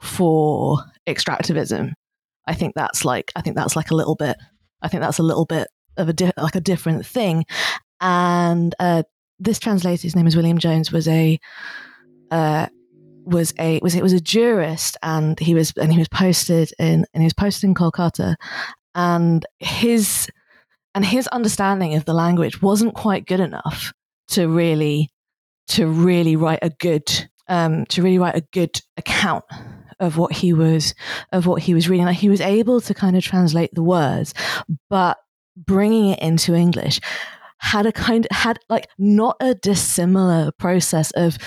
for 0.00 0.78
extractivism. 1.08 1.92
I 2.46 2.54
think 2.54 2.74
that's 2.74 3.04
like 3.04 3.32
I 3.36 3.42
think 3.42 3.56
that's 3.56 3.76
like 3.76 3.90
a 3.90 3.94
little 3.94 4.14
bit. 4.14 4.36
I 4.82 4.88
think 4.88 5.02
that's 5.02 5.18
a 5.18 5.24
little 5.24 5.44
bit 5.44 5.68
of 5.96 6.08
a 6.08 6.12
di- 6.12 6.32
like 6.36 6.56
a 6.56 6.60
different 6.60 7.06
thing. 7.06 7.44
And 8.00 8.74
uh, 8.80 9.02
this 9.38 9.58
translator, 9.58 10.02
his 10.02 10.16
name 10.16 10.26
is 10.26 10.36
William 10.36 10.58
Jones, 10.58 10.90
was 10.90 11.06
a 11.06 11.38
uh, 12.30 12.66
was 13.24 13.54
a 13.58 13.78
was 13.82 13.94
it 13.94 14.02
was 14.02 14.12
a 14.12 14.20
jurist, 14.20 14.96
and 15.02 15.38
he 15.38 15.54
was 15.54 15.72
and 15.80 15.92
he 15.92 15.98
was 15.98 16.08
posted 16.08 16.72
in 16.78 17.06
and 17.12 17.22
he 17.22 17.24
was 17.24 17.34
posted 17.34 17.64
in 17.64 17.74
Kolkata, 17.74 18.36
and 18.94 19.44
his 19.58 20.28
and 20.94 21.04
his 21.04 21.26
understanding 21.28 21.94
of 21.94 22.04
the 22.04 22.14
language 22.14 22.60
wasn't 22.60 22.94
quite 22.94 23.26
good 23.26 23.40
enough 23.40 23.92
to 24.28 24.48
really 24.48 25.10
to 25.68 25.86
really 25.86 26.36
write 26.36 26.60
a 26.62 26.70
good 26.70 27.28
um, 27.48 27.84
to 27.86 28.02
really 28.02 28.18
write 28.18 28.36
a 28.36 28.46
good 28.52 28.80
account 28.96 29.44
of 29.98 30.16
what 30.16 30.32
he 30.32 30.52
was 30.52 30.94
of 31.32 31.46
what 31.46 31.62
he 31.62 31.74
was 31.74 31.88
reading. 31.88 32.06
Like 32.06 32.16
he 32.16 32.28
was 32.28 32.40
able 32.40 32.80
to 32.82 32.94
kind 32.94 33.16
of 33.16 33.22
translate 33.22 33.70
the 33.74 33.82
words, 33.82 34.34
but 34.88 35.18
bringing 35.56 36.10
it 36.10 36.18
into 36.20 36.54
English 36.54 37.00
had 37.60 37.86
a 37.86 37.92
kind 37.92 38.26
of 38.30 38.36
had 38.36 38.58
like 38.68 38.88
not 38.98 39.36
a 39.40 39.54
dissimilar 39.54 40.50
process 40.52 41.10
of 41.12 41.38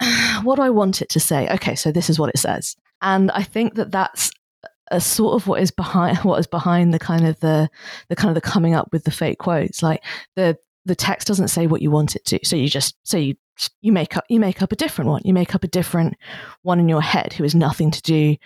what 0.42 0.56
do 0.56 0.62
I 0.62 0.70
want 0.70 1.02
it 1.02 1.08
to 1.10 1.20
say? 1.20 1.48
Okay, 1.48 1.74
so 1.74 1.92
this 1.92 2.10
is 2.10 2.18
what 2.18 2.30
it 2.30 2.38
says, 2.38 2.76
and 3.00 3.30
I 3.30 3.42
think 3.42 3.74
that 3.74 3.92
that's 3.92 4.30
a 4.90 5.00
sort 5.00 5.34
of 5.34 5.46
what 5.46 5.60
is 5.62 5.70
behind 5.70 6.18
what 6.24 6.40
is 6.40 6.46
behind 6.46 6.92
the 6.92 6.98
kind 6.98 7.26
of 7.26 7.38
the 7.40 7.68
the 8.08 8.16
kind 8.16 8.30
of 8.30 8.34
the 8.34 8.48
coming 8.48 8.74
up 8.74 8.88
with 8.92 9.04
the 9.04 9.10
fake 9.10 9.38
quotes. 9.38 9.82
Like 9.82 10.02
the 10.36 10.56
the 10.84 10.96
text 10.96 11.28
doesn't 11.28 11.48
say 11.48 11.66
what 11.66 11.82
you 11.82 11.90
want 11.90 12.16
it 12.16 12.24
to, 12.26 12.40
so 12.44 12.56
you 12.56 12.68
just 12.68 12.96
so 13.04 13.16
you 13.16 13.34
you 13.82 13.92
make 13.92 14.16
up 14.16 14.24
you 14.28 14.40
make 14.40 14.62
up 14.62 14.72
a 14.72 14.76
different 14.76 15.10
one. 15.10 15.22
You 15.24 15.34
make 15.34 15.54
up 15.54 15.64
a 15.64 15.68
different 15.68 16.14
one 16.62 16.80
in 16.80 16.88
your 16.88 17.02
head 17.02 17.32
who 17.34 17.44
has 17.44 17.54
nothing 17.54 17.90
to 17.90 18.02
do 18.02 18.36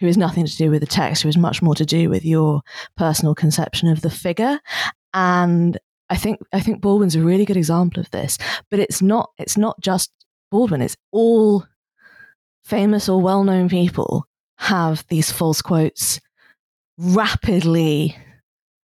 who 0.00 0.06
has 0.06 0.16
nothing 0.16 0.46
to 0.46 0.56
do 0.56 0.70
with 0.70 0.80
the 0.80 0.86
text, 0.86 1.22
who 1.22 1.28
has 1.28 1.36
much 1.36 1.60
more 1.60 1.74
to 1.74 1.84
do 1.84 2.08
with 2.08 2.24
your 2.24 2.62
personal 2.96 3.34
conception 3.34 3.88
of 3.88 4.00
the 4.00 4.10
figure. 4.10 4.60
And 5.12 5.78
I 6.10 6.16
think 6.16 6.40
I 6.52 6.60
think 6.60 6.80
Baldwin's 6.80 7.16
a 7.16 7.22
really 7.22 7.44
good 7.44 7.56
example 7.56 8.00
of 8.00 8.10
this. 8.10 8.38
But 8.70 8.80
it's 8.80 9.02
not 9.02 9.30
it's 9.38 9.56
not 9.56 9.80
just 9.80 10.10
Baldwin, 10.50 10.82
it's 10.82 10.96
all 11.12 11.64
famous 12.64 13.08
or 13.08 13.20
well 13.20 13.44
known 13.44 13.68
people 13.68 14.24
have 14.58 15.04
these 15.08 15.30
false 15.30 15.62
quotes 15.62 16.20
rapidly 16.98 18.16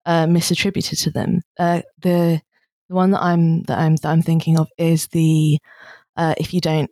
uh, 0.05 0.27
misattributed 0.27 1.03
to 1.03 1.11
them. 1.11 1.43
Uh, 1.59 1.83
the 2.01 2.41
the 2.89 2.95
one 2.95 3.11
that 3.13 3.23
I'm 3.23 3.63
that 3.65 3.79
I'm 3.79 3.97
that 3.97 4.09
I'm 4.09 4.23
thinking 4.23 4.59
of 4.59 4.69
is 4.79 5.09
the 5.09 5.59
uh, 6.17 6.35
if 6.39 6.53
you 6.53 6.61
don't 6.61 6.91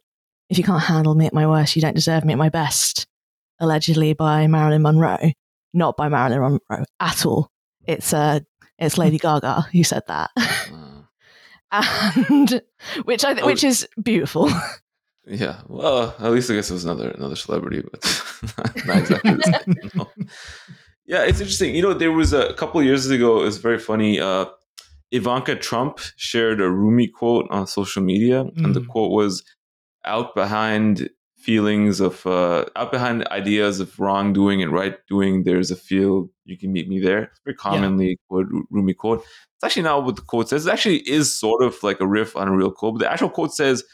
if 0.48 0.58
you 0.58 0.64
can't 0.64 0.82
handle 0.82 1.14
me 1.14 1.26
at 1.26 1.34
my 1.34 1.46
worst, 1.46 1.76
you 1.76 1.82
don't 1.82 1.94
deserve 1.94 2.24
me 2.24 2.32
at 2.32 2.38
my 2.38 2.48
best. 2.48 3.06
Allegedly 3.58 4.14
by 4.14 4.46
Marilyn 4.46 4.82
Monroe, 4.82 5.32
not 5.74 5.96
by 5.96 6.08
Marilyn 6.08 6.40
Monroe 6.68 6.84
at 6.98 7.26
all. 7.26 7.48
It's 7.86 8.14
uh 8.14 8.40
it's 8.80 8.98
Lady 8.98 9.18
Gaga 9.18 9.66
who 9.72 9.84
said 9.84 10.02
that, 10.08 10.30
and 11.72 12.62
which 13.04 13.24
I 13.24 13.34
th- 13.34 13.46
which 13.46 13.62
is 13.62 13.86
beautiful. 14.02 14.50
Yeah, 15.26 15.60
well, 15.68 16.14
at 16.18 16.32
least 16.32 16.50
I 16.50 16.54
guess 16.54 16.70
it 16.70 16.74
was 16.74 16.84
another 16.84 17.10
another 17.10 17.36
celebrity, 17.36 17.82
but 17.82 18.02
not 18.86 18.96
exactly 18.98 19.34
the 19.34 19.62
same. 19.64 19.90
No. 19.94 20.10
Yeah, 21.06 21.24
it's 21.24 21.40
interesting. 21.40 21.74
You 21.74 21.82
know, 21.82 21.94
there 21.94 22.12
was 22.12 22.32
a, 22.32 22.46
a 22.46 22.54
couple 22.54 22.82
years 22.82 23.08
ago. 23.10 23.40
It 23.40 23.44
was 23.44 23.58
very 23.58 23.78
funny. 23.78 24.20
Uh, 24.20 24.46
Ivanka 25.12 25.56
Trump 25.56 25.98
shared 26.16 26.60
a 26.60 26.70
Rumi 26.70 27.08
quote 27.08 27.46
on 27.50 27.66
social 27.66 28.02
media, 28.02 28.44
mm. 28.44 28.64
and 28.64 28.74
the 28.74 28.84
quote 28.84 29.10
was, 29.10 29.42
"Out 30.04 30.34
behind 30.34 31.10
feelings 31.40 32.00
of, 32.00 32.26
uh, 32.26 32.64
out 32.76 32.92
behind 32.92 33.26
ideas 33.28 33.80
of 33.80 33.98
wrongdoing 33.98 34.62
and 34.62 34.72
right 34.72 34.96
doing, 35.08 35.44
there's 35.44 35.70
a 35.70 35.76
field. 35.76 36.28
You 36.44 36.58
can 36.58 36.72
meet 36.72 36.88
me 36.88 37.00
there." 37.00 37.24
It's 37.24 37.40
very 37.44 37.56
commonly 37.56 38.10
yeah. 38.10 38.14
quote 38.28 38.46
Rumi 38.70 38.94
quote. 38.94 39.20
It's 39.20 39.64
actually 39.64 39.82
not 39.82 40.04
what 40.04 40.16
the 40.16 40.22
quote 40.22 40.48
says. 40.48 40.66
It 40.66 40.72
actually 40.72 41.08
is 41.08 41.32
sort 41.32 41.62
of 41.62 41.82
like 41.82 42.00
a 42.00 42.06
riff 42.06 42.36
on 42.36 42.48
a 42.48 42.56
real 42.56 42.70
quote, 42.70 42.94
but 42.94 43.00
the 43.00 43.12
actual 43.12 43.30
quote 43.30 43.52
says, 43.54 43.84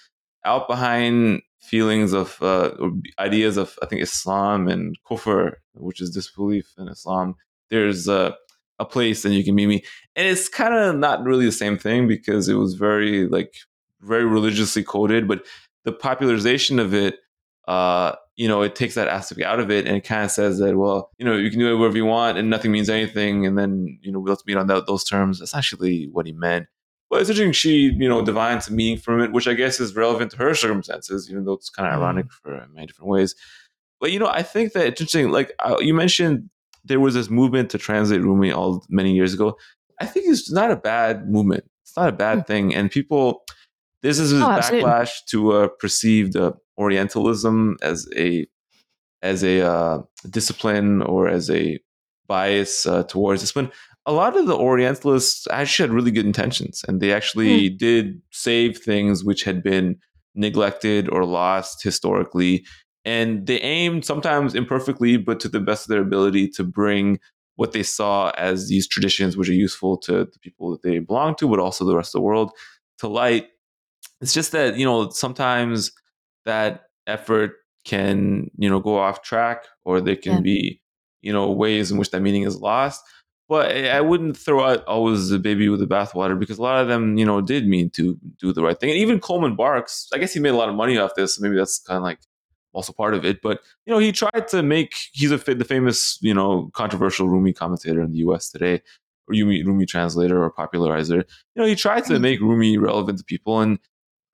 "Out 0.44 0.68
behind 0.68 1.42
feelings 1.62 2.12
of 2.12 2.40
uh, 2.42 2.70
ideas 3.18 3.56
of 3.56 3.78
I 3.82 3.87
think 3.87 4.02
Islam 4.02 4.68
and 4.68 4.96
kufr, 5.09 5.54
which 5.74 6.00
is 6.00 6.11
disbelief 6.11 6.72
in 6.78 6.88
Islam. 6.88 7.35
There's 7.70 8.09
a 8.09 8.37
a 8.78 8.85
place 8.85 9.24
and 9.24 9.35
you 9.35 9.44
can 9.44 9.54
meet 9.54 9.66
me. 9.66 9.82
And 10.14 10.26
it's 10.26 10.48
kind 10.48 10.74
of 10.74 10.96
not 10.96 11.24
really 11.24 11.46
the 11.46 11.52
same 11.52 11.78
thing 11.78 12.06
because 12.06 12.48
it 12.48 12.54
was 12.54 12.74
very 12.74 13.26
like 13.26 13.54
very 14.00 14.24
religiously 14.24 14.82
coded, 14.82 15.26
but 15.26 15.44
the 15.85 15.92
popularization 15.92 16.78
of 16.78 16.92
it, 16.94 17.16
uh, 17.66 18.14
you 18.37 18.46
know, 18.46 18.62
it 18.62 18.76
takes 18.76 18.94
that 18.94 19.09
aspect 19.09 19.42
out 19.42 19.61
of 19.61 19.70
it 19.70 19.87
and 19.87 19.96
it 19.96 20.05
kind 20.05 20.24
of 20.24 20.31
says 20.31 20.59
that, 20.59 20.76
well, 20.76 21.11
you 21.18 21.24
know, 21.24 21.37
you 21.37 21.50
can 21.50 21.59
do 21.59 21.72
it 21.72 21.79
wherever 21.79 21.96
you 21.96 22.05
want 22.05 22.38
and 22.38 22.50
nothing 22.50 22.70
means 22.70 22.90
anything. 22.90 23.46
And 23.46 23.59
then, 23.59 23.98
you 24.02 24.12
know, 24.12 24.20
let's 24.20 24.44
meet 24.46 24.57
on 24.57 24.66
that, 24.66 24.87
those 24.87 25.05
terms. 25.05 25.38
That's 25.38 25.55
actually 25.55 26.09
what 26.12 26.26
he 26.26 26.33
meant. 26.33 26.66
But 27.09 27.20
it's 27.20 27.31
interesting 27.31 27.52
she, 27.52 27.92
you 27.96 28.09
know, 28.09 28.24
divines 28.24 28.68
a 28.68 28.72
meaning 28.72 28.98
from 28.98 29.20
it, 29.20 29.33
which 29.33 29.48
I 29.48 29.55
guess 29.55 29.81
is 29.81 29.96
relevant 29.96 30.33
to 30.33 30.37
her 30.38 30.55
circumstances, 30.55 31.31
even 31.31 31.44
though 31.44 31.55
it's 31.55 31.70
kind 31.70 31.88
of 31.88 31.94
mm. 31.94 32.02
ironic 32.02 32.31
for 32.31 32.66
many 32.72 32.87
different 32.87 33.11
ways. 33.11 33.35
But, 34.00 34.12
you 34.12 34.18
know, 34.18 34.29
I 34.29 34.42
think 34.42 34.72
that 34.72 34.87
it's 34.87 35.00
interesting. 35.00 35.31
Like 35.31 35.52
uh, 35.61 35.76
you 35.81 35.94
mentioned 35.94 36.50
there 36.85 37.00
was 37.00 37.14
this 37.14 37.31
movement 37.31 37.70
to 37.70 37.79
translate 37.79 38.22
Rumi 38.22 38.52
all 38.52 38.85
many 38.88 39.14
years 39.14 39.33
ago. 39.33 39.57
I 40.00 40.07
think 40.07 40.26
it's 40.29 40.52
not 40.52 40.70
a 40.70 40.76
bad 40.76 41.29
movement. 41.29 41.64
It's 41.83 41.96
not 41.96 42.09
a 42.09 42.12
bad 42.12 42.40
mm. 42.40 42.46
thing. 42.46 42.74
And 42.74 42.90
people, 42.90 43.44
this 44.07 44.19
is 44.19 44.33
a 44.33 44.45
oh, 44.45 44.49
backlash 44.49 45.11
to 45.31 45.53
a 45.53 45.69
perceived 45.69 46.37
uh, 46.37 46.53
Orientalism 46.79 47.77
as 47.83 48.09
a 48.16 48.47
as 49.23 49.42
a 49.42 49.62
uh, 49.62 50.03
discipline 50.31 51.03
or 51.03 51.29
as 51.29 51.51
a 51.51 51.79
bias 52.27 52.87
uh, 52.87 53.03
towards 53.05 53.40
this. 53.40 53.53
But 53.53 53.73
a 54.05 54.12
lot 54.12 54.37
of 54.37 54.47
the 54.47 54.57
Orientalists 54.57 55.47
actually 55.51 55.88
had 55.88 55.95
really 55.95 56.11
good 56.11 56.27
intentions, 56.27 56.85
and 56.87 57.01
they 57.01 57.12
actually 57.12 57.71
mm. 57.71 57.79
did 57.79 58.21
save 58.31 58.79
things 58.79 59.25
which 59.25 59.45
had 59.45 59.62
been 59.62 59.97
neglected 60.35 61.09
or 61.09 61.25
lost 61.25 61.83
historically 61.83 62.64
and 63.07 63.47
they 63.47 63.61
aimed 63.61 64.05
sometimes 64.05 64.57
imperfectly, 64.57 65.16
but 65.16 65.38
to 65.38 65.49
the 65.49 65.61
best 65.61 65.85
of 65.85 65.90
their 65.90 66.03
ability 66.03 66.49
to 66.49 66.64
bring 66.64 67.21
what 67.55 67.71
they 67.71 67.85
saw 67.85 68.31
as 68.31 68.69
these 68.69 68.88
traditions, 68.88 69.37
which 69.37 69.49
are 69.49 69.55
useful 69.55 69.97
to 69.97 70.25
the 70.25 70.38
people 70.42 70.73
that 70.73 70.83
they 70.83 70.99
belong 70.99 71.37
to, 71.37 71.49
but 71.49 71.61
also 71.61 71.85
the 71.85 71.97
rest 71.97 72.14
of 72.14 72.19
the 72.19 72.25
world, 72.25 72.51
to 72.99 73.07
light. 73.07 73.47
It's 74.20 74.33
just 74.33 74.52
that 74.52 74.76
you 74.76 74.85
know 74.85 75.11
sometimes 75.11 75.92
that 76.44 76.85
effort 77.07 77.52
can 77.85 78.50
you 78.57 78.68
know 78.68 78.81
go 78.81 78.98
off 78.98 79.22
track, 79.22 79.64
or 79.85 80.00
there 80.00 80.16
can 80.16 80.35
yeah. 80.35 80.40
be 80.40 80.81
you 81.22 81.33
know 81.33 81.50
ways 81.50 81.90
in 81.90 81.98
which 81.98 82.11
that 82.11 82.22
meaning 82.22 82.42
is 82.42 82.61
lost. 82.61 83.02
But 83.48 83.76
I 83.76 84.00
wouldn't 84.00 84.37
throw 84.37 84.64
out 84.64 84.85
always 84.87 85.29
the 85.29 85.38
baby 85.38 85.68
with 85.68 85.79
the 85.79 85.87
bathwater 85.87 86.37
because 86.37 86.59
a 86.59 86.62
lot 86.62 86.83
of 86.83 86.88
them, 86.88 87.16
you 87.16 87.24
know, 87.24 87.40
did 87.40 87.68
mean 87.68 87.90
to 87.90 88.18
do 88.40 88.52
the 88.52 88.62
right 88.62 88.79
thing. 88.79 88.90
And 88.90 88.98
even 88.98 89.20
Coleman 89.20 89.55
Barks, 89.55 90.09
I 90.12 90.18
guess 90.18 90.35
he 90.35 90.40
made 90.40 90.50
a 90.50 90.57
lot 90.57 90.68
of 90.68 90.74
money 90.74 90.98
off 90.98 91.14
this. 91.14 91.37
So 91.37 91.42
maybe 91.42 91.55
that's 91.55 91.79
kind 91.79 91.96
of 91.96 92.02
like 92.02 92.18
also 92.76 92.92
part 92.92 93.14
of 93.14 93.24
it. 93.24 93.40
But 93.42 93.61
you 93.87 93.92
know, 93.92 93.98
he 93.98 94.12
tried 94.12 94.48
to 94.48 94.62
make 94.62 94.94
he's 95.12 95.33
a 95.33 95.38
the 95.38 95.64
famous 95.64 96.18
you 96.20 96.35
know 96.35 96.70
controversial 96.74 97.29
Rumi 97.29 97.52
commentator 97.52 98.02
in 98.02 98.12
the 98.12 98.18
U.S. 98.18 98.50
today, 98.50 98.83
or 99.29 99.33
Rumi 99.33 99.62
Rumi 99.64 99.87
translator 99.87 100.42
or 100.42 100.50
popularizer. 100.50 101.24
You 101.55 101.62
know, 101.62 101.66
he 101.66 101.74
tried 101.74 102.05
to 102.05 102.14
mm-hmm. 102.14 102.22
make 102.22 102.40
Rumi 102.40 102.79
relevant 102.79 103.18
to 103.18 103.24
people, 103.24 103.61
and 103.61 103.79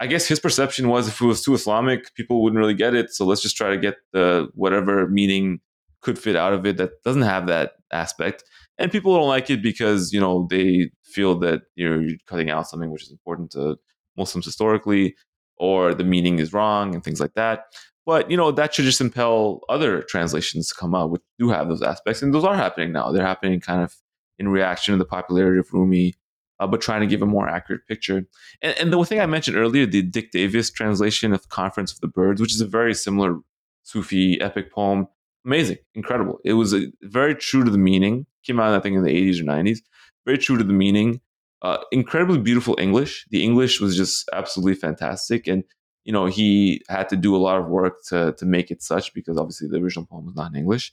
I 0.02 0.08
guess 0.08 0.26
his 0.26 0.40
perception 0.40 0.88
was 0.88 1.06
if 1.06 1.20
it 1.20 1.24
was 1.24 1.44
too 1.44 1.54
Islamic, 1.54 2.12
people 2.16 2.42
wouldn't 2.42 2.58
really 2.58 2.74
get 2.74 2.92
it. 2.92 3.14
So 3.14 3.24
let's 3.24 3.40
just 3.40 3.56
try 3.56 3.70
to 3.70 3.78
get 3.78 3.98
the 4.12 4.48
whatever 4.54 5.06
meaning 5.06 5.60
could 6.00 6.18
fit 6.18 6.34
out 6.34 6.52
of 6.52 6.66
it 6.66 6.76
that 6.78 7.00
doesn't 7.04 7.22
have 7.22 7.46
that 7.46 7.74
aspect. 7.92 8.42
And 8.78 8.90
people 8.90 9.14
don't 9.14 9.28
like 9.28 9.48
it 9.48 9.62
because 9.62 10.12
you 10.12 10.18
know 10.18 10.48
they 10.50 10.90
feel 11.04 11.38
that 11.38 11.62
you 11.76 11.88
know 11.88 12.00
you're 12.00 12.18
cutting 12.26 12.50
out 12.50 12.68
something 12.68 12.90
which 12.90 13.04
is 13.04 13.12
important 13.12 13.52
to 13.52 13.76
Muslims 14.16 14.44
historically, 14.44 15.14
or 15.58 15.94
the 15.94 16.02
meaning 16.02 16.40
is 16.40 16.52
wrong 16.52 16.96
and 16.96 17.04
things 17.04 17.20
like 17.20 17.34
that. 17.34 17.66
But 18.04 18.28
you 18.28 18.36
know 18.36 18.50
that 18.50 18.74
should 18.74 18.86
just 18.86 19.00
impel 19.00 19.60
other 19.68 20.02
translations 20.02 20.66
to 20.66 20.74
come 20.74 20.96
out, 20.96 21.10
which 21.10 21.22
do 21.38 21.48
have 21.50 21.68
those 21.68 21.80
aspects, 21.80 22.22
and 22.22 22.34
those 22.34 22.44
are 22.44 22.56
happening 22.56 22.90
now. 22.90 23.12
They're 23.12 23.24
happening 23.24 23.60
kind 23.60 23.84
of 23.84 23.94
in 24.36 24.48
reaction 24.48 24.94
to 24.94 24.98
the 24.98 25.04
popularity 25.04 25.60
of 25.60 25.72
Rumi, 25.72 26.14
uh, 26.60 26.66
but 26.66 26.80
trying 26.80 27.00
to 27.00 27.06
give 27.06 27.22
a 27.22 27.26
more 27.26 27.48
accurate 27.48 27.86
picture. 27.86 28.24
And, 28.62 28.78
and 28.78 28.92
the 28.92 29.04
thing 29.04 29.20
I 29.20 29.26
mentioned 29.26 29.56
earlier, 29.56 29.86
the 29.86 30.02
Dick 30.02 30.30
Davis 30.30 30.70
translation 30.70 31.32
of 31.32 31.48
Conference 31.48 31.92
of 31.92 32.00
the 32.00 32.08
Birds, 32.08 32.40
which 32.40 32.52
is 32.52 32.60
a 32.60 32.66
very 32.66 32.94
similar 32.94 33.38
Sufi 33.82 34.40
epic 34.40 34.72
poem, 34.72 35.08
amazing, 35.44 35.78
incredible. 35.94 36.38
It 36.44 36.54
was 36.54 36.72
a, 36.72 36.86
very 37.02 37.34
true 37.34 37.64
to 37.64 37.70
the 37.70 37.78
meaning. 37.78 38.26
Came 38.44 38.60
out, 38.60 38.74
I 38.74 38.80
think, 38.80 38.96
in 38.96 39.02
the 39.02 39.10
80s 39.10 39.40
or 39.40 39.44
90s. 39.44 39.78
Very 40.24 40.38
true 40.38 40.56
to 40.56 40.64
the 40.64 40.72
meaning. 40.72 41.20
Uh, 41.62 41.78
incredibly 41.92 42.38
beautiful 42.38 42.76
English. 42.78 43.26
The 43.30 43.42
English 43.42 43.80
was 43.80 43.96
just 43.96 44.28
absolutely 44.32 44.74
fantastic, 44.74 45.46
and 45.46 45.62
you 46.04 46.12
know, 46.12 46.26
he 46.26 46.82
had 46.88 47.08
to 47.10 47.16
do 47.16 47.36
a 47.36 47.38
lot 47.38 47.60
of 47.60 47.68
work 47.68 48.02
to 48.08 48.34
to 48.36 48.44
make 48.44 48.72
it 48.72 48.82
such 48.82 49.14
because 49.14 49.38
obviously 49.38 49.68
the 49.68 49.78
original 49.78 50.06
poem 50.06 50.26
was 50.26 50.34
not 50.34 50.50
in 50.50 50.56
English. 50.56 50.92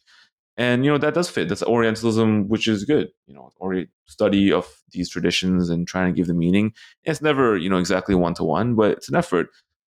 And 0.60 0.84
you 0.84 0.92
know 0.92 0.98
that 0.98 1.14
does 1.14 1.30
fit. 1.30 1.48
That's 1.48 1.64
Orientalism, 1.64 2.50
which 2.50 2.68
is 2.68 2.84
good. 2.84 3.08
You 3.28 3.34
know, 3.34 3.50
or 3.62 3.86
study 4.08 4.52
of 4.52 4.68
these 4.92 5.10
traditions 5.10 5.70
and 5.70 5.88
trying 5.88 6.14
to 6.14 6.18
give 6.18 6.28
the 6.28 6.34
meaning. 6.34 6.74
It's 7.06 7.22
never 7.22 7.56
you 7.58 7.70
know 7.70 7.78
exactly 7.78 8.14
one 8.14 8.34
to 8.36 8.44
one, 8.44 8.76
but 8.76 8.92
it's 8.92 9.08
an 9.10 9.16
effort. 9.16 9.48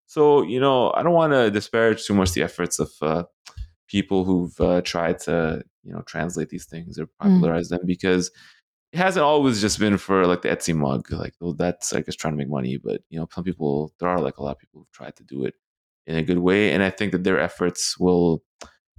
So 0.07 0.43
you 0.43 0.59
know, 0.59 0.91
I 0.93 1.03
don't 1.03 1.13
want 1.13 1.31
to 1.31 1.49
disparage 1.49 2.05
too 2.05 2.13
much 2.13 2.33
the 2.33 2.43
efforts 2.43 2.79
of 2.79 2.91
uh, 3.01 3.23
people 3.87 4.25
who've 4.25 4.59
uh, 4.59 4.81
tried 4.81 5.19
to 5.19 5.63
you 5.85 5.93
know 5.93 6.01
translate 6.01 6.49
these 6.49 6.65
things 6.65 6.99
or 6.99 7.05
Mm. 7.05 7.17
popularize 7.21 7.69
them 7.69 7.85
because 7.85 8.29
it 8.91 8.97
hasn't 8.99 9.23
always 9.23 9.61
just 9.61 9.79
been 9.79 9.97
for 9.97 10.25
like 10.27 10.41
the 10.41 10.49
Etsy 10.49 10.75
mug. 10.75 11.09
Like 11.11 11.33
well, 11.39 11.53
that's 11.53 11.93
like 11.93 12.05
just 12.07 12.19
trying 12.19 12.33
to 12.33 12.37
make 12.37 12.49
money, 12.49 12.75
but 12.77 12.99
you 13.09 13.17
know, 13.19 13.27
some 13.33 13.45
people 13.45 13.93
there 13.99 14.09
are 14.09 14.19
like 14.19 14.37
a 14.37 14.43
lot 14.43 14.51
of 14.51 14.59
people 14.59 14.81
who've 14.81 14.91
tried 14.91 15.15
to 15.15 15.23
do 15.23 15.45
it 15.45 15.53
in 16.05 16.17
a 16.17 16.23
good 16.23 16.39
way, 16.39 16.73
and 16.73 16.83
I 16.83 16.89
think 16.89 17.13
that 17.13 17.23
their 17.23 17.39
efforts 17.39 17.97
will 17.97 18.43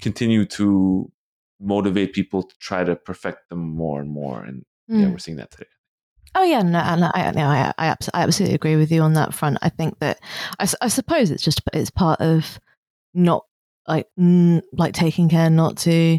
continue 0.01 0.47
to 0.47 1.12
motivate 1.61 2.13
people 2.13 2.43
to 2.43 2.55
try 2.61 2.85
to 2.85 2.95
perfect 2.97 3.49
them 3.49 3.61
more 3.61 4.01
and 4.01 4.11
more. 4.11 4.43
And 4.43 4.65
yeah, 4.89 5.07
Mm. 5.07 5.13
we're 5.13 5.19
seeing 5.19 5.37
that 5.39 5.51
today. 5.51 5.67
Oh 6.35 6.45
yeah, 6.45 6.63
no, 6.63 6.79
and 6.79 7.05
I, 7.05 7.31
no, 7.35 7.45
I, 7.47 7.73
I, 7.79 7.97
I 8.15 8.21
absolutely 8.23 8.55
agree 8.55 8.77
with 8.77 8.93
you 8.93 9.01
on 9.03 9.15
that 9.15 9.35
front. 9.35 9.59
I 9.63 9.71
think 9.71 9.99
that 10.01 10.19
I, 10.59 10.69
I 10.83 10.89
suppose 10.89 11.31
it's 11.31 11.43
just 11.43 11.61
it's 11.73 11.91
part 11.91 12.21
of 12.21 12.59
not 13.15 13.45
like 13.87 14.07
mm, 14.21 14.61
like 14.73 14.93
taking 14.95 15.29
care 15.31 15.49
not 15.49 15.79
to 15.79 16.19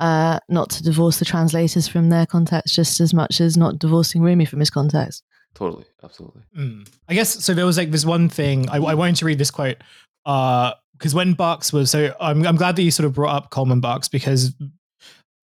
uh 0.00 0.40
not 0.48 0.70
to 0.70 0.82
divorce 0.82 1.20
the 1.20 1.24
translators 1.24 1.86
from 1.86 2.10
their 2.10 2.26
context 2.26 2.74
just 2.74 3.00
as 3.00 3.14
much 3.14 3.40
as 3.40 3.56
not 3.56 3.78
divorcing 3.78 4.22
Rumi 4.22 4.44
from 4.44 4.58
his 4.58 4.70
context. 4.70 5.22
Totally, 5.54 5.84
absolutely. 6.02 6.42
Mm. 6.58 6.88
I 7.08 7.14
guess 7.14 7.44
so. 7.44 7.54
There 7.54 7.64
was 7.66 7.78
like 7.78 7.92
this 7.92 8.04
one 8.04 8.28
thing 8.28 8.68
I, 8.68 8.78
I 8.78 8.94
wanted 8.94 9.16
to 9.16 9.24
read 9.24 9.38
this 9.38 9.52
quote 9.52 9.76
because 10.98 11.14
when 11.14 11.34
Barks 11.34 11.72
was 11.72 11.90
so 11.90 12.14
I'm 12.20 12.46
I'm 12.46 12.56
glad 12.56 12.76
that 12.76 12.82
you 12.82 12.90
sort 12.90 13.06
of 13.06 13.12
brought 13.12 13.34
up 13.34 13.50
Coleman 13.50 13.80
Barks 13.80 14.08
because 14.08 14.54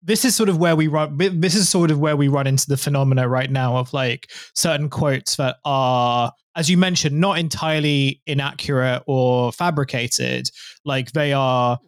this 0.02 0.24
is 0.24 0.34
sort 0.34 0.48
of 0.48 0.58
where 0.58 0.76
we 0.76 0.88
run. 0.88 1.16
This 1.18 1.54
is 1.54 1.68
sort 1.68 1.90
of 1.90 1.98
where 1.98 2.16
we 2.16 2.28
run 2.28 2.46
into 2.46 2.66
the 2.66 2.76
phenomena 2.76 3.28
right 3.28 3.50
now 3.50 3.76
of 3.76 3.92
like 3.92 4.30
certain 4.54 4.88
quotes 4.88 5.36
that 5.36 5.56
are, 5.64 6.32
as 6.56 6.70
you 6.70 6.78
mentioned, 6.78 7.20
not 7.20 7.38
entirely 7.38 8.22
inaccurate 8.26 9.02
or 9.06 9.52
fabricated. 9.52 10.48
Like 10.84 11.12
they 11.12 11.32
are 11.32 11.78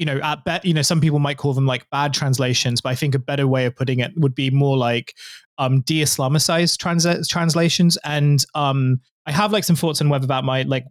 you 0.00 0.06
know, 0.06 0.18
at 0.22 0.42
bet, 0.46 0.64
you 0.64 0.72
know, 0.72 0.80
some 0.80 0.98
people 0.98 1.18
might 1.18 1.36
call 1.36 1.52
them 1.52 1.66
like 1.66 1.88
bad 1.90 2.14
translations, 2.14 2.80
but 2.80 2.88
I 2.88 2.94
think 2.94 3.14
a 3.14 3.18
better 3.18 3.46
way 3.46 3.66
of 3.66 3.76
putting 3.76 4.00
it 4.00 4.12
would 4.16 4.34
be 4.34 4.48
more 4.48 4.78
like 4.78 5.14
um, 5.58 5.82
de-Islamicized 5.82 6.78
trans- 6.78 7.28
translations. 7.28 7.98
And 8.02 8.42
um, 8.54 9.02
I 9.26 9.32
have 9.32 9.52
like 9.52 9.62
some 9.62 9.76
thoughts 9.76 10.00
on 10.00 10.08
whether 10.08 10.26
that 10.26 10.42
might 10.42 10.68
like 10.68 10.86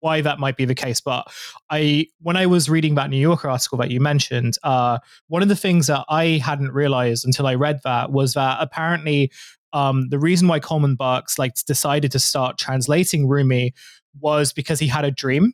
why 0.00 0.20
that 0.20 0.38
might 0.38 0.56
be 0.56 0.64
the 0.64 0.74
case. 0.74 1.00
But 1.00 1.30
I, 1.70 2.06
when 2.20 2.36
I 2.36 2.46
was 2.46 2.68
reading 2.68 2.94
that 2.96 3.10
New 3.10 3.18
Yorker 3.18 3.48
article 3.48 3.78
that 3.78 3.90
you 3.90 4.00
mentioned, 4.00 4.56
uh, 4.62 4.98
one 5.28 5.42
of 5.42 5.48
the 5.48 5.56
things 5.56 5.86
that 5.86 6.04
I 6.08 6.40
hadn't 6.44 6.72
realized 6.72 7.24
until 7.24 7.46
I 7.46 7.54
read 7.54 7.80
that 7.84 8.10
was 8.10 8.34
that 8.34 8.58
apparently 8.60 9.30
um, 9.72 10.08
the 10.08 10.18
reason 10.18 10.48
why 10.48 10.58
Coleman 10.58 10.96
Barks 10.96 11.38
like 11.38 11.54
decided 11.66 12.10
to 12.12 12.18
start 12.18 12.58
translating 12.58 13.28
Rumi 13.28 13.72
was 14.20 14.52
because 14.52 14.80
he 14.80 14.88
had 14.88 15.04
a 15.04 15.10
dream 15.10 15.52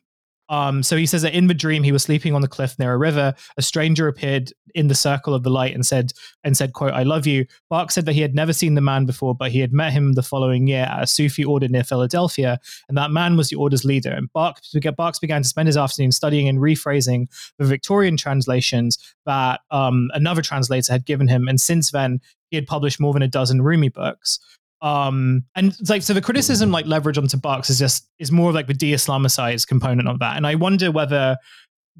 um, 0.49 0.83
so 0.83 0.95
he 0.95 1.05
says 1.05 1.21
that 1.23 1.33
in 1.33 1.47
the 1.47 1.53
dream 1.53 1.83
he 1.83 1.91
was 1.91 2.03
sleeping 2.03 2.33
on 2.33 2.41
the 2.41 2.47
cliff 2.47 2.77
near 2.79 2.93
a 2.93 2.97
river. 2.97 3.33
A 3.57 3.61
stranger 3.61 4.07
appeared 4.07 4.51
in 4.75 4.87
the 4.87 4.95
circle 4.95 5.33
of 5.33 5.43
the 5.43 5.49
light 5.49 5.73
and 5.73 5.85
said, 5.85 6.13
"and 6.43 6.55
said, 6.55 6.73
quote 6.73 6.93
I 6.93 7.03
love 7.03 7.27
you." 7.27 7.45
Bark 7.69 7.91
said 7.91 8.05
that 8.05 8.13
he 8.13 8.21
had 8.21 8.35
never 8.35 8.53
seen 8.53 8.75
the 8.75 8.81
man 8.81 9.05
before, 9.05 9.35
but 9.35 9.51
he 9.51 9.59
had 9.59 9.73
met 9.73 9.93
him 9.93 10.13
the 10.13 10.23
following 10.23 10.67
year 10.67 10.85
at 10.85 11.03
a 11.03 11.07
Sufi 11.07 11.43
order 11.43 11.67
near 11.67 11.83
Philadelphia, 11.83 12.59
and 12.87 12.97
that 12.97 13.11
man 13.11 13.35
was 13.35 13.49
the 13.49 13.55
order's 13.55 13.85
leader. 13.85 14.11
And 14.11 14.31
Barks 14.33 15.19
began 15.19 15.41
to 15.41 15.47
spend 15.47 15.67
his 15.67 15.77
afternoon 15.77 16.11
studying 16.11 16.47
and 16.47 16.59
rephrasing 16.59 17.27
the 17.57 17.65
Victorian 17.65 18.17
translations 18.17 18.97
that 19.25 19.61
um, 19.71 20.09
another 20.13 20.41
translator 20.41 20.91
had 20.91 21.05
given 21.05 21.27
him, 21.27 21.47
and 21.47 21.59
since 21.59 21.91
then 21.91 22.21
he 22.49 22.55
had 22.55 22.67
published 22.67 22.99
more 22.99 23.13
than 23.13 23.21
a 23.21 23.27
dozen 23.27 23.61
Rumi 23.61 23.89
books 23.89 24.39
um 24.81 25.43
and 25.55 25.75
like 25.89 26.03
so 26.03 26.13
the 26.13 26.21
criticism 26.21 26.71
like 26.71 26.85
leverage 26.85 27.17
onto 27.17 27.37
Barks 27.37 27.69
is 27.69 27.79
just 27.79 28.07
is 28.19 28.31
more 28.31 28.49
of 28.49 28.55
like 28.55 28.67
the 28.67 28.73
de-islamicized 28.73 29.67
component 29.67 30.07
of 30.07 30.19
that. 30.19 30.37
And 30.37 30.45
i 30.45 30.55
wonder 30.55 30.91
whether 30.91 31.37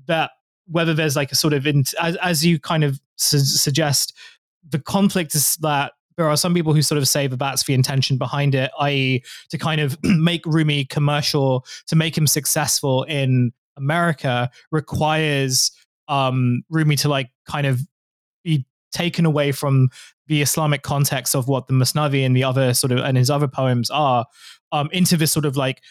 that 0.06 0.32
whether 0.68 0.94
there's 0.94 1.16
like 1.16 1.32
a 1.32 1.36
sort 1.36 1.54
of 1.54 1.66
in, 1.66 1.84
as, 2.02 2.16
as 2.18 2.46
you 2.46 2.60
kind 2.60 2.84
of 2.84 3.00
su- 3.16 3.40
suggest 3.40 4.14
the 4.70 4.80
conflict 4.80 5.34
is 5.34 5.56
that 5.58 5.94
there 6.18 6.28
are 6.28 6.36
some 6.36 6.54
people 6.54 6.74
who 6.74 6.82
sort 6.82 6.98
of 6.98 7.08
say 7.08 7.28
that 7.28 7.38
that's 7.38 7.64
the 7.64 7.74
intention 7.74 8.18
behind 8.18 8.54
it 8.54 8.70
i.e 8.80 9.24
to 9.50 9.58
kind 9.58 9.82
of 9.82 9.98
make 10.04 10.46
rumi 10.46 10.86
commercial 10.86 11.66
to 11.88 11.96
make 11.96 12.18
him 12.18 12.28
successful 12.28 13.04
in 13.04 13.52
america 13.78 14.50
requires 14.72 15.72
um 16.10 16.64
rumi 16.70 16.96
to 16.96 17.10
like 17.10 17.30
kind 17.48 17.66
of 17.66 17.82
be 18.44 18.66
taken 18.92 19.26
away 19.26 19.52
from 19.52 19.90
the 20.28 20.42
Islamic 20.42 20.84
context 20.84 21.36
of 21.36 21.48
what 21.48 21.68
the 21.68 21.74
Masnavi 21.74 22.26
and 22.26 22.36
the 22.36 22.44
other 22.44 22.74
sort 22.74 22.92
of 22.92 23.00
and 23.00 23.18
his 23.18 23.30
other 23.30 23.48
poems 23.48 23.90
are 23.90 24.26
um, 24.72 24.90
into 24.92 25.18
this 25.18 25.32
sort 25.32 25.46
of 25.46 25.56
like 25.56 25.82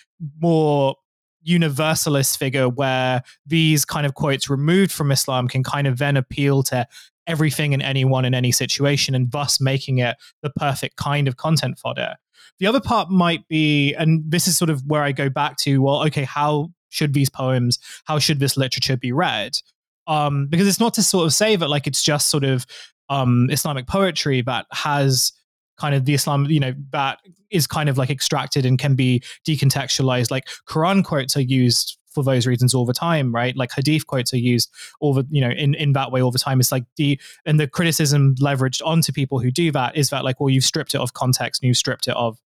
more 0.41 0.97
universalist 1.43 2.39
figure 2.39 2.69
where 2.69 3.23
these 3.47 3.85
kind 3.85 4.05
of 4.05 4.15
quotes 4.15 4.51
removed 4.51 4.93
from 4.93 5.13
Islam 5.13 5.49
can 5.49 5.63
kind 5.63 5.87
of 5.87 5.99
then 5.99 6.17
appeal 6.17 6.63
to 6.65 6.87
everything 7.27 7.73
and 7.73 7.83
anyone 7.83 8.25
in 8.25 8.35
any 8.35 8.53
situation 8.53 9.15
and 9.15 9.31
thus 9.31 9.61
making 9.61 9.99
it 9.99 10.17
the 10.43 10.51
perfect 10.51 10.97
kind 10.97 11.29
of 11.29 11.37
content 11.37 11.79
fodder. 11.79 12.15
The 12.59 12.67
other 12.67 12.81
part 12.81 13.11
might 13.11 13.47
be, 13.49 13.95
and 13.95 14.23
this 14.27 14.49
is 14.49 14.57
sort 14.57 14.71
of 14.71 14.83
where 14.87 15.03
I 15.03 15.13
go 15.13 15.29
back 15.29 15.57
to, 15.59 15.83
well, 15.83 16.05
okay, 16.07 16.25
how 16.25 16.71
should 16.89 17.13
these 17.13 17.29
poems, 17.29 17.79
how 18.05 18.19
should 18.19 18.41
this 18.41 18.57
literature 18.57 18.97
be 18.97 19.13
read? 19.13 19.59
Um, 20.07 20.47
because 20.47 20.69
it's 20.69 20.81
not 20.81 20.95
to 20.95 21.03
sort 21.03 21.27
of 21.27 21.35
say 21.35 21.57
that 21.57 21.69
like 21.69 21.87
it's 21.87 22.03
just 22.03 22.29
sort 22.29 22.45
of 22.45 22.65
um, 23.09 23.49
Islamic 23.51 23.87
poetry 23.87 24.43
that 24.43 24.67
has 24.73 25.33
kind 25.79 25.95
of 25.95 26.05
the 26.05 26.15
Islam, 26.15 26.47
you 26.47 26.61
know, 26.61 26.75
that 26.91 27.19
is 27.51 27.67
kind 27.67 27.89
of 27.89 27.99
like 27.99 28.11
extracted 28.11 28.65
and 28.65 28.79
can 28.79 28.95
be 28.95 29.23
decontextualized. 29.47 30.31
Like 30.31 30.49
Quran 30.69 31.05
quotes 31.05 31.37
are 31.37 31.43
used 31.43 31.99
for 32.17 32.25
those 32.25 32.47
reasons 32.47 32.73
all 32.73 32.87
the 32.87 32.95
time, 32.95 33.35
right? 33.35 33.55
Like 33.55 33.71
Hadith 33.77 34.07
quotes 34.07 34.33
are 34.33 34.39
used 34.39 34.73
all 35.01 35.13
the, 35.13 35.27
you 35.31 35.41
know, 35.43 35.51
in, 35.51 35.75
in 35.75 35.93
that 35.93 36.11
way 36.11 36.23
all 36.23 36.31
the 36.31 36.39
time. 36.39 36.61
It's 36.61 36.73
like 36.73 36.85
the, 36.97 37.21
and 37.45 37.61
the 37.61 37.69
criticism 37.69 38.35
leveraged 38.37 38.81
onto 38.85 39.13
people 39.13 39.39
who 39.39 39.51
do 39.51 39.71
that 39.73 39.97
is 39.97 40.09
that 40.09 40.25
like, 40.25 40.41
well, 40.41 40.49
you've 40.49 40.65
stripped 40.65 40.95
it 40.95 41.01
of 41.01 41.13
context 41.13 41.63
and 41.63 41.69
you've 41.69 41.77
stripped 41.77 42.09
it 42.09 42.17
of 42.17 42.39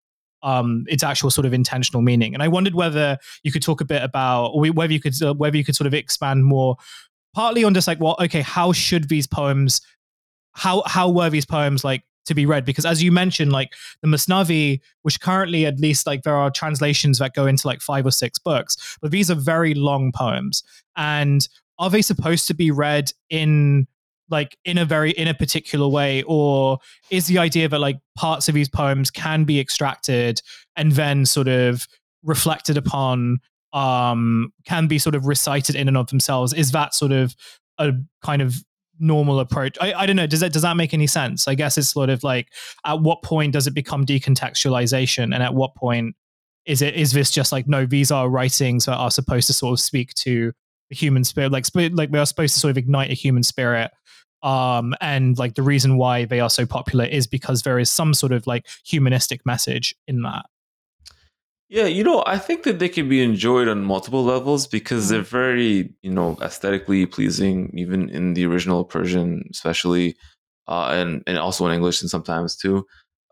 um, 0.42 0.84
its 0.88 1.04
actual 1.04 1.30
sort 1.30 1.46
of 1.46 1.52
intentional 1.52 2.02
meaning. 2.02 2.34
And 2.34 2.42
I 2.42 2.48
wondered 2.48 2.74
whether 2.74 3.18
you 3.44 3.52
could 3.52 3.62
talk 3.62 3.80
a 3.80 3.84
bit 3.84 4.02
about, 4.02 4.46
or 4.46 4.66
whether 4.72 4.92
you 4.92 5.00
could, 5.00 5.14
uh, 5.22 5.34
whether 5.34 5.56
you 5.56 5.64
could 5.64 5.76
sort 5.76 5.86
of 5.86 5.94
expand 5.94 6.44
more 6.44 6.76
partly 7.32 7.62
on 7.62 7.72
just 7.72 7.86
like, 7.86 8.00
well, 8.00 8.16
okay, 8.20 8.40
how 8.40 8.72
should 8.72 9.08
these 9.08 9.28
poems 9.28 9.80
how 10.52 10.82
how 10.86 11.08
were 11.08 11.30
these 11.30 11.46
poems 11.46 11.84
like 11.84 12.02
to 12.26 12.34
be 12.34 12.46
read. 12.46 12.64
Because 12.64 12.86
as 12.86 13.02
you 13.02 13.12
mentioned 13.12 13.52
like 13.52 13.74
the 14.02 14.08
Masnavi 14.08 14.80
which 15.02 15.20
currently 15.20 15.66
at 15.66 15.80
least 15.80 16.06
like 16.06 16.22
there 16.22 16.36
are 16.36 16.50
translations 16.50 17.18
that 17.18 17.34
go 17.34 17.46
into 17.46 17.66
like 17.66 17.80
five 17.80 18.06
or 18.06 18.10
six 18.10 18.38
books 18.38 18.98
but 19.00 19.10
these 19.10 19.30
are 19.30 19.34
very 19.34 19.74
long 19.74 20.12
poems. 20.12 20.62
And 20.96 21.46
are 21.78 21.90
they 21.90 22.02
supposed 22.02 22.46
to 22.46 22.54
be 22.54 22.70
read 22.70 23.12
in 23.30 23.86
like 24.28 24.56
in 24.64 24.78
a 24.78 24.84
very 24.84 25.10
in 25.12 25.28
a 25.28 25.34
particular 25.34 25.88
way? 25.88 26.22
Or 26.22 26.78
is 27.10 27.26
the 27.26 27.38
idea 27.38 27.68
that 27.68 27.78
like 27.80 27.98
parts 28.16 28.48
of 28.48 28.54
these 28.54 28.68
poems 28.68 29.10
can 29.10 29.44
be 29.44 29.58
extracted 29.58 30.40
and 30.76 30.92
then 30.92 31.26
sort 31.26 31.48
of 31.48 31.86
reflected 32.22 32.76
upon 32.76 33.38
um 33.72 34.52
can 34.66 34.88
be 34.88 34.98
sort 34.98 35.14
of 35.14 35.26
recited 35.26 35.74
in 35.74 35.88
and 35.88 35.96
of 35.96 36.08
themselves? 36.08 36.52
Is 36.52 36.70
that 36.72 36.94
sort 36.94 37.12
of 37.12 37.34
a 37.78 37.92
kind 38.22 38.42
of 38.42 38.62
normal 39.00 39.40
approach. 39.40 39.76
I, 39.80 39.92
I 39.94 40.06
don't 40.06 40.16
know. 40.16 40.26
Does 40.26 40.40
that 40.40 40.52
does 40.52 40.62
that 40.62 40.76
make 40.76 40.94
any 40.94 41.06
sense? 41.06 41.48
I 41.48 41.54
guess 41.54 41.78
it's 41.78 41.90
sort 41.90 42.10
of 42.10 42.22
like 42.22 42.48
at 42.84 43.00
what 43.00 43.22
point 43.22 43.52
does 43.52 43.66
it 43.66 43.74
become 43.74 44.06
decontextualization, 44.06 45.34
and 45.34 45.42
at 45.42 45.54
what 45.54 45.74
point 45.74 46.14
is 46.66 46.82
it 46.82 46.94
is 46.94 47.12
this 47.12 47.30
just 47.30 47.52
like 47.52 47.66
no? 47.66 47.86
These 47.86 48.10
are 48.10 48.28
writings 48.28 48.84
that 48.84 48.96
are 48.96 49.10
supposed 49.10 49.46
to 49.48 49.52
sort 49.52 49.72
of 49.72 49.80
speak 49.80 50.14
to 50.14 50.52
the 50.90 50.96
human 50.96 51.24
spirit, 51.24 51.52
like 51.52 51.66
like 51.74 52.10
we 52.10 52.18
are 52.18 52.26
supposed 52.26 52.54
to 52.54 52.60
sort 52.60 52.70
of 52.70 52.78
ignite 52.78 53.10
a 53.10 53.14
human 53.14 53.42
spirit. 53.42 53.90
Um, 54.42 54.94
and 55.02 55.38
like 55.38 55.54
the 55.54 55.62
reason 55.62 55.98
why 55.98 56.24
they 56.24 56.40
are 56.40 56.48
so 56.48 56.64
popular 56.64 57.04
is 57.04 57.26
because 57.26 57.62
there 57.62 57.78
is 57.78 57.92
some 57.92 58.14
sort 58.14 58.32
of 58.32 58.46
like 58.46 58.66
humanistic 58.84 59.44
message 59.44 59.94
in 60.08 60.22
that. 60.22 60.46
Yeah, 61.70 61.86
you 61.86 62.02
know, 62.02 62.24
I 62.26 62.38
think 62.38 62.64
that 62.64 62.80
they 62.80 62.88
can 62.88 63.08
be 63.08 63.22
enjoyed 63.22 63.68
on 63.68 63.84
multiple 63.84 64.24
levels 64.24 64.66
because 64.66 65.08
they're 65.08 65.22
very, 65.22 65.94
you 66.02 66.10
know, 66.10 66.36
aesthetically 66.42 67.06
pleasing, 67.06 67.72
even 67.78 68.08
in 68.10 68.34
the 68.34 68.44
original 68.46 68.84
Persian, 68.84 69.44
especially, 69.52 70.16
uh, 70.66 70.88
and 70.92 71.22
and 71.28 71.38
also 71.38 71.66
in 71.66 71.72
English 71.72 72.00
and 72.00 72.10
sometimes 72.10 72.56
too. 72.56 72.86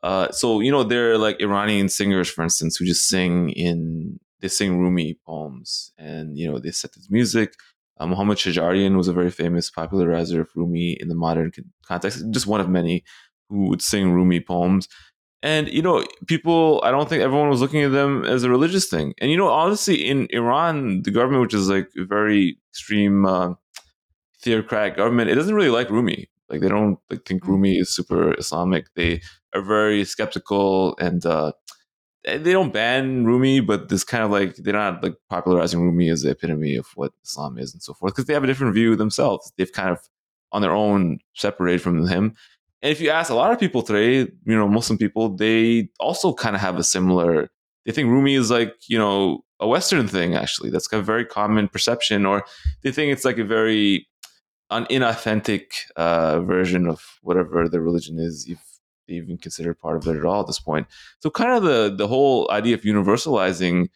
Uh, 0.04 0.30
so 0.30 0.60
you 0.60 0.70
know, 0.70 0.84
there 0.84 1.10
are 1.12 1.18
like 1.18 1.40
Iranian 1.40 1.88
singers, 1.88 2.30
for 2.30 2.44
instance, 2.44 2.76
who 2.76 2.84
just 2.86 3.08
sing 3.08 3.50
in 3.50 4.20
they 4.40 4.48
sing 4.48 4.78
Rumi 4.78 5.18
poems, 5.26 5.92
and 5.98 6.38
you 6.38 6.48
know, 6.50 6.60
they 6.60 6.70
set 6.70 6.92
this 6.94 7.10
music. 7.10 7.54
Uh, 7.98 8.06
Muhammad 8.06 8.38
Shajarian 8.38 8.96
was 8.96 9.08
a 9.08 9.12
very 9.12 9.32
famous 9.32 9.68
popularizer 9.70 10.42
of 10.42 10.50
Rumi 10.54 10.96
in 11.00 11.08
the 11.08 11.16
modern 11.16 11.50
context, 11.84 12.24
just 12.30 12.46
one 12.46 12.60
of 12.60 12.68
many 12.68 13.02
who 13.48 13.68
would 13.68 13.82
sing 13.82 14.12
Rumi 14.12 14.40
poems. 14.40 14.86
And 15.42 15.68
you 15.68 15.82
know, 15.82 16.04
people. 16.26 16.80
I 16.84 16.90
don't 16.90 17.08
think 17.08 17.22
everyone 17.22 17.48
was 17.48 17.60
looking 17.60 17.82
at 17.82 17.92
them 17.92 18.24
as 18.24 18.42
a 18.42 18.50
religious 18.50 18.88
thing. 18.88 19.14
And 19.18 19.30
you 19.30 19.36
know, 19.36 19.48
honestly, 19.48 20.04
in 20.04 20.26
Iran, 20.30 21.02
the 21.02 21.12
government, 21.12 21.42
which 21.42 21.54
is 21.54 21.68
like 21.68 21.88
a 21.96 22.04
very 22.04 22.58
extreme 22.72 23.24
uh, 23.24 23.54
theocratic 24.42 24.96
government, 24.96 25.30
it 25.30 25.36
doesn't 25.36 25.54
really 25.54 25.70
like 25.70 25.90
Rumi. 25.90 26.28
Like 26.48 26.60
they 26.60 26.68
don't 26.68 26.98
like 27.10 27.24
think 27.24 27.46
Rumi 27.46 27.76
is 27.76 27.90
super 27.94 28.34
Islamic. 28.38 28.86
They 28.94 29.20
are 29.54 29.62
very 29.62 30.04
skeptical 30.04 30.96
and 30.98 31.24
uh, 31.24 31.52
they 32.24 32.52
don't 32.52 32.72
ban 32.72 33.24
Rumi, 33.24 33.60
but 33.60 33.88
this 33.88 34.04
kind 34.04 34.24
of 34.24 34.30
like 34.30 34.56
they're 34.56 34.72
not 34.72 35.02
like 35.02 35.14
popularizing 35.30 35.82
Rumi 35.82 36.08
as 36.08 36.22
the 36.22 36.30
epitome 36.30 36.74
of 36.76 36.86
what 36.94 37.12
Islam 37.24 37.58
is 37.58 37.72
and 37.72 37.82
so 37.82 37.94
forth 37.94 38.14
because 38.14 38.26
they 38.26 38.34
have 38.34 38.44
a 38.44 38.46
different 38.46 38.74
view 38.74 38.96
themselves. 38.96 39.52
They've 39.56 39.72
kind 39.72 39.90
of 39.90 40.00
on 40.52 40.62
their 40.62 40.72
own 40.72 41.18
separated 41.34 41.82
from 41.82 42.06
him. 42.06 42.34
And 42.82 42.92
if 42.92 43.00
you 43.00 43.10
ask 43.10 43.30
a 43.30 43.34
lot 43.34 43.52
of 43.52 43.58
people 43.58 43.82
today, 43.82 44.30
you 44.44 44.56
know, 44.56 44.68
Muslim 44.68 44.98
people, 44.98 45.30
they 45.30 45.88
also 45.98 46.32
kind 46.32 46.54
of 46.54 46.62
have 46.62 46.76
a 46.76 46.84
similar. 46.84 47.50
They 47.84 47.92
think 47.92 48.08
Rumi 48.08 48.34
is 48.34 48.50
like 48.50 48.74
you 48.88 48.98
know 48.98 49.44
a 49.60 49.66
Western 49.66 50.06
thing 50.06 50.34
actually. 50.34 50.70
That's 50.70 50.92
a 50.92 51.02
very 51.02 51.24
common 51.24 51.68
perception, 51.68 52.26
or 52.26 52.44
they 52.82 52.92
think 52.92 53.12
it's 53.12 53.24
like 53.24 53.38
a 53.38 53.44
very 53.44 54.06
an 54.70 54.84
inauthentic 54.86 55.72
uh, 55.96 56.40
version 56.40 56.86
of 56.86 57.18
whatever 57.22 57.68
the 57.68 57.80
religion 57.80 58.18
is. 58.18 58.46
If 58.48 58.60
they 59.08 59.14
even 59.14 59.38
consider 59.38 59.74
part 59.74 59.96
of 59.96 60.06
it 60.06 60.18
at 60.18 60.24
all 60.24 60.40
at 60.40 60.46
this 60.46 60.60
point. 60.60 60.86
So 61.20 61.30
kind 61.30 61.52
of 61.52 61.62
the 61.62 61.94
the 61.96 62.06
whole 62.06 62.48
idea 62.50 62.74
of 62.74 62.82
universalizing 62.82 63.88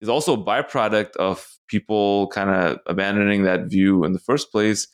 is 0.00 0.08
also 0.08 0.34
a 0.34 0.44
byproduct 0.44 1.16
of 1.16 1.58
people 1.66 2.28
kind 2.28 2.50
of 2.50 2.78
abandoning 2.86 3.42
that 3.44 3.66
view 3.66 4.04
in 4.04 4.12
the 4.12 4.18
first 4.18 4.52
place. 4.52 4.86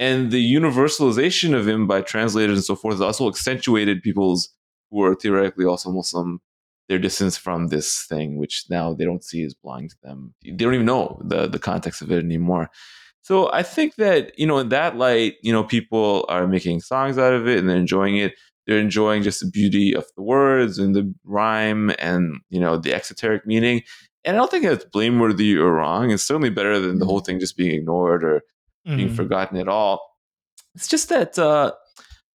And 0.00 0.32
the 0.32 0.42
universalization 0.42 1.54
of 1.54 1.68
him 1.68 1.86
by 1.86 2.00
translators 2.00 2.56
and 2.56 2.64
so 2.64 2.74
forth 2.74 2.94
has 2.94 3.00
also 3.02 3.28
accentuated 3.28 4.02
people's 4.02 4.48
who 4.90 5.02
are 5.02 5.14
theoretically 5.14 5.64
also 5.64 5.92
Muslim 5.92 6.40
their 6.88 6.98
distance 6.98 7.36
from 7.36 7.68
this 7.68 8.04
thing, 8.08 8.36
which 8.36 8.64
now 8.68 8.92
they 8.92 9.04
don't 9.04 9.22
see 9.22 9.44
as 9.44 9.54
blind 9.54 9.90
to 9.90 9.96
them. 10.02 10.34
They 10.42 10.50
don't 10.50 10.74
even 10.74 10.86
know 10.86 11.22
the 11.24 11.46
the 11.46 11.60
context 11.60 12.02
of 12.02 12.10
it 12.10 12.24
anymore. 12.24 12.68
So 13.22 13.52
I 13.52 13.62
think 13.62 13.94
that 13.96 14.36
you 14.36 14.46
know 14.46 14.58
in 14.58 14.70
that 14.70 14.96
light, 14.96 15.34
you 15.42 15.52
know, 15.52 15.62
people 15.62 16.24
are 16.28 16.48
making 16.48 16.80
songs 16.80 17.16
out 17.16 17.32
of 17.32 17.46
it 17.46 17.58
and 17.58 17.68
they're 17.68 17.76
enjoying 17.76 18.16
it 18.16 18.34
they're 18.70 18.78
enjoying 18.78 19.22
just 19.24 19.40
the 19.40 19.50
beauty 19.50 19.94
of 19.94 20.06
the 20.16 20.22
words 20.22 20.78
and 20.78 20.94
the 20.94 21.12
rhyme 21.24 21.90
and 21.98 22.36
you 22.50 22.60
know 22.60 22.76
the 22.76 22.94
exoteric 22.94 23.44
meaning 23.44 23.82
and 24.24 24.36
i 24.36 24.38
don't 24.38 24.50
think 24.50 24.64
it's 24.64 24.84
blameworthy 24.84 25.56
or 25.56 25.72
wrong 25.72 26.10
it's 26.10 26.22
certainly 26.22 26.50
better 26.50 26.78
than 26.78 26.98
the 26.98 27.04
whole 27.04 27.20
mm. 27.20 27.26
thing 27.26 27.40
just 27.40 27.56
being 27.56 27.72
ignored 27.72 28.22
or 28.22 28.42
mm. 28.86 28.96
being 28.96 29.12
forgotten 29.12 29.56
at 29.56 29.68
all 29.68 30.00
it's 30.74 30.88
just 30.88 31.08
that 31.08 31.38
uh 31.38 31.72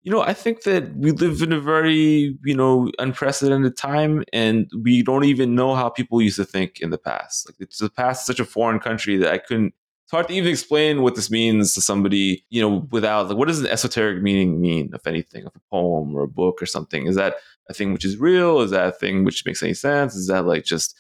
you 0.04 0.12
know 0.12 0.22
i 0.22 0.34
think 0.34 0.64
that 0.64 0.96
we 0.96 1.12
live 1.12 1.42
in 1.42 1.52
a 1.52 1.60
very 1.60 2.38
you 2.44 2.56
know 2.56 2.92
unprecedented 3.00 3.76
time 3.78 4.24
and 4.34 4.70
we 4.82 5.02
don't 5.02 5.26
even 5.26 5.56
know 5.56 5.76
how 5.76 5.90
people 5.90 6.22
used 6.22 6.36
to 6.38 6.46
think 6.46 6.80
in 6.80 6.90
the 6.90 6.98
past 6.98 7.48
like 7.48 7.56
it's 7.60 7.80
the 7.80 7.90
past 7.90 8.22
is 8.22 8.28
such 8.28 8.40
a 8.40 8.46
foreign 8.46 8.80
country 8.80 9.18
that 9.18 9.32
i 9.32 9.38
couldn't 9.38 9.74
it's 10.06 10.12
hard 10.12 10.28
to 10.28 10.36
even 10.36 10.52
explain 10.52 11.02
what 11.02 11.16
this 11.16 11.32
means 11.32 11.74
to 11.74 11.82
somebody, 11.82 12.46
you 12.52 12.62
know, 12.62 12.88
without 12.92 13.28
like 13.28 13.38
what 13.38 13.48
does 13.48 13.62
an 13.62 13.66
esoteric 13.66 14.22
meaning 14.22 14.62
mean, 14.62 14.92
if 14.94 15.08
anything, 15.08 15.48
of 15.48 15.56
a 15.56 15.60
poem 15.72 16.14
or 16.14 16.22
a 16.22 16.28
book 16.28 16.62
or 16.62 16.68
something? 16.68 17.08
Is 17.08 17.16
that 17.16 17.38
a 17.70 17.74
thing 17.74 17.92
which 17.92 18.06
is 18.06 18.18
real? 18.18 18.62
Is 18.62 18.70
that 18.70 18.88
a 18.88 18.92
thing 18.92 19.24
which 19.24 19.44
makes 19.48 19.64
any 19.64 19.74
sense? 19.74 20.14
Is 20.14 20.28
that 20.28 20.46
like 20.46 20.64
just 20.64 20.96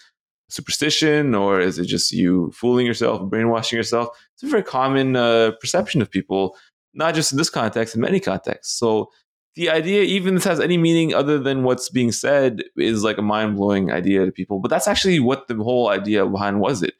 superstition 0.50 1.34
or 1.36 1.60
is 1.60 1.80
it 1.80 1.86
just 1.86 2.12
you 2.12 2.52
fooling 2.52 2.86
yourself, 2.86 3.30
brainwashing 3.30 3.78
yourself? 3.78 4.10
It's 4.34 4.44
a 4.44 4.48
very 4.48 4.64
common 4.64 5.16
uh, 5.16 5.52
perception 5.60 6.02
of 6.02 6.12
people, 6.12 6.56
not 6.94 7.16
just 7.16 7.32
in 7.32 7.38
this 7.38 7.50
context, 7.50 7.96
in 7.96 8.02
many 8.02 8.20
contexts. 8.20 8.78
So 8.78 9.12
the 9.56 9.70
idea, 9.70 10.02
even 10.02 10.36
this 10.36 10.44
has 10.44 10.60
any 10.60 10.78
meaning 10.78 11.14
other 11.14 11.40
than 11.40 11.64
what's 11.64 11.90
being 11.90 12.12
said, 12.12 12.64
is 12.78 13.04
like 13.04 13.18
a 13.18 13.22
mind 13.22 13.56
blowing 13.56 13.92
idea 13.92 14.26
to 14.26 14.32
people. 14.32 14.60
But 14.60 14.70
that's 14.70 14.88
actually 14.88 15.20
what 15.20 15.48
the 15.48 15.56
whole 15.56 15.90
idea 15.90 16.26
behind 16.26 16.60
was 16.60 16.84
it 16.84 16.96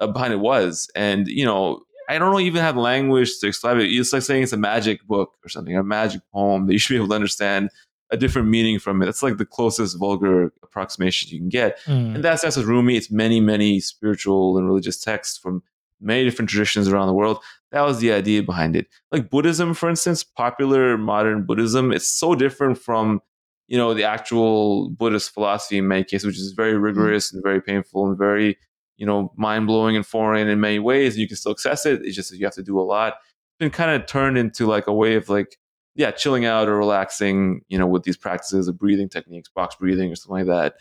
uh, 0.00 0.06
behind 0.06 0.32
it 0.32 0.40
was. 0.40 0.90
And 0.94 1.26
you 1.26 1.44
know, 1.44 1.80
I 2.08 2.18
don't 2.18 2.40
even 2.42 2.60
have 2.60 2.76
language 2.76 3.38
to 3.38 3.46
describe 3.46 3.78
it. 3.78 3.86
It's 3.86 4.12
like 4.12 4.22
saying 4.22 4.42
it's 4.42 4.52
a 4.52 4.58
magic 4.58 5.04
book 5.06 5.32
or 5.44 5.48
something, 5.48 5.76
a 5.76 5.82
magic 5.82 6.20
poem 6.32 6.66
that 6.66 6.72
you 6.72 6.78
should 6.78 6.94
be 6.94 6.96
able 6.96 7.08
to 7.08 7.14
understand 7.14 7.70
a 8.10 8.16
different 8.16 8.48
meaning 8.48 8.78
from 8.78 9.02
it. 9.02 9.08
It's 9.08 9.22
like 9.22 9.38
the 9.38 9.46
closest 9.46 9.98
vulgar 9.98 10.52
approximation 10.62 11.30
you 11.30 11.38
can 11.38 11.48
get. 11.48 11.80
Mm. 11.84 12.16
And 12.16 12.24
that's 12.24 12.42
that's 12.42 12.56
with 12.56 12.66
Rumi. 12.66 12.96
It's 12.96 13.10
many, 13.10 13.40
many 13.40 13.80
spiritual 13.80 14.58
and 14.58 14.66
religious 14.66 15.00
texts 15.00 15.38
from 15.38 15.62
many 16.00 16.24
different 16.24 16.50
traditions 16.50 16.88
around 16.88 17.06
the 17.06 17.14
world. 17.14 17.42
That 17.72 17.82
was 17.82 17.98
the 17.98 18.12
idea 18.12 18.42
behind 18.42 18.76
it. 18.76 18.86
Like 19.10 19.30
Buddhism, 19.30 19.74
for 19.74 19.88
instance, 19.88 20.22
popular 20.22 20.98
modern 20.98 21.44
Buddhism, 21.44 21.92
it's 21.92 22.08
so 22.08 22.34
different 22.34 22.78
from 22.78 23.20
you 23.68 23.78
know 23.78 23.94
the 23.94 24.04
actual 24.04 24.90
Buddhist 24.90 25.32
philosophy 25.32 25.78
in 25.78 25.88
many 25.88 26.04
cases, 26.04 26.26
which 26.26 26.38
is 26.38 26.52
very 26.52 26.74
hmm. 26.74 26.82
rigorous 26.82 27.30
mm. 27.30 27.34
and 27.34 27.42
very 27.42 27.60
painful 27.60 28.06
and 28.06 28.18
very 28.18 28.58
you 28.96 29.06
know, 29.06 29.32
mind 29.36 29.66
blowing 29.66 29.96
and 29.96 30.06
foreign 30.06 30.48
in 30.48 30.60
many 30.60 30.78
ways. 30.78 31.18
You 31.18 31.26
can 31.26 31.36
still 31.36 31.52
access 31.52 31.86
it. 31.86 32.02
It's 32.04 32.16
just 32.16 32.30
that 32.30 32.38
you 32.38 32.46
have 32.46 32.54
to 32.54 32.62
do 32.62 32.78
a 32.78 32.82
lot. 32.82 33.14
It's 33.14 33.58
been 33.58 33.70
kind 33.70 33.90
of 33.90 34.06
turned 34.06 34.38
into 34.38 34.66
like 34.66 34.86
a 34.86 34.92
way 34.92 35.16
of 35.16 35.28
like, 35.28 35.58
yeah, 35.94 36.10
chilling 36.10 36.44
out 36.44 36.68
or 36.68 36.76
relaxing, 36.76 37.62
you 37.68 37.78
know, 37.78 37.86
with 37.86 38.02
these 38.02 38.16
practices 38.16 38.68
of 38.68 38.78
breathing 38.78 39.08
techniques, 39.08 39.48
box 39.48 39.76
breathing 39.76 40.10
or 40.10 40.16
something 40.16 40.46
like 40.46 40.46
that. 40.46 40.74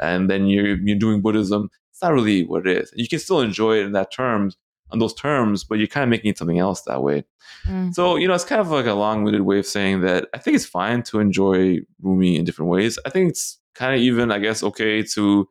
And 0.00 0.28
then 0.28 0.46
you're 0.46 0.76
you're 0.78 0.98
doing 0.98 1.22
Buddhism. 1.22 1.70
It's 1.92 2.02
not 2.02 2.12
really 2.12 2.44
what 2.44 2.66
it 2.66 2.76
is. 2.76 2.92
You 2.94 3.08
can 3.08 3.18
still 3.18 3.40
enjoy 3.40 3.78
it 3.78 3.86
in 3.86 3.92
that 3.92 4.12
terms, 4.12 4.56
on 4.90 4.98
those 4.98 5.14
terms, 5.14 5.64
but 5.64 5.78
you're 5.78 5.86
kind 5.86 6.04
of 6.04 6.10
making 6.10 6.30
it 6.30 6.38
something 6.38 6.58
else 6.58 6.82
that 6.82 7.02
way. 7.02 7.24
Mm. 7.66 7.94
So, 7.94 8.16
you 8.16 8.28
know, 8.28 8.34
it's 8.34 8.44
kind 8.44 8.60
of 8.60 8.70
like 8.70 8.86
a 8.86 8.92
long-winded 8.92 9.42
way 9.42 9.58
of 9.58 9.66
saying 9.66 10.02
that 10.02 10.28
I 10.34 10.38
think 10.38 10.56
it's 10.56 10.66
fine 10.66 11.02
to 11.04 11.20
enjoy 11.20 11.78
Rumi 12.02 12.36
in 12.36 12.44
different 12.44 12.70
ways. 12.70 12.98
I 13.06 13.10
think 13.10 13.30
it's 13.30 13.58
kind 13.74 13.94
of 13.94 14.00
even, 14.00 14.30
I 14.30 14.38
guess, 14.38 14.62
okay 14.62 15.02
to 15.14 15.48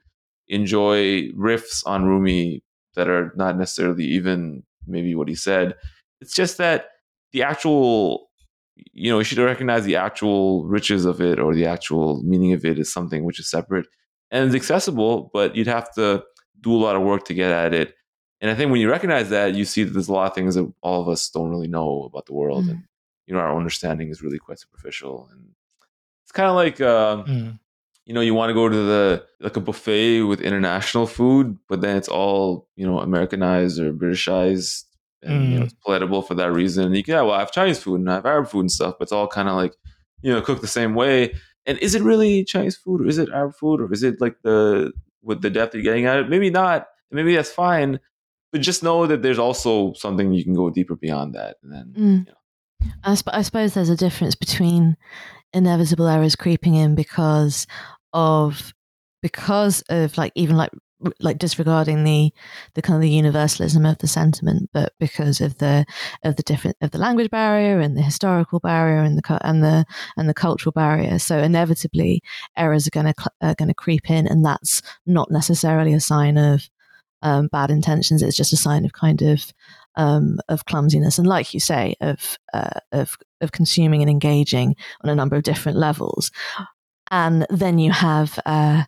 enjoy 0.48 1.30
riffs 1.30 1.82
on 1.86 2.06
Rumi 2.06 2.64
that 2.96 3.10
are 3.10 3.34
not 3.36 3.58
necessarily 3.58 4.06
even 4.06 4.64
maybe 4.86 5.16
what 5.16 5.28
he 5.28 5.36
said. 5.36 5.76
It's 6.22 6.36
just 6.36 6.58
that 6.60 6.90
the 7.34 7.44
actual, 7.44 8.30
you 8.76 9.12
know, 9.12 9.20
you 9.20 9.24
should 9.24 9.38
recognize 9.38 9.86
the 9.86 9.96
actual 9.96 10.66
riches 10.66 11.06
of 11.06 11.22
it 11.22 11.40
or 11.40 11.54
the 11.54 11.66
actual 11.66 12.22
meaning 12.24 12.54
of 12.54 12.66
it 12.66 12.80
is 12.80 12.92
something 12.92 13.24
which 13.24 13.40
is 13.40 13.50
separate 13.50 13.88
and 14.32 14.46
it's 14.46 14.56
accessible, 14.56 15.30
but 15.34 15.56
you'd 15.56 15.68
have 15.68 15.94
to 15.94 16.24
do 16.62 16.74
a 16.74 16.78
lot 16.78 16.96
of 16.96 17.02
work 17.02 17.26
to 17.26 17.34
get 17.34 17.52
at 17.52 17.74
it. 17.74 17.96
And 18.42 18.52
I 18.52 18.56
think 18.56 18.72
when 18.72 18.82
you 18.82 18.90
recognize 18.90 19.30
that, 19.30 19.56
you 19.56 19.66
see 19.66 19.84
that 19.84 19.92
there's 19.92 20.10
a 20.10 20.14
lot 20.14 20.30
of 20.30 20.36
things 20.36 20.56
that 20.56 20.72
all 20.82 21.02
of 21.02 21.08
us 21.08 21.30
don't 21.30 21.50
really 21.50 21.68
know 21.68 22.04
about 22.04 22.26
the 22.26 22.34
world, 22.34 22.66
mm. 22.66 22.72
and 22.72 22.84
you 23.28 23.34
know, 23.34 23.40
our 23.40 23.58
understanding 23.58 24.10
is 24.10 24.22
really 24.22 24.38
quite 24.38 24.60
superficial. 24.60 25.30
And 25.32 25.52
it's 26.24 26.32
kind 26.32 26.50
of 26.50 26.56
like, 26.56 26.82
uh, 26.82 27.24
mm 27.24 27.60
you 28.06 28.14
know, 28.14 28.22
you 28.22 28.36
want 28.36 28.52
to 28.52 28.54
go 28.54 28.70
to 28.70 28.76
the 28.76 29.26
like 29.40 29.58
a 29.58 29.60
buffet 29.60 30.22
with 30.22 30.42
international 30.42 31.08
food, 31.08 31.58
but 31.68 31.82
then 31.82 31.98
it's 31.98 32.08
all 32.08 32.70
you 32.76 32.86
know 32.86 33.00
Americanized 33.00 33.80
or 33.80 33.92
Britishized, 33.92 34.84
and 35.26 35.42
mm. 35.42 35.50
you 35.50 35.56
know 35.56 35.62
mm. 35.62 35.66
it's 35.66 35.76
palatable 35.86 36.22
for 36.22 36.36
that 36.36 36.52
reason. 36.52 36.86
And 36.86 36.96
you 36.96 37.04
can, 37.04 37.16
yeah, 37.16 37.22
well, 37.22 37.34
I 37.34 37.40
have 37.40 37.52
Chinese 37.52 37.80
food 37.80 38.00
and 38.00 38.10
I 38.10 38.16
have 38.16 38.26
Arab 38.26 38.48
food 38.48 38.62
and 38.62 38.72
stuff, 38.72 38.96
but 38.98 39.04
it's 39.04 39.12
all 39.12 39.28
kind 39.28 39.50
of 39.50 39.56
like 39.56 39.74
you 40.22 40.32
know 40.32 40.42
cooked 40.42 40.62
the 40.62 40.68
same 40.68 40.96
way. 40.96 41.34
And 41.66 41.78
is 41.80 41.96
it 41.96 42.04
really 42.04 42.44
Chinese 42.44 42.78
food, 42.78 43.02
or 43.02 43.08
is 43.08 43.18
it 43.18 43.30
Arab 43.30 43.56
food, 43.56 43.82
or 43.82 43.92
is 43.92 44.04
it 44.04 44.22
like 44.22 44.38
the 44.44 44.94
with 45.24 45.42
the 45.42 45.50
depth 45.50 45.74
you're 45.74 45.84
getting 45.84 46.06
at 46.06 46.20
it? 46.20 46.30
Maybe 46.30 46.50
not. 46.50 46.88
Maybe 47.12 47.36
that's 47.36 47.52
fine, 47.52 48.00
but 48.52 48.62
just 48.62 48.84
know 48.84 49.08
that 49.08 49.22
there's 49.22 49.40
also 49.40 49.94
something 49.94 50.34
you 50.34 50.44
can 50.44 50.54
go 50.54 50.70
deeper 50.70 50.96
beyond 50.96 51.34
that. 51.36 51.58
And 51.64 51.72
then, 51.72 51.94
mm. 51.98 52.26
you 52.26 52.32
know. 52.32 52.90
I, 53.04 53.16
sp- 53.16 53.34
I 53.34 53.42
suppose 53.42 53.74
there's 53.74 53.90
a 53.90 53.96
difference 53.96 54.36
between 54.36 54.98
inevitable 55.54 56.08
errors 56.08 56.36
creeping 56.36 56.76
in 56.76 56.96
because 56.96 57.66
of 58.14 58.74
because 59.22 59.82
of 59.90 60.18
like 60.18 60.32
even 60.36 60.56
like 60.56 60.72
like 61.20 61.38
disregarding 61.38 62.04
the 62.04 62.32
the 62.74 62.82
kind 62.82 62.96
of 62.96 63.02
the 63.02 63.10
universalism 63.10 63.86
of 63.86 63.98
the 63.98 64.08
sentiment, 64.08 64.70
but 64.74 64.94
because 65.00 65.42
of 65.42 65.58
the 65.58 65.86
of 66.24 66.36
the 66.36 66.44
different 66.44 66.78
of 66.82 66.92
the 66.92 66.98
language 66.98 67.30
barrier 67.30 67.80
and 67.80 67.98
the 67.98 68.02
historical 68.02 68.60
barrier 68.60 69.02
and 69.02 69.18
the 69.18 69.40
and 69.42 69.64
the 69.64 69.86
and 70.18 70.30
the 70.30 70.34
cultural 70.34 70.72
barrier. 70.72 71.20
So 71.20 71.40
inevitably, 71.40 72.22
errors 72.58 72.88
are 72.88 72.92
going 72.92 73.14
to 73.14 73.32
are 73.42 73.56
going 73.56 73.70
to 73.70 73.74
creep 73.74 74.10
in, 74.10 74.28
and 74.28 74.46
that's 74.46 74.82
not 75.06 75.32
necessarily 75.32 75.94
a 75.94 76.00
sign 76.00 76.38
of 76.38 76.70
um, 77.22 77.48
bad 77.52 77.72
intentions. 77.72 78.22
It's 78.22 78.38
just 78.38 78.54
a 78.54 78.58
sign 78.58 78.86
of 78.86 78.94
kind 78.94 79.22
of 79.22 79.52
um, 79.96 80.40
of 80.50 80.66
clumsiness, 80.66 81.18
and 81.20 81.28
like 81.28 81.54
you 81.54 81.60
say, 81.60 81.96
of 82.02 82.38
uh, 82.54 82.80
of 82.92 83.18
of 83.42 83.52
consuming 83.52 84.02
and 84.02 84.10
engaging 84.10 84.76
on 85.02 85.10
a 85.10 85.16
number 85.16 85.36
of 85.36 85.44
different 85.44 85.78
levels 85.78 86.32
and 87.12 87.46
then 87.50 87.78
you 87.78 87.92
have 87.92 88.40
uh, 88.46 88.84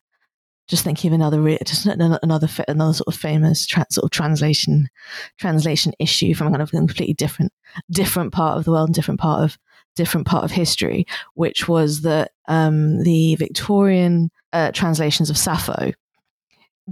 just 0.67 0.83
thinking 0.83 1.09
of 1.09 1.15
another 1.15 1.57
just 1.63 1.85
another 1.85 2.19
another 2.21 2.93
sort 2.93 3.07
of 3.07 3.15
famous 3.15 3.65
tra- 3.65 3.85
sort 3.89 4.03
of 4.03 4.11
translation 4.11 4.89
translation 5.37 5.93
issue 5.99 6.33
from 6.33 6.47
a 6.47 6.49
kind 6.51 6.61
of 6.61 6.71
completely 6.71 7.13
different 7.13 7.53
different 7.91 8.33
part 8.33 8.57
of 8.57 8.65
the 8.65 8.71
world 8.71 8.89
and 8.89 8.95
different 8.95 9.19
part 9.19 9.43
of 9.43 9.57
different 9.97 10.27
part 10.27 10.45
of 10.45 10.51
history, 10.51 11.05
which 11.33 11.67
was 11.67 12.01
that 12.01 12.31
um, 12.47 13.03
the 13.03 13.35
Victorian 13.35 14.29
uh, 14.53 14.71
translations 14.71 15.29
of 15.29 15.37
Sappho 15.37 15.91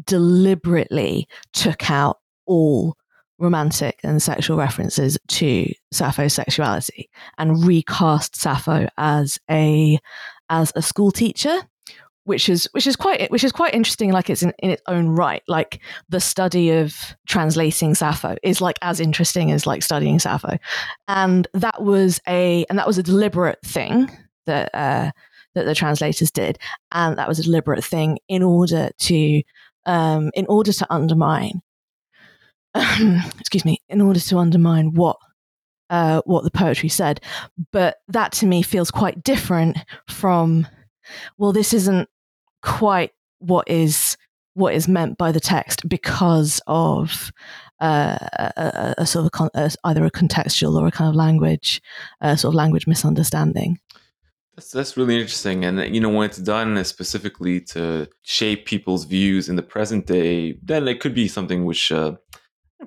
deliberately 0.04 1.28
took 1.54 1.90
out 1.90 2.20
all 2.46 2.98
romantic 3.38 4.00
and 4.04 4.22
sexual 4.22 4.58
references 4.58 5.18
to 5.28 5.72
Sappho's 5.92 6.34
sexuality 6.34 7.10
and 7.38 7.66
recast 7.66 8.36
Sappho 8.36 8.88
as 8.98 9.38
a 9.50 10.00
as 10.50 10.74
a 10.76 10.82
school 10.82 11.12
teacher 11.12 11.58
which 12.26 12.50
is 12.50 12.68
which 12.72 12.86
is 12.86 12.96
quite 12.96 13.30
which 13.32 13.44
is 13.44 13.52
quite 13.52 13.74
interesting 13.74 14.12
like 14.12 14.30
it's 14.30 14.44
in, 14.44 14.52
in 14.60 14.72
its 14.72 14.82
own 14.88 15.08
right. 15.08 15.44
Like 15.48 15.80
the 16.10 16.20
study 16.20 16.72
of 16.72 17.16
translating 17.28 17.96
sappho 17.96 18.36
is 18.44 18.62
like 18.62 18.78
as 18.82 19.00
interesting 19.00 19.52
as 19.52 19.66
like 19.66 19.84
studying 19.84 20.20
sappho. 20.20 20.58
And 21.08 21.48
that 21.54 21.82
was 21.82 22.20
a 22.28 22.66
and 22.70 22.78
that 22.78 22.88
was 22.88 22.98
a 22.98 23.04
deliberate 23.04 23.62
thing 23.64 24.10
that 24.46 24.74
uh 24.74 25.12
that 25.54 25.64
the 25.64 25.76
translators 25.76 26.32
did, 26.32 26.60
and 26.92 27.18
that 27.18 27.30
was 27.30 27.40
a 27.40 27.44
deliberate 27.44 27.84
thing 27.84 28.20
in 28.28 28.44
order 28.44 28.90
to 29.00 29.42
um, 29.86 30.32
in 30.34 30.46
order 30.48 30.74
to 30.74 30.88
undermine 30.90 31.62
excuse 33.40 33.64
me 33.64 33.80
in 33.88 34.02
order 34.02 34.20
to 34.20 34.38
undermine 34.38 34.94
what 34.94 35.18
uh, 35.92 36.22
what 36.26 36.44
the 36.44 36.52
poetry 36.52 36.90
said. 36.90 37.22
But 37.72 37.98
that 38.08 38.32
to 38.34 38.48
me 38.48 38.64
feels 38.64 38.90
quite 38.92 39.24
different 39.24 39.78
from 40.10 40.68
well, 41.38 41.54
this 41.54 41.74
isn't 41.74 42.10
quite 42.66 43.12
what 43.40 43.68
is 43.70 44.18
what 44.56 44.74
is 44.74 44.88
meant 44.88 45.18
by 45.18 45.32
the 45.32 45.40
text 45.40 45.88
because 45.88 46.62
of 46.68 47.32
uh, 47.82 48.18
a, 48.40 48.96
a, 49.00 49.06
sort 49.06 49.24
of 49.24 49.28
a 49.28 49.30
con- 49.30 49.50
a, 49.54 49.70
either 49.84 50.06
a 50.06 50.12
contextual 50.12 50.80
or 50.80 50.88
a 50.88 50.92
kind 50.92 51.10
of 51.10 51.16
language, 51.16 51.82
uh, 52.22 52.36
sort 52.36 52.54
of 52.54 52.56
language 52.56 52.88
misunderstanding. 52.88 53.78
That's 54.56 54.72
that's 54.72 54.96
really 54.96 55.16
interesting, 55.16 55.66
and 55.66 55.94
you 55.94 56.00
know 56.00 56.10
when 56.10 56.30
it's 56.30 56.38
done 56.38 56.82
specifically 56.86 57.60
to 57.62 58.08
shape 58.22 58.66
people's 58.66 59.04
views 59.04 59.50
in 59.50 59.58
the 59.58 59.62
present 59.62 60.08
day, 60.08 60.58
then 60.64 60.88
it 60.88 61.00
could 61.00 61.14
be 61.14 61.28
something 61.28 61.66
which. 61.66 61.92
Uh, 61.92 62.16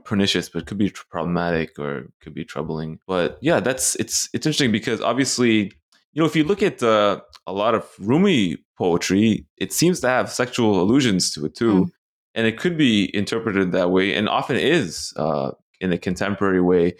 pernicious 0.05 0.49
but 0.49 0.67
could 0.67 0.79
be 0.79 0.91
problematic 1.11 1.77
or 1.79 2.09
could 2.21 2.33
be 2.33 2.45
troubling 2.45 3.01
but 3.07 3.37
yeah 3.41 3.59
that's 3.59 3.97
it's 3.97 4.29
it's 4.33 4.47
interesting 4.47 4.71
because 4.71 5.01
obviously 5.01 5.73
you 6.13 6.21
know 6.21 6.27
if 6.27 6.37
you 6.37 6.45
look 6.45 6.63
at 6.63 6.83
uh, 6.83 7.21
a 7.47 7.53
lot 7.53 7.75
of 7.75 7.89
rumi 7.99 8.59
poetry 8.77 9.47
it 9.57 9.73
seems 9.73 10.01
to 10.01 10.09
have 10.09 10.31
sexual 10.31 10.81
allusions 10.81 11.33
to 11.33 11.45
it 11.45 11.55
too. 11.55 11.85
Mm. 11.85 11.91
And 12.35 12.47
it 12.47 12.57
could 12.57 12.79
be 12.79 13.15
interpreted 13.17 13.73
that 13.73 13.91
way 13.91 14.15
and 14.15 14.29
often 14.29 14.57
is 14.57 15.13
uh, 15.17 15.51
in 15.81 15.93
a 15.93 15.99
contemporary 15.99 16.61
way. 16.61 16.95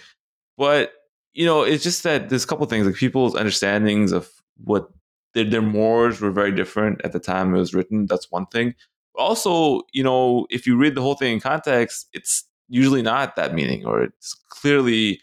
But 0.57 0.93
you 1.33 1.47
know 1.47 1.63
it's 1.63 1.85
just 1.85 2.03
that 2.03 2.29
there's 2.29 2.45
a 2.45 2.47
couple 2.47 2.67
things 2.67 2.87
like 2.87 2.97
people's 2.97 3.37
understandings 3.37 4.11
of 4.13 4.29
what 4.65 4.89
their, 5.35 5.45
their 5.45 5.63
mores 5.63 6.21
were 6.21 6.33
very 6.33 6.51
different 6.51 7.01
at 7.05 7.13
the 7.13 7.21
time 7.21 7.55
it 7.55 7.59
was 7.59 7.75
written 7.75 8.07
that's 8.07 8.31
one 8.31 8.47
thing. 8.47 8.75
Also 9.15 9.83
you 9.93 10.03
know 10.03 10.47
if 10.51 10.67
you 10.67 10.77
read 10.77 10.95
the 10.95 11.03
whole 11.03 11.15
thing 11.15 11.35
in 11.35 11.41
context 11.41 12.09
it's 12.13 12.45
usually 12.69 13.03
not 13.03 13.37
that 13.37 13.55
meaning 13.55 13.87
or 13.87 14.03
it's 14.03 14.35
clearly 14.49 15.21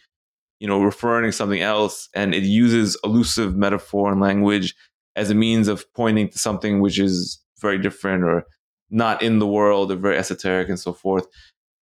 you 0.66 0.70
know 0.70 0.82
referring 0.82 1.30
to 1.30 1.32
something 1.32 1.61
else 1.61 2.09
and 2.16 2.34
it 2.34 2.41
uses 2.41 2.97
elusive 3.03 3.55
metaphor 3.55 4.11
and 4.11 4.20
language 4.20 4.74
as 5.16 5.30
a 5.30 5.36
means 5.36 5.68
of 5.68 5.86
pointing 5.93 6.28
to 6.28 6.39
something 6.39 6.82
which 6.82 6.97
is 6.97 7.39
very 7.61 7.78
different 7.78 8.24
or 8.24 8.47
not 8.89 9.22
in 9.22 9.38
the 9.38 9.45
world 9.45 9.91
or 9.91 9.95
very 9.95 10.18
esoteric 10.18 10.68
and 10.68 10.80
so 10.80 10.91
forth. 10.91 11.28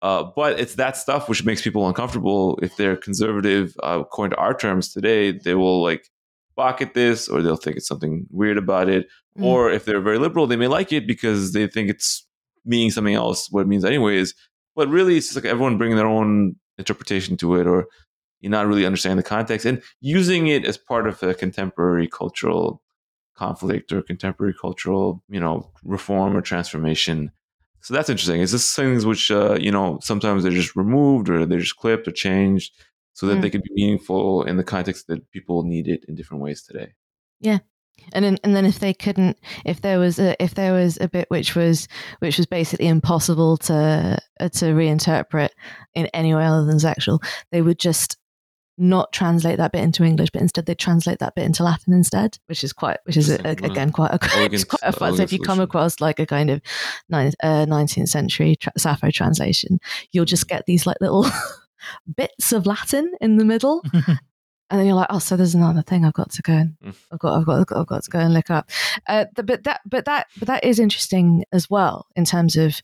Uh, 0.00 0.24
but 0.34 0.58
it's 0.58 0.76
that 0.76 0.96
stuff 0.96 1.28
which 1.28 1.44
makes 1.44 1.60
people 1.60 1.86
uncomfortable. 1.86 2.58
If 2.62 2.78
they're 2.78 2.96
conservative, 2.96 3.74
uh, 3.82 3.98
according 4.00 4.30
to 4.30 4.40
our 4.40 4.54
terms 4.54 4.94
today, 4.94 5.32
they 5.32 5.54
will 5.54 5.82
like 5.82 6.08
balk 6.56 6.80
at 6.80 6.94
this 6.94 7.28
or 7.28 7.42
they'll 7.42 7.56
think 7.56 7.76
it's 7.76 7.86
something 7.86 8.26
weird 8.30 8.56
about 8.56 8.88
it. 8.88 9.08
Mm. 9.38 9.44
Or 9.44 9.70
if 9.70 9.84
they're 9.84 10.00
very 10.00 10.18
liberal, 10.18 10.46
they 10.46 10.56
may 10.56 10.68
like 10.68 10.90
it 10.90 11.06
because 11.06 11.52
they 11.52 11.66
think 11.66 11.90
it's 11.90 12.26
meaning 12.64 12.90
something 12.90 13.14
else, 13.14 13.48
what 13.50 13.60
it 13.60 13.68
means 13.68 13.84
anyways. 13.84 14.34
But 14.74 14.88
really, 14.88 15.18
it's 15.18 15.26
just 15.26 15.36
like 15.36 15.44
everyone 15.44 15.76
bringing 15.76 15.98
their 15.98 16.06
own 16.06 16.56
interpretation 16.78 17.36
to 17.36 17.56
it 17.56 17.66
or 17.66 17.86
you're 18.40 18.50
not 18.50 18.66
really 18.66 18.86
understanding 18.86 19.16
the 19.16 19.22
context 19.22 19.66
and 19.66 19.82
using 20.00 20.46
it 20.46 20.64
as 20.64 20.78
part 20.78 21.06
of 21.06 21.22
a 21.22 21.34
contemporary 21.34 22.08
cultural 22.08 22.82
conflict 23.36 23.92
or 23.92 24.02
contemporary 24.02 24.54
cultural, 24.58 25.22
you 25.28 25.40
know, 25.40 25.70
reform 25.84 26.36
or 26.36 26.42
transformation. 26.42 27.30
So 27.80 27.94
that's 27.94 28.10
interesting. 28.10 28.40
Is 28.42 28.52
this 28.52 28.74
things 28.74 29.06
which, 29.06 29.30
uh, 29.30 29.56
you 29.58 29.70
know, 29.70 29.98
sometimes 30.02 30.42
they're 30.42 30.52
just 30.52 30.76
removed 30.76 31.30
or 31.30 31.46
they're 31.46 31.58
just 31.58 31.76
clipped 31.76 32.06
or 32.06 32.12
changed 32.12 32.72
so 33.14 33.26
that 33.26 33.38
mm. 33.38 33.42
they 33.42 33.50
can 33.50 33.62
be 33.62 33.70
meaningful 33.74 34.42
in 34.44 34.56
the 34.56 34.64
context 34.64 35.06
that 35.06 35.30
people 35.30 35.62
need 35.62 35.88
it 35.88 36.04
in 36.06 36.14
different 36.14 36.42
ways 36.42 36.62
today? 36.62 36.92
Yeah. 37.40 37.58
And 38.12 38.24
then, 38.24 38.38
and 38.44 38.54
then 38.54 38.64
if 38.64 38.78
they 38.78 38.94
couldn't, 38.94 39.38
if 39.64 39.80
there 39.80 39.98
was 39.98 40.18
a, 40.18 40.42
if 40.42 40.54
there 40.54 40.72
was 40.72 40.98
a 41.00 41.08
bit 41.08 41.28
which 41.30 41.54
was 41.54 41.86
which 42.20 42.38
was 42.38 42.46
basically 42.46 42.86
impossible 42.86 43.56
to 43.58 44.18
uh, 44.40 44.48
to 44.48 44.64
reinterpret 44.66 45.50
in 45.94 46.06
any 46.06 46.34
way 46.34 46.44
other 46.44 46.64
than 46.64 46.78
sexual, 46.78 47.20
they 47.52 47.60
would 47.60 47.78
just 47.78 48.16
not 48.80 49.12
translate 49.12 49.58
that 49.58 49.72
bit 49.72 49.82
into 49.82 50.02
English, 50.02 50.30
but 50.30 50.42
instead 50.42 50.66
they 50.66 50.74
translate 50.74 51.18
that 51.18 51.34
bit 51.34 51.44
into 51.44 51.62
Latin 51.62 51.92
instead, 51.92 52.38
which 52.46 52.64
is 52.64 52.72
quite, 52.72 52.98
which 53.04 53.16
is 53.16 53.30
a, 53.30 53.40
a, 53.46 53.50
again 53.50 53.92
quite 53.92 54.12
a, 54.12 54.18
quite 54.66 54.82
a 54.82 54.92
fun. 54.92 55.16
So 55.16 55.22
if 55.22 55.32
you 55.32 55.40
come 55.40 55.60
across 55.60 56.00
like 56.00 56.18
a 56.18 56.26
kind 56.26 56.50
of 56.50 56.62
uh, 57.12 57.66
nineteenth 57.66 58.08
uh, 58.08 58.10
century 58.10 58.56
tra- 58.56 58.72
Sappho 58.78 59.10
translation, 59.10 59.78
you'll 60.12 60.24
just 60.24 60.48
get 60.48 60.66
these 60.66 60.86
like 60.86 60.96
little 61.00 61.26
bits 62.16 62.52
of 62.52 62.66
Latin 62.66 63.12
in 63.20 63.36
the 63.36 63.44
middle. 63.44 63.82
and 64.70 64.78
then 64.78 64.86
you're 64.86 64.94
like, 64.94 65.08
oh, 65.10 65.18
so 65.18 65.36
there's 65.36 65.54
another 65.54 65.82
thing 65.82 66.04
I've 66.04 66.14
got 66.14 66.30
to 66.30 66.42
go 66.42 66.52
and 66.52 66.76
mm. 66.84 66.94
I've 67.10 67.18
got, 67.18 67.38
I've 67.38 67.46
got, 67.46 67.60
I've 67.60 67.66
got, 67.66 67.78
I've 67.80 67.86
got 67.86 68.04
to 68.04 68.10
go 68.10 68.18
and 68.20 68.32
look 68.32 68.50
up. 68.50 68.70
Uh, 69.08 69.24
the, 69.34 69.42
but 69.42 69.64
that, 69.64 69.80
but 69.84 70.04
that, 70.04 70.28
but 70.38 70.46
that 70.46 70.64
is 70.64 70.78
interesting 70.78 71.44
as 71.52 71.68
well 71.68 72.06
in 72.14 72.24
terms 72.24 72.56
of, 72.56 72.80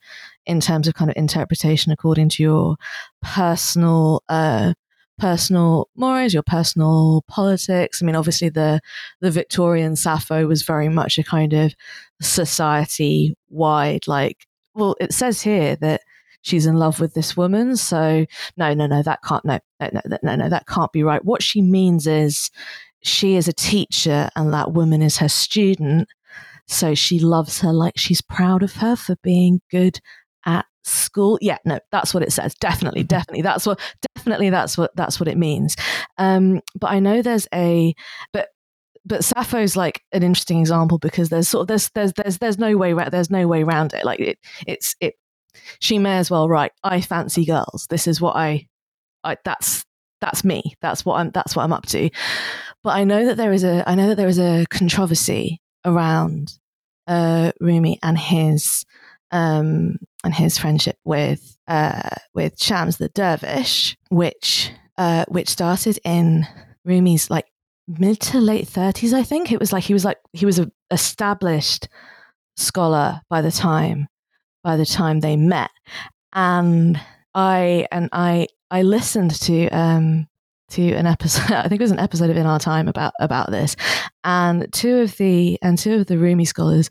in 0.47 0.61
terms 0.61 0.89
of 0.89 0.95
kind 0.95 1.11
of 1.11 1.17
interpretation 1.17 1.93
according 1.93 2.29
to 2.31 2.43
your 2.43 2.77
personal, 3.23 4.25
uh, 4.29 4.75
personal 5.19 5.89
mores, 5.97 6.35
your 6.35 6.43
personal 6.43 7.25
politics. 7.29 8.03
I 8.03 8.07
mean, 8.07 8.17
obviously 8.17 8.49
the 8.49 8.81
the 9.21 9.31
Victorian 9.31 9.97
Sappho 9.97 10.47
was 10.47 10.63
very 10.63 10.89
much 10.89 11.19
a 11.19 11.25
kind 11.25 11.53
of 11.53 11.75
society 12.21 13.37
wide, 13.49 14.07
like 14.07 14.47
well, 14.75 14.95
it 15.01 15.13
says 15.13 15.41
here 15.43 15.77
that 15.77 16.03
she's 16.43 16.67
in 16.67 16.77
love 16.77 17.01
with 17.01 17.15
this 17.15 17.37
woman. 17.37 17.77
So 17.77 18.27
no, 18.57 18.75
no, 18.75 18.87
no, 18.87 19.03
that 19.03 19.21
can't 19.23 19.45
no, 19.45 19.59
no, 19.81 19.91
no, 19.93 20.19
no, 20.23 20.37
no, 20.37 20.49
that 20.49 20.67
can't 20.67 20.93
be 20.93 21.03
right. 21.03 21.25
What 21.25 21.43
she 21.43 21.63
means 21.63 22.07
is 22.07 22.51
she 23.03 23.37
is 23.37 23.49
a 23.49 23.53
teacher 23.53 24.29
and 24.37 24.53
that 24.53 24.73
woman 24.73 25.03
is 25.03 25.17
her 25.19 25.29
student. 25.29 26.09
So 26.69 26.95
she 26.95 27.21
loves 27.21 27.61
her 27.61 27.73
like 27.73 27.97
she's 27.97 28.21
proud 28.21 28.63
of 28.63 28.75
her 28.75 28.97
for 28.97 29.17
being 29.23 29.61
good 29.71 30.01
school 30.87 31.39
yeah 31.41 31.59
no 31.65 31.79
that's 31.91 32.15
what 32.15 32.23
it 32.23 32.33
says 32.33 32.55
definitely 32.55 33.01
mm-hmm. 33.01 33.09
definitely 33.09 33.43
that's 33.43 33.67
what 33.67 33.79
definitely 34.15 34.51
that's 34.51 34.79
what 34.79 34.95
that's 34.95 35.19
what 35.19 35.29
it 35.29 35.37
means 35.37 35.77
um 36.19 36.61
but 36.79 36.91
i 36.91 36.99
know 36.99 37.23
there's 37.23 37.49
a 37.53 37.95
but 38.33 38.49
but 39.07 39.25
Sappho's 39.25 39.77
like 39.77 40.03
an 40.11 40.25
interesting 40.25 40.59
example 40.59 40.99
because 40.99 41.29
there's 41.29 41.49
sort 41.49 41.63
of 41.63 41.69
there's 41.69 41.91
there's 41.91 42.13
there's 42.15 42.39
there's 42.39 42.59
no 42.59 42.77
way 42.77 42.93
there's 42.93 43.31
no 43.31 43.47
way 43.47 43.63
around 43.63 43.95
it. 43.95 44.05
Like 44.05 44.19
it 44.19 44.39
it's 44.67 44.97
it 45.01 45.15
she 45.79 45.99
may 45.99 46.19
as 46.19 46.29
well 46.29 46.49
write 46.49 46.73
I 46.83 47.01
fancy 47.01 47.45
girls. 47.45 47.87
This 47.89 48.09
is 48.09 48.21
what 48.21 48.35
I 48.35 48.67
I 49.23 49.37
that's 49.45 49.85
that's 50.21 50.45
me. 50.45 50.75
That's 50.83 51.05
what 51.05 51.21
I'm 51.21 51.31
that's 51.31 51.55
what 51.55 51.63
I'm 51.63 51.73
up 51.73 51.87
to. 51.87 52.11
But 52.83 52.97
I 52.97 53.05
know 53.05 53.27
that 53.27 53.37
there 53.37 53.53
is 53.53 53.63
a 53.63 53.89
I 53.89 53.95
know 53.95 54.09
that 54.09 54.17
there 54.17 54.29
is 54.29 54.41
a 54.41 54.67
controversy 54.71 55.61
around 55.85 56.59
uh 57.07 57.53
Rumi 57.61 58.01
and 58.03 58.19
his 58.19 58.85
um, 59.31 59.97
and 60.27 60.35
his 60.35 60.59
friendship 60.59 60.99
with 61.05 61.57
uh, 61.69 62.11
with 62.35 62.61
Shams 62.61 62.99
the 62.99 63.09
dervish, 63.09 63.97
which 64.11 64.71
uh, 64.99 65.25
which 65.29 65.49
started 65.49 65.99
in 66.05 66.47
Rumi's 66.85 67.31
like 67.31 67.47
mid 67.87 68.21
to 68.21 68.39
late 68.39 68.69
thirties. 68.69 69.15
I 69.15 69.23
think 69.23 69.53
it 69.53 69.61
was 69.61 69.73
like 69.73 69.85
he 69.85 69.95
was 69.95 70.05
like 70.05 70.19
he 70.33 70.45
was 70.45 70.59
an 70.59 70.73
established 70.91 71.89
scholar 72.57 73.23
by 73.31 73.41
the 73.41 73.53
time 73.53 74.09
by 74.63 74.77
the 74.77 74.85
time 74.85 75.21
they 75.21 75.37
met, 75.37 75.71
and 76.33 77.01
I 77.33 77.87
and 77.93 78.09
I 78.13 78.49
I 78.71 78.83
listened 78.83 79.41
to 79.43 79.69
um, 79.69 80.27
to 80.71 80.93
an 80.93 81.07
episode. 81.07 81.53
I 81.53 81.69
think 81.69 81.81
it 81.81 81.85
was 81.85 81.93
an 81.93 82.01
episode 82.01 82.31
of 82.31 82.37
In 82.37 82.47
Our 82.47 82.59
Time 82.59 82.89
about 82.89 83.15
about 83.21 83.53
this, 83.53 83.77
and 84.25 84.67
two 84.73 84.99
of 84.99 85.17
the 85.19 85.57
and 85.63 85.79
two 85.79 85.95
of 85.95 86.07
the 86.07 86.19
Rumi 86.19 86.45
scholars 86.45 86.91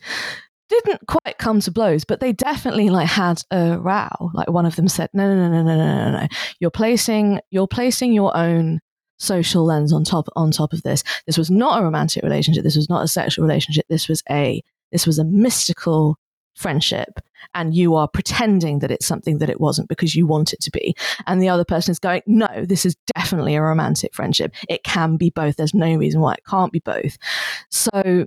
didn't 0.69 1.05
quite 1.07 1.37
come 1.37 1.59
to 1.61 1.71
blows, 1.71 2.05
but 2.05 2.19
they 2.19 2.33
definitely 2.33 2.89
like 2.89 3.07
had 3.07 3.41
a 3.51 3.77
row. 3.77 4.31
Like 4.33 4.49
one 4.49 4.65
of 4.65 4.75
them 4.75 4.87
said, 4.87 5.09
"No, 5.13 5.27
no, 5.27 5.49
no, 5.49 5.49
no, 5.49 5.63
no, 5.63 5.77
no, 5.77 6.11
no, 6.11 6.19
no. 6.21 6.27
You're 6.59 6.71
placing 6.71 7.39
you're 7.51 7.67
placing 7.67 8.13
your 8.13 8.35
own 8.35 8.79
social 9.17 9.63
lens 9.63 9.93
on 9.93 10.03
top 10.03 10.27
on 10.35 10.51
top 10.51 10.73
of 10.73 10.83
this. 10.83 11.03
This 11.25 11.37
was 11.37 11.49
not 11.49 11.79
a 11.79 11.83
romantic 11.83 12.23
relationship. 12.23 12.63
This 12.63 12.75
was 12.75 12.89
not 12.89 13.03
a 13.03 13.07
sexual 13.07 13.45
relationship. 13.45 13.85
This 13.89 14.07
was 14.07 14.23
a 14.29 14.61
this 14.91 15.05
was 15.05 15.19
a 15.19 15.25
mystical 15.25 16.17
friendship 16.55 17.19
and 17.53 17.75
you 17.75 17.95
are 17.95 18.07
pretending 18.07 18.79
that 18.79 18.89
it's 18.89 19.05
something 19.05 19.39
that 19.39 19.49
it 19.49 19.59
wasn't 19.59 19.89
because 19.89 20.15
you 20.15 20.25
want 20.25 20.53
it 20.53 20.61
to 20.61 20.71
be 20.71 20.95
and 21.27 21.41
the 21.41 21.49
other 21.49 21.65
person 21.65 21.91
is 21.91 21.99
going 21.99 22.21
no 22.25 22.47
this 22.63 22.85
is 22.85 22.95
definitely 23.13 23.55
a 23.55 23.61
romantic 23.61 24.13
friendship 24.13 24.53
it 24.69 24.81
can 24.83 25.17
be 25.17 25.29
both 25.29 25.57
there's 25.57 25.73
no 25.73 25.95
reason 25.95 26.21
why 26.21 26.33
it 26.33 26.45
can't 26.45 26.71
be 26.71 26.79
both 26.79 27.17
so 27.69 28.25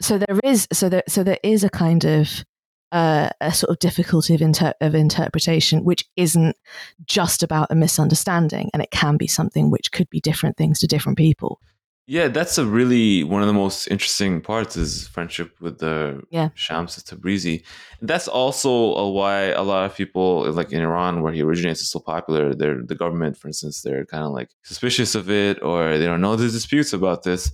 so 0.00 0.18
there 0.18 0.40
is 0.44 0.66
so 0.72 0.88
there 0.88 1.02
so 1.08 1.22
there 1.22 1.38
is 1.42 1.64
a 1.64 1.70
kind 1.70 2.04
of 2.04 2.44
uh, 2.92 3.30
a 3.40 3.52
sort 3.52 3.70
of 3.70 3.78
difficulty 3.78 4.34
of, 4.34 4.42
inter- 4.42 4.74
of 4.80 4.94
interpretation, 4.94 5.84
which 5.84 6.04
isn't 6.16 6.56
just 7.04 7.42
about 7.42 7.70
a 7.70 7.74
misunderstanding, 7.74 8.68
and 8.72 8.82
it 8.82 8.90
can 8.90 9.16
be 9.16 9.26
something 9.26 9.70
which 9.70 9.92
could 9.92 10.10
be 10.10 10.20
different 10.20 10.56
things 10.56 10.80
to 10.80 10.86
different 10.86 11.16
people. 11.16 11.60
Yeah, 12.06 12.26
that's 12.26 12.58
a 12.58 12.66
really 12.66 13.22
one 13.22 13.40
of 13.40 13.46
the 13.46 13.54
most 13.54 13.86
interesting 13.86 14.40
parts 14.40 14.76
is 14.76 15.06
friendship 15.06 15.60
with 15.60 15.78
the 15.78 16.20
yeah. 16.30 16.48
Shams 16.54 16.96
Tabrizi. 16.96 17.62
That's 18.02 18.26
also 18.26 19.10
why 19.10 19.50
a 19.50 19.62
lot 19.62 19.84
of 19.84 19.96
people, 19.96 20.50
like 20.50 20.72
in 20.72 20.82
Iran, 20.82 21.22
where 21.22 21.32
he 21.32 21.40
originates, 21.40 21.82
is 21.82 21.90
so 21.90 22.00
popular. 22.00 22.52
They're 22.52 22.82
the 22.82 22.96
government, 22.96 23.36
for 23.36 23.46
instance, 23.46 23.82
they're 23.82 24.06
kind 24.06 24.24
of 24.24 24.32
like 24.32 24.48
suspicious 24.64 25.14
of 25.14 25.30
it, 25.30 25.62
or 25.62 25.98
they 25.98 26.06
don't 26.06 26.20
know 26.20 26.34
there's 26.34 26.52
disputes 26.52 26.92
about 26.92 27.22
this. 27.22 27.52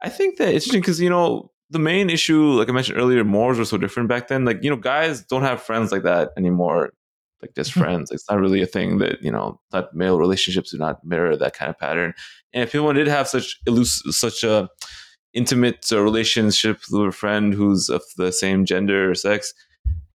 I 0.00 0.08
think 0.08 0.38
that 0.38 0.54
it's 0.54 0.64
interesting 0.64 0.80
because 0.80 1.00
you 1.02 1.10
know 1.10 1.50
the 1.70 1.78
main 1.78 2.10
issue, 2.10 2.52
like 2.52 2.68
I 2.68 2.72
mentioned 2.72 2.98
earlier, 2.98 3.24
mores 3.24 3.58
were 3.58 3.64
so 3.64 3.78
different 3.78 4.08
back 4.08 4.28
then. 4.28 4.44
Like, 4.44 4.62
you 4.62 4.70
know, 4.70 4.76
guys 4.76 5.22
don't 5.24 5.42
have 5.42 5.62
friends 5.62 5.92
like 5.92 6.02
that 6.02 6.30
anymore, 6.36 6.92
like 7.42 7.54
just 7.54 7.70
mm-hmm. 7.70 7.80
friends. 7.80 8.10
It's 8.10 8.28
not 8.30 8.40
really 8.40 8.62
a 8.62 8.66
thing 8.66 8.98
that, 8.98 9.22
you 9.22 9.30
know, 9.30 9.60
that 9.70 9.94
male 9.94 10.18
relationships 10.18 10.70
do 10.70 10.78
not 10.78 11.04
mirror 11.04 11.36
that 11.36 11.54
kind 11.54 11.68
of 11.68 11.78
pattern. 11.78 12.14
And 12.52 12.62
if 12.62 12.74
anyone 12.74 12.94
did 12.94 13.06
have 13.08 13.28
such 13.28 13.58
elusive, 13.66 14.14
such 14.14 14.44
a 14.44 14.68
intimate 15.34 15.90
relationship 15.90 16.80
with 16.90 17.08
a 17.08 17.12
friend 17.12 17.52
who's 17.52 17.88
of 17.90 18.02
the 18.16 18.32
same 18.32 18.64
gender 18.64 19.10
or 19.10 19.14
sex, 19.14 19.52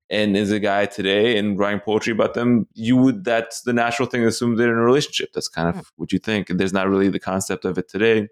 and 0.09 0.37
is 0.37 0.51
a 0.51 0.59
guy 0.59 0.85
today 0.85 1.37
and 1.37 1.57
writing 1.57 1.79
poetry 1.79 2.13
about 2.13 2.35
them, 2.35 2.67
you 2.73 2.95
would 2.95 3.23
that's 3.23 3.61
the 3.61 3.73
natural 3.73 4.07
thing 4.07 4.21
to 4.21 4.27
assume 4.27 4.55
they're 4.55 4.71
in 4.71 4.77
a 4.77 4.83
relationship. 4.83 5.31
That's 5.33 5.47
kind 5.47 5.69
of 5.69 5.75
mm. 5.75 5.85
what 5.95 6.11
you 6.11 6.19
think. 6.19 6.49
And 6.49 6.59
there's 6.59 6.73
not 6.73 6.87
really 6.87 7.09
the 7.09 7.19
concept 7.19 7.65
of 7.65 7.77
it 7.79 7.89
today. 7.89 8.27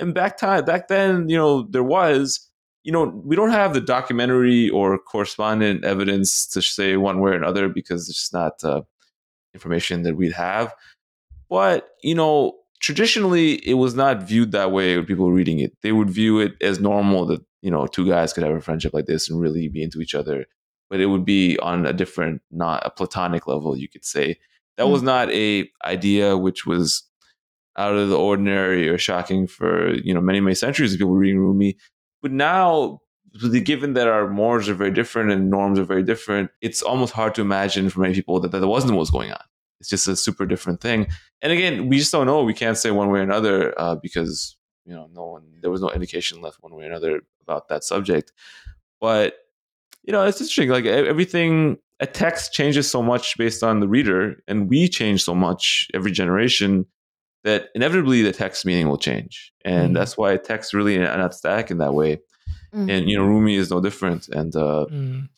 And 0.00 0.14
back 0.14 0.36
time 0.36 0.64
back 0.64 0.88
then, 0.88 1.28
you 1.28 1.36
know, 1.36 1.62
there 1.70 1.84
was, 1.84 2.50
you 2.84 2.92
know, 2.92 3.04
we 3.24 3.36
don't 3.36 3.50
have 3.50 3.74
the 3.74 3.80
documentary 3.80 4.68
or 4.70 4.98
correspondent 4.98 5.84
evidence 5.84 6.46
to 6.48 6.62
say 6.62 6.96
one 6.96 7.20
way 7.20 7.30
or 7.30 7.34
another 7.34 7.68
because 7.68 8.08
it's 8.08 8.18
just 8.18 8.32
not 8.32 8.62
uh, 8.64 8.82
information 9.54 10.02
that 10.02 10.16
we'd 10.16 10.32
have. 10.32 10.74
But, 11.48 11.90
you 12.02 12.14
know, 12.14 12.58
traditionally 12.80 13.54
it 13.66 13.74
was 13.74 13.94
not 13.94 14.22
viewed 14.22 14.52
that 14.52 14.72
way 14.72 14.96
with 14.96 15.06
people 15.06 15.30
reading 15.30 15.60
it. 15.60 15.76
They 15.82 15.92
would 15.92 16.10
view 16.10 16.40
it 16.40 16.54
as 16.60 16.80
normal 16.80 17.26
that, 17.26 17.40
you 17.60 17.70
know, 17.70 17.86
two 17.86 18.08
guys 18.08 18.32
could 18.32 18.42
have 18.42 18.56
a 18.56 18.60
friendship 18.60 18.94
like 18.94 19.06
this 19.06 19.30
and 19.30 19.40
really 19.40 19.68
be 19.68 19.82
into 19.82 20.00
each 20.00 20.14
other 20.14 20.46
but 20.92 21.00
it 21.00 21.06
would 21.06 21.24
be 21.24 21.58
on 21.60 21.86
a 21.86 21.92
different, 21.94 22.42
not 22.50 22.84
a 22.84 22.90
platonic 22.90 23.46
level, 23.46 23.74
you 23.74 23.88
could 23.88 24.04
say. 24.04 24.38
That 24.76 24.84
mm 24.84 24.92
was 24.92 25.02
not 25.02 25.30
a 25.32 25.66
idea 25.86 26.36
which 26.36 26.66
was 26.66 27.04
out 27.78 27.94
of 27.94 28.10
the 28.10 28.18
ordinary 28.18 28.90
or 28.90 28.98
shocking 28.98 29.46
for 29.46 29.94
you 29.94 30.12
know 30.12 30.20
many 30.20 30.40
many 30.40 30.54
centuries 30.54 30.92
of 30.92 30.98
people 30.98 31.14
reading 31.14 31.38
Rumi. 31.38 31.78
But 32.22 32.30
now, 32.30 33.00
given 33.64 33.94
that 33.94 34.08
our 34.08 34.28
mores 34.28 34.68
are 34.68 34.74
very 34.74 34.92
different 34.92 35.30
and 35.32 35.50
norms 35.50 35.78
are 35.78 35.84
very 35.84 36.02
different, 36.02 36.50
it's 36.60 36.82
almost 36.82 37.12
hard 37.12 37.34
to 37.34 37.40
imagine 37.40 37.90
for 37.90 38.00
many 38.00 38.14
people 38.14 38.40
that 38.40 38.52
that 38.52 38.66
wasn't 38.66 38.92
what 38.92 39.00
was 39.00 39.10
going 39.10 39.32
on. 39.32 39.42
It's 39.80 39.88
just 39.88 40.06
a 40.06 40.14
super 40.14 40.46
different 40.46 40.80
thing. 40.80 41.08
And 41.42 41.52
again, 41.52 41.88
we 41.88 41.98
just 41.98 42.12
don't 42.12 42.26
know. 42.26 42.44
We 42.44 42.54
can't 42.54 42.78
say 42.78 42.92
one 42.92 43.10
way 43.10 43.18
or 43.18 43.22
another 43.22 43.74
uh, 43.78 43.96
because 43.96 44.56
you 44.84 44.94
know 44.94 45.08
no 45.12 45.26
one 45.26 45.42
there 45.60 45.70
was 45.70 45.80
no 45.80 45.90
indication 45.90 46.40
left 46.40 46.58
one 46.60 46.74
way 46.74 46.84
or 46.84 46.86
another 46.86 47.22
about 47.40 47.68
that 47.68 47.82
subject. 47.82 48.32
But 49.00 49.34
you 50.04 50.12
know, 50.12 50.24
it's 50.24 50.40
interesting. 50.40 50.68
Like 50.68 50.84
everything, 50.84 51.78
a 51.98 52.06
text 52.06 52.52
changes 52.52 52.88
so 52.88 53.02
much 53.02 53.36
based 53.36 53.64
on 53.64 53.80
the 53.80 53.88
reader, 53.88 54.40
and 54.46 54.68
we 54.68 54.88
change 54.88 55.24
so 55.24 55.34
much 55.34 55.88
every 55.94 56.12
generation 56.12 56.86
that 57.44 57.68
inevitably 57.74 58.22
the 58.22 58.32
text 58.32 58.64
meaning 58.64 58.88
will 58.88 58.98
change, 58.98 59.52
and 59.64 59.90
mm. 59.90 59.94
that's 59.94 60.16
why 60.16 60.36
text 60.36 60.72
really 60.72 60.98
not 60.98 61.34
static 61.34 61.70
in 61.70 61.78
that 61.78 61.94
way. 61.94 62.20
Mm. 62.74 62.90
And 62.90 63.10
you 63.10 63.16
know, 63.16 63.24
Rumi 63.24 63.56
is 63.56 63.70
no 63.70 63.80
different, 63.80 64.28
and 64.28 64.54
uh, 64.56 64.86
mm. 64.90 65.28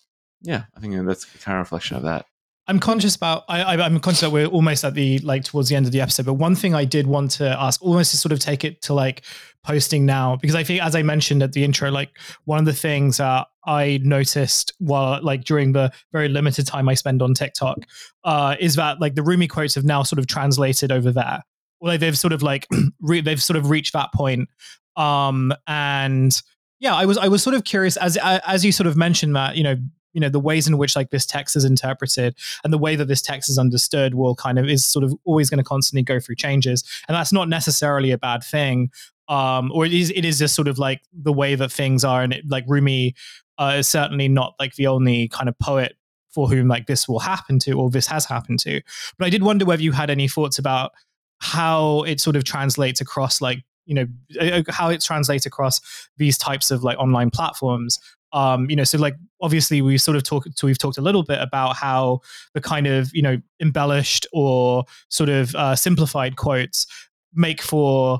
yeah, 0.42 0.64
I 0.76 0.80
think 0.80 0.94
that's 1.06 1.24
a 1.24 1.38
kind 1.38 1.58
of 1.58 1.66
reflection 1.66 1.96
of 1.96 2.02
that. 2.04 2.26
I'm 2.66 2.80
conscious 2.80 3.14
about 3.14 3.44
I, 3.48 3.74
am 3.84 4.00
conscious 4.00 4.22
that 4.22 4.32
we're 4.32 4.46
almost 4.46 4.84
at 4.84 4.94
the 4.94 5.18
like 5.18 5.44
towards 5.44 5.68
the 5.68 5.76
end 5.76 5.84
of 5.84 5.92
the 5.92 6.00
episode. 6.00 6.24
But 6.24 6.34
one 6.34 6.54
thing 6.54 6.74
I 6.74 6.86
did 6.86 7.06
want 7.06 7.32
to 7.32 7.48
ask, 7.60 7.82
almost 7.82 8.12
to 8.12 8.16
sort 8.16 8.32
of 8.32 8.38
take 8.38 8.64
it 8.64 8.80
to 8.82 8.94
like 8.94 9.22
posting 9.62 10.06
now, 10.06 10.36
because 10.36 10.54
I 10.54 10.64
think 10.64 10.82
as 10.82 10.96
I 10.96 11.02
mentioned 11.02 11.42
at 11.42 11.52
the 11.52 11.62
intro, 11.62 11.90
like 11.90 12.18
one 12.44 12.58
of 12.58 12.64
the 12.64 12.72
things 12.72 13.20
uh, 13.20 13.44
I 13.66 14.00
noticed 14.02 14.72
while 14.78 15.22
like 15.22 15.44
during 15.44 15.72
the 15.72 15.92
very 16.12 16.28
limited 16.28 16.66
time 16.66 16.88
I 16.88 16.94
spend 16.94 17.20
on 17.20 17.34
TikTok 17.34 17.80
uh, 18.24 18.56
is 18.58 18.76
that 18.76 18.98
like 18.98 19.14
the 19.14 19.22
Rumi 19.22 19.46
quotes 19.46 19.74
have 19.74 19.84
now 19.84 20.02
sort 20.02 20.18
of 20.18 20.26
translated 20.26 20.90
over 20.90 21.12
there. 21.12 21.42
Well, 21.84 21.98
they've 21.98 22.18
sort 22.18 22.32
of 22.32 22.42
like 22.42 22.66
re- 23.00 23.20
they've 23.20 23.42
sort 23.42 23.58
of 23.58 23.68
reached 23.68 23.92
that 23.92 24.10
point. 24.14 24.48
Um, 24.96 25.52
and 25.66 26.34
yeah, 26.80 26.94
I 26.94 27.04
was 27.04 27.18
I 27.18 27.28
was 27.28 27.42
sort 27.42 27.54
of 27.54 27.64
curious 27.64 27.98
as 27.98 28.16
as 28.22 28.64
you 28.64 28.72
sort 28.72 28.86
of 28.86 28.96
mentioned 28.96 29.36
that 29.36 29.56
you 29.56 29.62
know 29.62 29.76
you 30.14 30.20
know 30.20 30.30
the 30.30 30.40
ways 30.40 30.66
in 30.66 30.78
which 30.78 30.96
like 30.96 31.10
this 31.10 31.26
text 31.26 31.56
is 31.56 31.64
interpreted 31.64 32.36
and 32.62 32.72
the 32.72 32.78
way 32.78 32.96
that 32.96 33.08
this 33.08 33.20
text 33.20 33.50
is 33.50 33.58
understood 33.58 34.14
will 34.14 34.34
kind 34.34 34.58
of 34.58 34.66
is 34.66 34.86
sort 34.86 35.04
of 35.04 35.12
always 35.24 35.50
going 35.50 35.58
to 35.58 35.64
constantly 35.64 36.02
go 36.02 36.18
through 36.18 36.36
changes. 36.36 36.84
And 37.06 37.14
that's 37.14 37.34
not 37.34 37.50
necessarily 37.50 38.12
a 38.12 38.18
bad 38.18 38.42
thing. 38.42 38.90
Um 39.28 39.70
or 39.72 39.84
it 39.84 39.92
is 39.92 40.10
it 40.10 40.24
is 40.24 40.38
just 40.38 40.54
sort 40.54 40.68
of 40.68 40.78
like 40.78 41.02
the 41.12 41.34
way 41.34 41.54
that 41.54 41.70
things 41.70 42.02
are. 42.02 42.22
And 42.22 42.32
it, 42.32 42.48
like 42.48 42.64
rumi 42.66 43.14
uh, 43.58 43.74
is 43.78 43.88
certainly 43.88 44.28
not 44.28 44.54
like 44.58 44.74
the 44.76 44.86
only 44.86 45.28
kind 45.28 45.50
of 45.50 45.58
poet 45.58 45.96
for 46.30 46.48
whom 46.48 46.66
like 46.66 46.86
this 46.86 47.06
will 47.06 47.20
happen 47.20 47.58
to 47.60 47.72
or 47.72 47.90
this 47.90 48.06
has 48.06 48.24
happened 48.24 48.60
to. 48.60 48.80
But 49.18 49.26
i 49.26 49.30
did 49.30 49.42
wonder 49.42 49.66
whether 49.66 49.82
you 49.82 49.92
had 49.92 50.08
any 50.08 50.28
thoughts 50.28 50.58
about 50.58 50.92
how 51.40 52.02
it 52.02 52.20
sort 52.20 52.36
of 52.36 52.44
translates 52.44 53.00
across 53.00 53.40
like 53.40 53.64
you 53.86 53.94
know 53.94 54.06
uh, 54.40 54.62
how 54.68 54.88
it 54.88 55.00
translates 55.02 55.46
across 55.46 55.80
these 56.16 56.38
types 56.38 56.70
of 56.70 56.82
like 56.84 56.98
online 56.98 57.30
platforms. 57.30 57.98
Um, 58.32 58.68
you 58.68 58.74
know, 58.74 58.84
so 58.84 58.98
like 58.98 59.14
obviously 59.40 59.80
we 59.80 59.96
sort 59.96 60.16
of 60.16 60.24
talked, 60.24 60.60
we've 60.62 60.78
talked 60.78 60.98
a 60.98 61.02
little 61.02 61.22
bit 61.22 61.40
about 61.40 61.76
how 61.76 62.20
the 62.52 62.60
kind 62.60 62.86
of 62.86 63.10
you 63.14 63.22
know 63.22 63.36
embellished 63.60 64.26
or 64.32 64.84
sort 65.08 65.28
of 65.28 65.54
uh, 65.54 65.76
simplified 65.76 66.36
quotes 66.36 66.86
make 67.32 67.62
for 67.62 68.18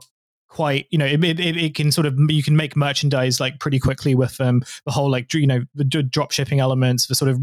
quite 0.49 0.87
you 0.91 0.99
know 0.99 1.07
it, 1.07 1.23
it, 1.25 1.41
it, 1.41 1.75
can 1.75 1.91
sort 1.91 2.07
of 2.07 2.15
you 2.29 2.43
can 2.43 2.57
make 2.57 2.77
merchandise 2.77 3.41
like 3.41 3.59
pretty 3.59 3.81
quickly 3.81 4.15
with 4.15 4.37
them. 4.37 4.63
The 4.87 4.93
whole 4.93 5.11
like 5.11 5.35
you 5.35 5.47
know 5.47 5.63
the 5.75 5.85
drop 5.85 6.31
shipping 6.31 6.61
elements 6.61 7.07
the 7.07 7.15
sort 7.17 7.31
of 7.31 7.41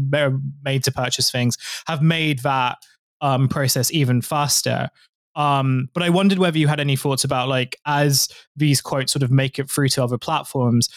made 0.64 0.84
to 0.84 0.92
purchase 0.92 1.30
things 1.30 1.58
have 1.86 2.00
made 2.00 2.38
that 2.40 2.78
um, 3.20 3.48
process 3.48 3.92
even 3.92 4.22
faster 4.22 4.88
um, 5.34 5.88
but 5.94 6.02
i 6.02 6.08
wondered 6.08 6.38
whether 6.38 6.58
you 6.58 6.68
had 6.68 6.80
any 6.80 6.96
thoughts 6.96 7.24
about 7.24 7.48
like 7.48 7.76
as 7.86 8.28
these 8.56 8.80
quotes 8.80 9.12
sort 9.12 9.22
of 9.22 9.30
make 9.30 9.58
it 9.58 9.70
through 9.70 9.88
to 9.88 10.02
other 10.02 10.18
platforms 10.18 10.88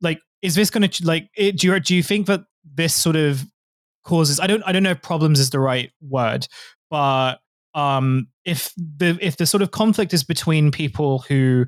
like 0.00 0.20
is 0.42 0.54
this 0.54 0.70
going 0.70 0.88
to 0.88 1.06
like 1.06 1.28
it, 1.36 1.58
do 1.58 1.66
you 1.66 1.80
do 1.80 1.94
you 1.94 2.02
think 2.02 2.26
that 2.26 2.42
this 2.74 2.94
sort 2.94 3.16
of 3.16 3.44
causes 4.04 4.40
i 4.40 4.46
don't 4.46 4.62
i 4.64 4.72
don't 4.72 4.82
know 4.82 4.90
if 4.90 5.02
problems 5.02 5.38
is 5.38 5.50
the 5.50 5.60
right 5.60 5.90
word 6.00 6.46
but 6.88 7.40
um 7.74 8.26
if 8.44 8.72
the 8.76 9.18
if 9.20 9.36
the 9.36 9.46
sort 9.46 9.62
of 9.62 9.70
conflict 9.70 10.12
is 10.12 10.24
between 10.24 10.70
people 10.70 11.20
who 11.28 11.66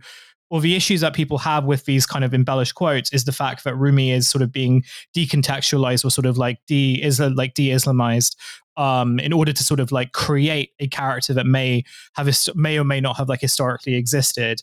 or 0.52 0.60
the 0.60 0.76
issues 0.76 1.00
that 1.00 1.14
people 1.14 1.38
have 1.38 1.64
with 1.64 1.86
these 1.86 2.04
kind 2.04 2.26
of 2.26 2.34
embellished 2.34 2.74
quotes 2.74 3.10
is 3.10 3.24
the 3.24 3.32
fact 3.32 3.64
that 3.64 3.74
Rumi 3.74 4.10
is 4.10 4.28
sort 4.28 4.42
of 4.42 4.52
being 4.52 4.84
decontextualized 5.16 6.04
or 6.04 6.10
sort 6.10 6.26
of 6.26 6.36
like 6.36 6.58
de 6.66 7.02
is 7.02 7.20
like 7.20 7.54
de-Islamized 7.54 8.36
um, 8.76 9.18
in 9.18 9.32
order 9.32 9.52
to 9.52 9.62
sort 9.62 9.80
of 9.80 9.92
like 9.92 10.12
create 10.12 10.70
a 10.80 10.86
character 10.88 11.34
that 11.34 11.46
may 11.46 11.84
have 12.14 12.28
may 12.54 12.78
or 12.78 12.84
may 12.84 13.00
not 13.00 13.16
have 13.16 13.28
like 13.28 13.40
historically 13.40 13.94
existed 13.94 14.62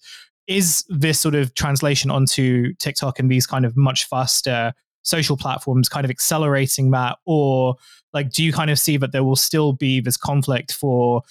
is 0.49 0.83
this 0.89 1.19
sort 1.19 1.35
of 1.35 1.53
translation 1.53 2.09
onto 2.09 2.73
TikTok 2.75 3.19
and 3.19 3.29
these 3.29 3.45
kind 3.45 3.65
of 3.65 3.77
much 3.77 4.05
faster 4.05 4.73
social 5.03 5.37
platforms 5.37 5.87
kind 5.87 6.03
of 6.03 6.09
accelerating 6.09 6.91
that? 6.91 7.19
Or 7.25 7.75
like 8.13 8.31
do 8.31 8.43
you 8.43 8.51
kind 8.51 8.71
of 8.71 8.79
see 8.79 8.97
that 8.97 9.11
there 9.11 9.23
will 9.23 9.35
still 9.35 9.73
be 9.73 10.01
this 10.01 10.17
conflict 10.17 10.73
for 10.73 11.21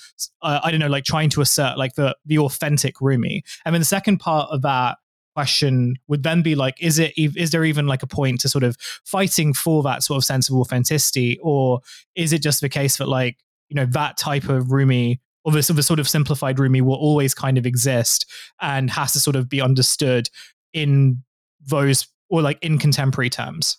uh, 0.43 0.61
i 0.62 0.70
don't 0.70 0.79
know 0.79 0.87
like 0.87 1.05
trying 1.05 1.29
to 1.29 1.41
assert 1.41 1.76
like 1.76 1.95
the 1.95 2.16
the 2.24 2.39
authentic 2.39 3.01
rumi? 3.01 3.43
And 3.64 3.74
then 3.74 3.81
the 3.81 3.87
second 3.87 4.18
part 4.18 4.49
of 4.51 4.62
that 4.62 4.99
question 5.39 5.95
would 6.09 6.24
then 6.24 6.43
be 6.43 6.57
like 6.57 6.76
is 6.82 6.99
it 6.99 7.12
is 7.16 7.53
there 7.53 7.64
even 7.64 7.86
like 7.86 8.03
a 8.03 8.09
point 8.09 8.41
to 8.41 8.49
sort 8.49 8.64
of 8.64 8.76
fighting 9.05 9.55
for 9.55 9.84
that 9.84 10.03
sort 10.03 10.16
of 10.16 10.24
sense 10.24 10.49
of 10.49 10.57
authenticity 10.57 11.39
or 11.43 11.80
is 12.16 12.32
it 12.32 12.43
just 12.43 12.61
the 12.61 12.68
case 12.68 12.97
that 12.97 13.07
like 13.07 13.36
you 13.68 13.76
know 13.76 13.86
that 13.86 14.16
type 14.16 14.49
of 14.49 14.72
rumi 14.72 15.20
or 15.45 15.53
the, 15.53 15.72
the 15.72 15.82
sort 15.82 16.01
of 16.01 16.09
simplified 16.09 16.59
Rumi 16.59 16.82
will 16.82 16.97
always 16.97 17.34
kind 17.34 17.57
of 17.57 17.64
exist 17.64 18.26
and 18.61 18.91
has 18.91 19.12
to 19.12 19.20
sort 19.20 19.36
of 19.36 19.49
be 19.49 19.62
understood 19.62 20.28
in 20.74 21.22
those 21.64 22.07
or 22.28 22.43
like 22.43 22.59
in 22.62 22.78
contemporary 22.78 23.30
terms. 23.30 23.78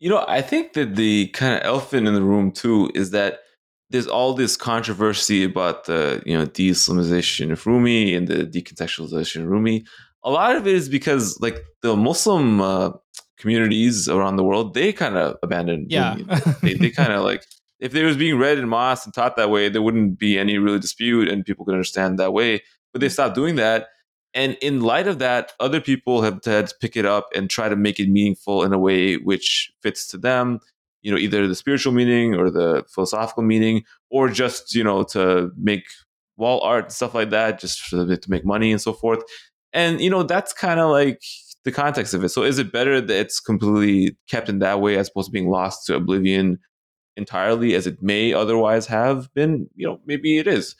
You 0.00 0.10
know, 0.10 0.24
I 0.28 0.42
think 0.42 0.72
that 0.74 0.96
the 0.96 1.28
kind 1.28 1.54
of 1.54 1.64
elephant 1.64 2.08
in 2.08 2.14
the 2.14 2.22
room 2.22 2.52
too 2.52 2.90
is 2.94 3.10
that 3.12 3.40
there's 3.88 4.06
all 4.06 4.34
this 4.34 4.56
controversy 4.56 5.44
about 5.44 5.84
the 5.84 6.22
you 6.26 6.36
know 6.36 6.44
de-Islamization 6.44 7.52
of 7.52 7.66
Rumi 7.66 8.14
and 8.14 8.26
the 8.28 8.44
decontextualization 8.44 9.42
of 9.42 9.46
Rumi. 9.46 9.84
A 10.24 10.30
lot 10.30 10.56
of 10.56 10.66
it 10.66 10.74
is 10.74 10.88
because 10.88 11.38
like 11.40 11.64
the 11.82 11.96
Muslim 11.96 12.60
uh, 12.60 12.92
communities 13.38 14.08
around 14.08 14.36
the 14.36 14.44
world 14.44 14.74
they 14.74 14.92
kind 14.92 15.16
of 15.16 15.36
abandoned. 15.42 15.90
Yeah, 15.90 16.16
they, 16.62 16.74
they 16.74 16.90
kind 16.90 17.12
of 17.12 17.24
like 17.30 17.44
if 17.80 17.94
it 17.96 18.04
was 18.04 18.16
being 18.16 18.38
read 18.38 18.58
in 18.58 18.68
mosque 18.68 19.06
and 19.06 19.12
taught 19.12 19.36
that 19.36 19.50
way, 19.50 19.68
there 19.68 19.82
wouldn't 19.82 20.16
be 20.16 20.38
any 20.38 20.56
really 20.56 20.78
dispute 20.78 21.28
and 21.28 21.44
people 21.44 21.64
could 21.64 21.74
understand 21.74 22.18
that 22.18 22.32
way. 22.32 22.62
But 22.92 23.00
they 23.00 23.08
stopped 23.08 23.34
doing 23.34 23.56
that. 23.56 23.88
And 24.34 24.56
in 24.62 24.80
light 24.80 25.08
of 25.08 25.18
that, 25.18 25.52
other 25.58 25.80
people 25.80 26.22
have 26.22 26.44
had 26.44 26.68
to 26.68 26.74
pick 26.80 26.96
it 26.96 27.04
up 27.04 27.28
and 27.34 27.50
try 27.50 27.68
to 27.68 27.76
make 27.76 27.98
it 27.98 28.08
meaningful 28.08 28.62
in 28.62 28.72
a 28.72 28.78
way 28.78 29.16
which 29.16 29.72
fits 29.82 30.06
to 30.08 30.18
them, 30.18 30.60
you 31.02 31.10
know, 31.10 31.18
either 31.18 31.48
the 31.48 31.56
spiritual 31.56 31.92
meaning 31.92 32.36
or 32.36 32.50
the 32.50 32.84
philosophical 32.88 33.42
meaning, 33.42 33.82
or 34.10 34.28
just, 34.28 34.74
you 34.74 34.84
know, 34.84 35.02
to 35.02 35.50
make 35.56 35.84
wall 36.36 36.60
art 36.60 36.84
and 36.84 36.92
stuff 36.92 37.14
like 37.14 37.30
that, 37.30 37.58
just 37.58 37.90
to 37.90 38.18
make 38.28 38.44
money 38.44 38.70
and 38.70 38.80
so 38.80 38.92
forth. 38.92 39.22
And, 39.72 40.00
you 40.00 40.10
know, 40.10 40.22
that's 40.22 40.52
kind 40.52 40.80
of 40.80 40.90
like 40.90 41.22
the 41.64 41.72
context 41.72 42.14
of 42.14 42.24
it. 42.24 42.30
So 42.30 42.42
is 42.42 42.58
it 42.58 42.72
better 42.72 43.00
that 43.00 43.16
it's 43.16 43.40
completely 43.40 44.16
kept 44.28 44.48
in 44.48 44.58
that 44.58 44.80
way 44.80 44.96
as 44.96 45.08
opposed 45.08 45.28
to 45.28 45.32
being 45.32 45.48
lost 45.48 45.86
to 45.86 45.96
oblivion 45.96 46.58
entirely 47.16 47.74
as 47.74 47.86
it 47.86 48.02
may 48.02 48.32
otherwise 48.32 48.86
have 48.86 49.32
been, 49.34 49.68
you 49.74 49.86
know, 49.86 50.00
maybe 50.06 50.38
it 50.38 50.46
is. 50.46 50.74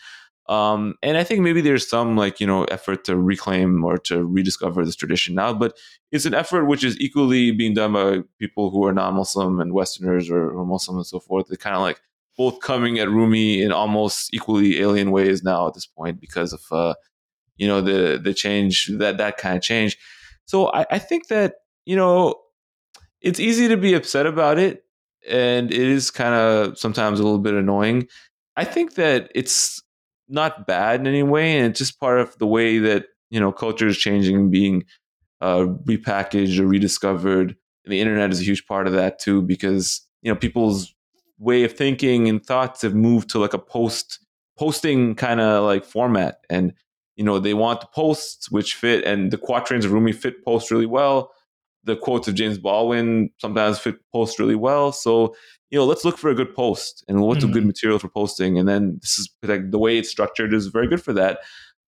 Um, 0.49 0.95
and 1.03 1.17
I 1.17 1.25
think 1.25 1.41
maybe 1.41 1.61
there's 1.61 1.89
some 1.89 2.17
like 2.17 2.41
you 2.41 2.47
know 2.47 2.65
effort 2.65 3.05
to 3.05 3.17
reclaim 3.17 3.85
or 3.85 3.97
to 3.99 4.25
rediscover 4.25 4.85
this 4.85 4.97
tradition 4.97 5.35
now, 5.35 5.55
but 5.55 5.79
it's 6.11 6.27
an 6.27 6.35
effort 6.35 6.67
which 6.67 6.83
is 6.85 6.99
equally 7.01 7.53
being 7.53 7.75
done 7.75 7.93
by 7.93 8.23
people 8.39 8.71
who 8.71 8.85
are 8.85 8.93
non-Muslim 8.93 9.61
and 9.61 9.73
Westerners 9.73 10.31
or, 10.31 10.51
or 10.51 10.67
Muslim 10.67 10.97
and 10.97 11.07
so 11.07 11.21
forth. 11.21 11.47
They're 11.49 11.57
kind 11.57 11.77
of 11.77 11.83
like 11.83 12.01
both 12.37 12.61
coming 12.61 12.99
at 12.99 13.09
Rumi 13.09 13.63
in 13.63 13.71
almost 13.71 14.35
equally 14.35 14.81
alien 14.81 15.11
ways 15.11 15.45
now 15.45 15.69
at 15.69 15.75
this 15.75 15.87
point 15.87 16.21
because 16.21 16.53
of 16.53 16.63
uh, 16.73 16.95
you 17.57 17.67
know 17.69 17.81
the 17.81 18.19
the 18.23 18.35
change 18.35 18.91
that 18.99 19.19
that 19.19 19.37
kind 19.37 19.57
of 19.57 19.63
change. 19.63 19.97
So 20.47 20.69
I, 20.73 20.87
I 20.91 20.99
think 20.99 21.29
that 21.29 21.55
you 21.87 21.97
know 21.97 22.37
it's 23.21 23.41
easy 23.41 23.69
to 23.69 23.77
be 23.77 23.95
upset 23.95 24.27
about 24.27 24.59
it, 24.59 24.85
and 25.29 25.71
it 25.71 25.81
is 25.81 26.11
kind 26.11 26.35
of 26.35 26.79
sometimes 26.79 27.21
a 27.21 27.23
little 27.23 27.39
bit 27.39 27.55
annoying. 27.55 28.09
I 28.57 28.65
think 28.65 28.95
that 28.95 29.31
it's 29.35 29.83
not 30.29 30.67
bad 30.67 31.01
in 31.01 31.07
any 31.07 31.23
way, 31.23 31.57
and 31.57 31.67
it's 31.67 31.79
just 31.79 32.01
part 32.01 32.21
of 32.21 32.37
the 32.39 32.47
way 32.47 32.79
that 32.79 33.07
you 33.31 33.41
know 33.41 33.53
culture 33.53 33.87
is 33.87 33.99
changing 33.99 34.51
being 34.51 34.85
uh, 35.41 35.67
repackaged 35.85 36.59
or 36.59 36.67
rediscovered. 36.67 37.57
And 37.85 37.93
the 37.93 38.01
internet 38.01 38.31
is 38.31 38.41
a 38.41 38.45
huge 38.45 38.67
part 38.67 38.87
of 38.87 38.93
that 38.95 39.19
too, 39.19 39.43
because 39.43 40.07
you 40.23 40.33
know 40.33 40.37
people's 40.39 40.95
way 41.39 41.65
of 41.65 41.73
thinking 41.73 42.29
and 42.29 42.45
thoughts 42.45 42.83
have 42.83 42.95
moved 42.95 43.31
to 43.31 43.39
like 43.39 43.55
a 43.55 43.59
post 43.59 44.21
posting 44.59 45.15
kind 45.15 45.41
of 45.41 45.65
like 45.65 45.85
format, 45.85 46.39
and 46.51 46.73
you 47.17 47.25
know 47.25 47.39
they 47.39 47.55
want 47.55 47.81
the 47.81 47.89
posts 47.95 48.51
which 48.51 48.75
fit, 48.75 49.05
and 49.05 49.31
the 49.31 49.39
quatrains 49.39 49.85
of 49.85 49.93
Rumi 49.93 50.13
fit 50.13 50.45
posts 50.45 50.71
really 50.71 50.87
well. 50.87 51.33
The 51.85 51.97
quotes 51.97 52.29
of 52.29 52.35
James 52.35 52.59
Baldwin 52.59 53.31
sometimes 53.39 53.79
fit 53.79 53.97
posts 54.13 54.39
really 54.39 54.55
well. 54.55 54.93
So 54.93 55.35
you 55.73 55.79
know, 55.79 55.87
let's 55.87 56.05
look 56.05 56.19
for 56.19 56.31
a 56.31 56.35
good 56.35 56.55
post 56.55 57.03
and 57.09 57.23
what's 57.23 57.41
mm-hmm. 57.41 57.51
a 57.51 57.55
good 57.55 57.67
material 57.67 57.99
for 57.99 58.09
posting. 58.09 58.59
And 58.59 58.69
then 58.69 58.99
this 59.01 59.19
is 59.19 59.31
like 59.43 59.71
the 59.71 59.79
way 59.79 59.97
it's 59.97 60.11
structured 60.11 60.53
is 60.53 60.67
very 60.67 60.87
good 60.87 61.03
for 61.03 61.15
that. 61.15 61.39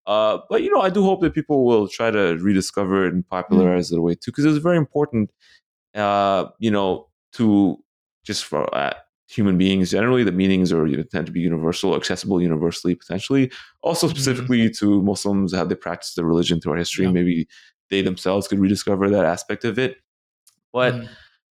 Uh, 0.06 0.38
but 0.48 0.62
you 0.62 0.70
know, 0.70 0.80
I 0.80 0.88
do 0.88 1.02
hope 1.02 1.20
that 1.20 1.34
people 1.34 1.66
will 1.66 1.86
try 1.86 2.10
to 2.10 2.38
rediscover 2.38 3.06
it 3.06 3.12
and 3.12 3.28
popularize 3.28 3.88
mm-hmm. 3.88 3.96
it 3.96 3.98
away 4.00 4.14
too, 4.14 4.30
because 4.30 4.46
it's 4.46 4.58
very 4.58 4.78
important. 4.78 5.30
Uh, 5.94 6.46
you 6.58 6.70
know, 6.70 7.08
to 7.34 7.76
just 8.24 8.44
for 8.44 8.74
uh, 8.74 8.94
human 9.28 9.56
beings 9.56 9.90
generally, 9.90 10.24
the 10.24 10.32
meanings 10.32 10.72
are 10.72 10.86
you 10.86 10.96
know, 10.96 11.02
tend 11.02 11.26
to 11.26 11.32
be 11.32 11.40
universal, 11.40 11.96
accessible 11.96 12.40
universally, 12.40 12.94
potentially. 12.94 13.50
Also, 13.82 14.06
mm-hmm. 14.06 14.14
specifically 14.14 14.68
mm-hmm. 14.68 14.86
to 14.86 15.02
Muslims, 15.02 15.54
how 15.54 15.64
they 15.64 15.74
practice 15.74 16.14
their 16.14 16.24
religion 16.24 16.60
throughout 16.60 16.78
history. 16.78 17.06
Yeah. 17.06 17.12
Maybe 17.12 17.48
they 17.90 18.02
themselves 18.02 18.48
could 18.48 18.58
rediscover 18.58 19.08
that 19.10 19.24
aspect 19.24 19.64
of 19.64 19.78
it. 19.78 19.96
But 20.72 20.94
mm-hmm 20.94 21.12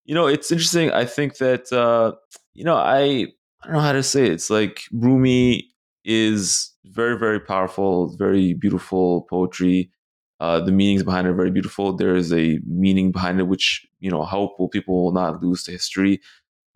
you 0.08 0.14
know, 0.14 0.26
it's 0.26 0.50
interesting. 0.50 0.90
I 0.90 1.04
think 1.04 1.36
that 1.36 1.70
uh, 1.70 2.12
you 2.54 2.64
know, 2.64 2.76
I 2.76 3.26
I 3.62 3.64
don't 3.64 3.74
know 3.74 3.80
how 3.80 3.92
to 3.92 4.02
say 4.02 4.24
it. 4.24 4.32
It's 4.32 4.50
like 4.50 4.82
Rumi 4.90 5.68
is 6.04 6.72
very 6.86 7.16
very 7.18 7.38
powerful, 7.38 8.16
very 8.16 8.54
beautiful 8.54 9.26
poetry. 9.30 9.92
Uh, 10.40 10.60
the 10.60 10.72
meanings 10.72 11.02
behind 11.02 11.26
it 11.26 11.30
are 11.30 11.34
very 11.34 11.50
beautiful. 11.50 11.92
There 11.92 12.16
is 12.16 12.32
a 12.32 12.58
meaning 12.66 13.12
behind 13.12 13.38
it, 13.38 13.48
which 13.48 13.86
you 14.00 14.10
know, 14.10 14.24
hopeful 14.24 14.68
people 14.68 15.04
will 15.04 15.12
not 15.12 15.42
lose 15.42 15.62
to 15.64 15.72
history. 15.72 16.20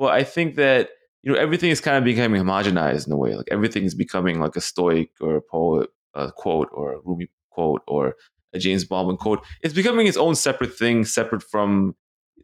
Well, 0.03 0.11
I 0.11 0.25
think 0.25 0.57
that 0.57 0.89
you 1.23 1.33
know 1.33 1.39
everything 1.39 1.71
is 1.71 1.81
kind 1.81 1.97
of 1.97 2.03
becoming 2.03 2.43
homogenized 2.43 3.07
in 3.07 3.13
a 3.13 3.17
way. 3.17 3.37
Like 3.37 3.47
everything 3.53 3.85
is 3.85 3.95
becoming 3.95 4.41
like 4.41 4.57
a 4.57 4.61
Stoic 4.61 5.11
or 5.21 5.37
a 5.37 5.41
poet 5.41 5.91
quote 6.37 6.69
or 6.73 6.95
a 6.95 6.99
Rumi 7.05 7.29
quote 7.51 7.83
or 7.87 8.17
a 8.53 8.59
James 8.59 8.85
Baldwin 8.85 9.17
quote. 9.17 9.45
It's 9.63 9.73
becoming 9.73 10.09
its 10.09 10.17
own 10.17 10.35
separate 10.35 10.75
thing, 10.77 11.05
separate 11.05 11.45
from 11.45 11.95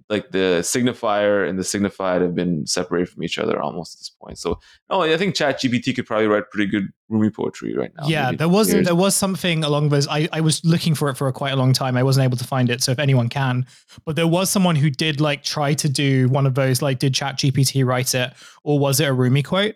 like 0.09 0.31
the 0.31 0.61
signifier 0.63 1.49
and 1.49 1.59
the 1.59 1.65
signified 1.65 2.23
have 2.23 2.35
been 2.35 2.67
separated 2.67 3.11
from 3.11 3.23
each 3.23 3.39
other 3.39 3.61
almost 3.61 3.95
at 3.95 3.99
this 4.01 4.11
point. 4.11 4.39
So, 4.39 4.59
oh, 4.89 5.03
I 5.03 5.17
think 5.19 5.35
Chat 5.35 5.61
GPT 5.61 5.95
could 5.95 6.07
probably 6.07 6.27
write 6.27 6.51
pretty 6.51 6.71
good 6.71 6.89
Rumi 7.09 7.31
poetry 7.31 7.75
right 7.75 7.91
now. 8.01 8.07
Yeah, 8.07 8.33
there 8.33 8.49
was 8.49 8.71
there 8.71 8.95
was 8.95 9.15
something 9.15 9.65
along 9.65 9.91
those. 9.91 10.09
I, 10.09 10.29
I 10.33 10.41
was 10.41 10.65
looking 10.65 10.95
for 10.95 11.11
it 11.11 11.17
for 11.17 11.29
a 11.29 11.33
quite 11.33 11.53
a 11.53 11.57
long 11.57 11.73
time. 11.73 11.97
I 11.97 12.03
wasn't 12.03 12.25
able 12.25 12.39
to 12.39 12.45
find 12.45 12.71
it. 12.71 12.83
So 12.83 12.93
if 12.93 12.99
anyone 12.99 13.29
can, 13.29 13.67
but 14.07 14.17
there 14.17 14.27
was 14.27 14.49
someone 14.51 14.77
who 14.77 14.91
did 14.91 15.21
like 15.21 15.43
try 15.43 15.75
to 15.75 15.89
do 15.89 16.29
one 16.29 16.47
of 16.47 16.55
those. 16.55 16.81
Like, 16.81 16.99
did 16.99 17.15
Chat 17.15 17.39
GPT 17.39 17.85
write 17.85 18.15
it, 18.15 18.33
or 18.63 18.79
was 18.79 19.01
it 19.01 19.09
a 19.09 19.13
Rumi 19.13 19.43
quote? 19.43 19.75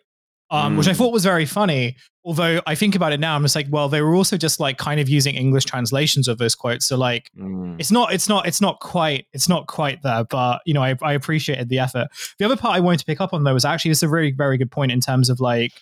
Um, 0.52 0.74
mm. 0.74 0.78
which 0.78 0.86
I 0.86 0.92
mm. 0.92 0.96
thought 0.96 1.12
was 1.12 1.24
very 1.24 1.46
funny. 1.46 1.96
Although 2.24 2.60
I 2.66 2.76
think 2.76 2.94
about 2.94 3.12
it 3.12 3.18
now, 3.18 3.34
I'm 3.34 3.42
just 3.42 3.56
like, 3.56 3.66
well, 3.68 3.88
they 3.88 4.00
were 4.00 4.14
also 4.14 4.36
just 4.36 4.60
like 4.60 4.78
kind 4.78 5.00
of 5.00 5.08
using 5.08 5.34
English 5.34 5.64
translations 5.64 6.28
of 6.28 6.38
those 6.38 6.54
quotes. 6.54 6.86
So 6.86 6.96
like, 6.96 7.30
mm. 7.36 7.74
it's 7.80 7.90
not, 7.90 8.12
it's 8.12 8.28
not, 8.28 8.46
it's 8.46 8.60
not 8.60 8.78
quite, 8.78 9.26
it's 9.32 9.48
not 9.48 9.66
quite 9.66 10.02
there. 10.02 10.22
But 10.22 10.60
you 10.64 10.74
know, 10.74 10.82
I, 10.82 10.94
I 11.02 11.14
appreciated 11.14 11.68
the 11.68 11.80
effort. 11.80 12.08
The 12.38 12.44
other 12.44 12.56
part 12.56 12.76
I 12.76 12.80
wanted 12.80 13.00
to 13.00 13.06
pick 13.06 13.20
up 13.20 13.32
on 13.32 13.42
though 13.42 13.54
was 13.54 13.64
actually 13.64 13.90
it's 13.90 14.04
a 14.04 14.08
very, 14.08 14.30
very 14.30 14.56
good 14.56 14.70
point 14.70 14.92
in 14.92 15.00
terms 15.00 15.30
of 15.30 15.40
like, 15.40 15.72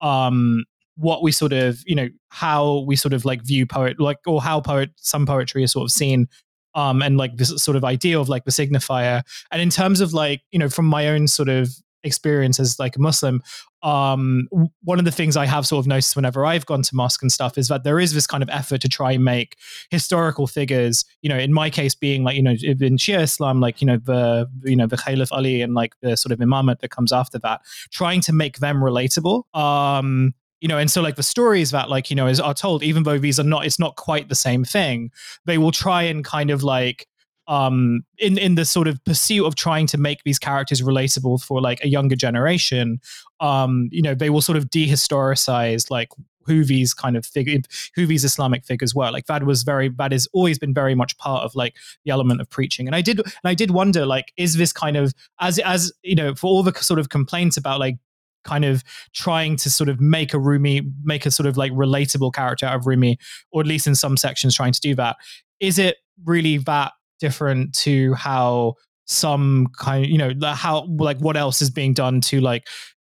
um, 0.00 0.64
what 0.96 1.22
we 1.22 1.32
sort 1.32 1.52
of, 1.52 1.80
you 1.84 1.94
know, 1.94 2.08
how 2.28 2.84
we 2.86 2.96
sort 2.96 3.12
of 3.12 3.24
like 3.24 3.42
view 3.42 3.66
poet, 3.66 4.00
like, 4.00 4.18
or 4.26 4.40
how 4.40 4.60
poet, 4.60 4.90
some 4.96 5.26
poetry 5.26 5.62
is 5.62 5.72
sort 5.72 5.84
of 5.84 5.90
seen 5.90 6.28
um, 6.74 7.02
and 7.02 7.16
like 7.16 7.36
this 7.36 7.62
sort 7.62 7.76
of 7.76 7.84
idea 7.84 8.18
of 8.18 8.28
like 8.28 8.44
the 8.44 8.50
signifier. 8.50 9.22
And 9.50 9.60
in 9.60 9.70
terms 9.70 10.00
of 10.00 10.12
like, 10.14 10.42
you 10.52 10.58
know, 10.58 10.68
from 10.68 10.86
my 10.86 11.08
own 11.08 11.28
sort 11.28 11.48
of 11.48 11.68
experience 12.04 12.58
as 12.60 12.78
like 12.78 12.96
a 12.96 13.00
Muslim, 13.00 13.42
um, 13.82 14.48
one 14.82 14.98
of 14.98 15.04
the 15.04 15.10
things 15.10 15.36
I 15.36 15.46
have 15.46 15.66
sort 15.66 15.82
of 15.82 15.86
noticed 15.88 16.14
whenever 16.14 16.46
I've 16.46 16.66
gone 16.66 16.82
to 16.82 16.94
mosque 16.94 17.22
and 17.22 17.32
stuff 17.32 17.58
is 17.58 17.68
that 17.68 17.84
there 17.84 17.98
is 17.98 18.14
this 18.14 18.26
kind 18.26 18.42
of 18.42 18.48
effort 18.50 18.80
to 18.82 18.88
try 18.88 19.12
and 19.12 19.24
make 19.24 19.56
historical 19.90 20.46
figures, 20.46 21.04
you 21.20 21.28
know, 21.28 21.38
in 21.38 21.52
my 21.52 21.70
case 21.70 21.94
being 21.94 22.22
like, 22.22 22.36
you 22.36 22.42
know, 22.42 22.52
in 22.52 22.96
Shia 22.96 23.22
Islam, 23.22 23.60
like, 23.60 23.80
you 23.80 23.86
know, 23.86 23.96
the, 23.96 24.48
you 24.62 24.76
know, 24.76 24.86
the 24.86 24.96
Caliph 24.96 25.32
Ali 25.32 25.62
and 25.62 25.74
like 25.74 25.94
the 26.00 26.16
sort 26.16 26.32
of 26.32 26.38
imamate 26.38 26.80
that 26.80 26.90
comes 26.90 27.12
after 27.12 27.38
that, 27.40 27.60
trying 27.90 28.20
to 28.22 28.32
make 28.32 28.58
them 28.58 28.76
relatable. 28.76 29.42
Um, 29.56 30.34
you 30.60 30.68
know 30.68 30.78
and 30.78 30.90
so 30.90 31.02
like 31.02 31.16
the 31.16 31.24
stories 31.24 31.72
that 31.72 31.90
like 31.90 32.08
you 32.08 32.14
know 32.14 32.28
is 32.28 32.38
are 32.38 32.54
told 32.54 32.84
even 32.84 33.02
though 33.02 33.18
these 33.18 33.40
are 33.40 33.44
not 33.44 33.66
it's 33.66 33.80
not 33.80 33.96
quite 33.96 34.28
the 34.28 34.34
same 34.36 34.64
thing 34.64 35.10
they 35.44 35.58
will 35.58 35.72
try 35.72 36.02
and 36.04 36.24
kind 36.24 36.50
of 36.50 36.62
like 36.62 37.08
um, 37.52 38.06
in 38.16 38.38
in 38.38 38.54
the 38.54 38.64
sort 38.64 38.88
of 38.88 39.04
pursuit 39.04 39.44
of 39.44 39.54
trying 39.56 39.86
to 39.88 39.98
make 39.98 40.22
these 40.24 40.38
characters 40.38 40.80
relatable 40.80 41.44
for 41.44 41.60
like 41.60 41.84
a 41.84 41.88
younger 41.88 42.16
generation, 42.16 42.98
um, 43.40 43.90
you 43.92 44.00
know, 44.00 44.14
they 44.14 44.30
will 44.30 44.40
sort 44.40 44.56
of 44.56 44.70
dehistoricize 44.70 45.90
like 45.90 46.08
who 46.46 46.64
these 46.64 46.94
kind 46.94 47.14
of 47.14 47.26
figure 47.26 47.58
who 47.94 48.06
these 48.06 48.24
Islamic 48.24 48.64
figures 48.64 48.94
were. 48.94 49.10
Like 49.10 49.26
that 49.26 49.44
was 49.44 49.64
very 49.64 49.90
that 49.98 50.12
has 50.12 50.26
always 50.32 50.58
been 50.58 50.72
very 50.72 50.94
much 50.94 51.18
part 51.18 51.44
of 51.44 51.54
like 51.54 51.76
the 52.06 52.10
element 52.10 52.40
of 52.40 52.48
preaching. 52.48 52.86
And 52.86 52.96
I 52.96 53.02
did 53.02 53.18
and 53.18 53.44
I 53.44 53.52
did 53.52 53.70
wonder 53.70 54.06
like 54.06 54.32
is 54.38 54.56
this 54.56 54.72
kind 54.72 54.96
of 54.96 55.12
as 55.38 55.58
as 55.58 55.92
you 56.02 56.14
know 56.14 56.34
for 56.34 56.46
all 56.46 56.62
the 56.62 56.72
sort 56.80 56.98
of 56.98 57.10
complaints 57.10 57.58
about 57.58 57.80
like 57.80 57.96
kind 58.44 58.64
of 58.64 58.82
trying 59.12 59.56
to 59.56 59.68
sort 59.70 59.90
of 59.90 60.00
make 60.00 60.32
a 60.32 60.38
Rumi, 60.38 60.80
make 61.04 61.26
a 61.26 61.30
sort 61.30 61.46
of 61.46 61.58
like 61.58 61.70
relatable 61.72 62.32
character 62.32 62.64
out 62.64 62.76
of 62.76 62.86
Rumi, 62.86 63.18
or 63.52 63.60
at 63.60 63.66
least 63.66 63.86
in 63.86 63.94
some 63.94 64.16
sections 64.16 64.54
trying 64.56 64.72
to 64.72 64.80
do 64.80 64.94
that. 64.94 65.16
Is 65.60 65.78
it 65.78 65.96
really 66.24 66.56
that 66.56 66.92
different 67.22 67.72
to 67.76 68.12
how 68.14 68.74
some 69.06 69.68
kind 69.78 70.04
of, 70.04 70.10
you 70.10 70.18
know, 70.18 70.32
how, 70.42 70.86
like, 70.98 71.18
what 71.18 71.36
else 71.36 71.62
is 71.62 71.70
being 71.70 71.94
done 71.94 72.20
to 72.22 72.40
like 72.40 72.66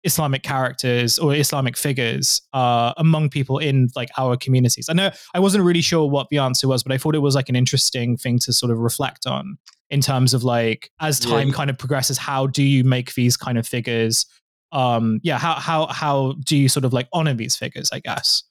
Islamic 0.03 0.41
characters 0.41 1.19
or 1.19 1.35
Islamic 1.35 1.77
figures 1.77 2.41
uh, 2.53 2.93
among 2.97 3.29
people 3.29 3.59
in 3.59 3.89
like 3.95 4.09
our 4.17 4.35
communities? 4.35 4.87
I 4.89 4.93
know 4.93 5.11
I 5.35 5.39
wasn't 5.39 5.63
really 5.63 5.81
sure 5.81 6.09
what 6.09 6.27
the 6.29 6.39
answer 6.39 6.67
was, 6.67 6.81
but 6.83 6.91
I 6.91 6.97
thought 6.97 7.13
it 7.13 7.19
was 7.19 7.35
like 7.35 7.49
an 7.49 7.55
interesting 7.55 8.17
thing 8.17 8.39
to 8.39 8.51
sort 8.51 8.71
of 8.71 8.79
reflect 8.79 9.27
on 9.27 9.57
in 9.89 10.01
terms 10.01 10.33
of 10.33 10.43
like 10.43 10.91
as 10.99 11.19
time 11.19 11.49
yeah. 11.49 11.53
kind 11.53 11.69
of 11.69 11.77
progresses, 11.77 12.17
how 12.17 12.47
do 12.47 12.63
you 12.63 12.83
make 12.83 13.13
these 13.13 13.37
kind 13.37 13.57
of 13.57 13.67
figures? 13.67 14.25
Um, 14.71 15.19
yeah, 15.23 15.37
how 15.37 15.55
how 15.55 15.87
how 15.87 16.35
do 16.45 16.57
you 16.57 16.69
sort 16.69 16.85
of 16.85 16.93
like 16.93 17.07
honor 17.13 17.35
these 17.35 17.55
figures? 17.55 17.89
I 17.91 17.99
guess. 17.99 18.43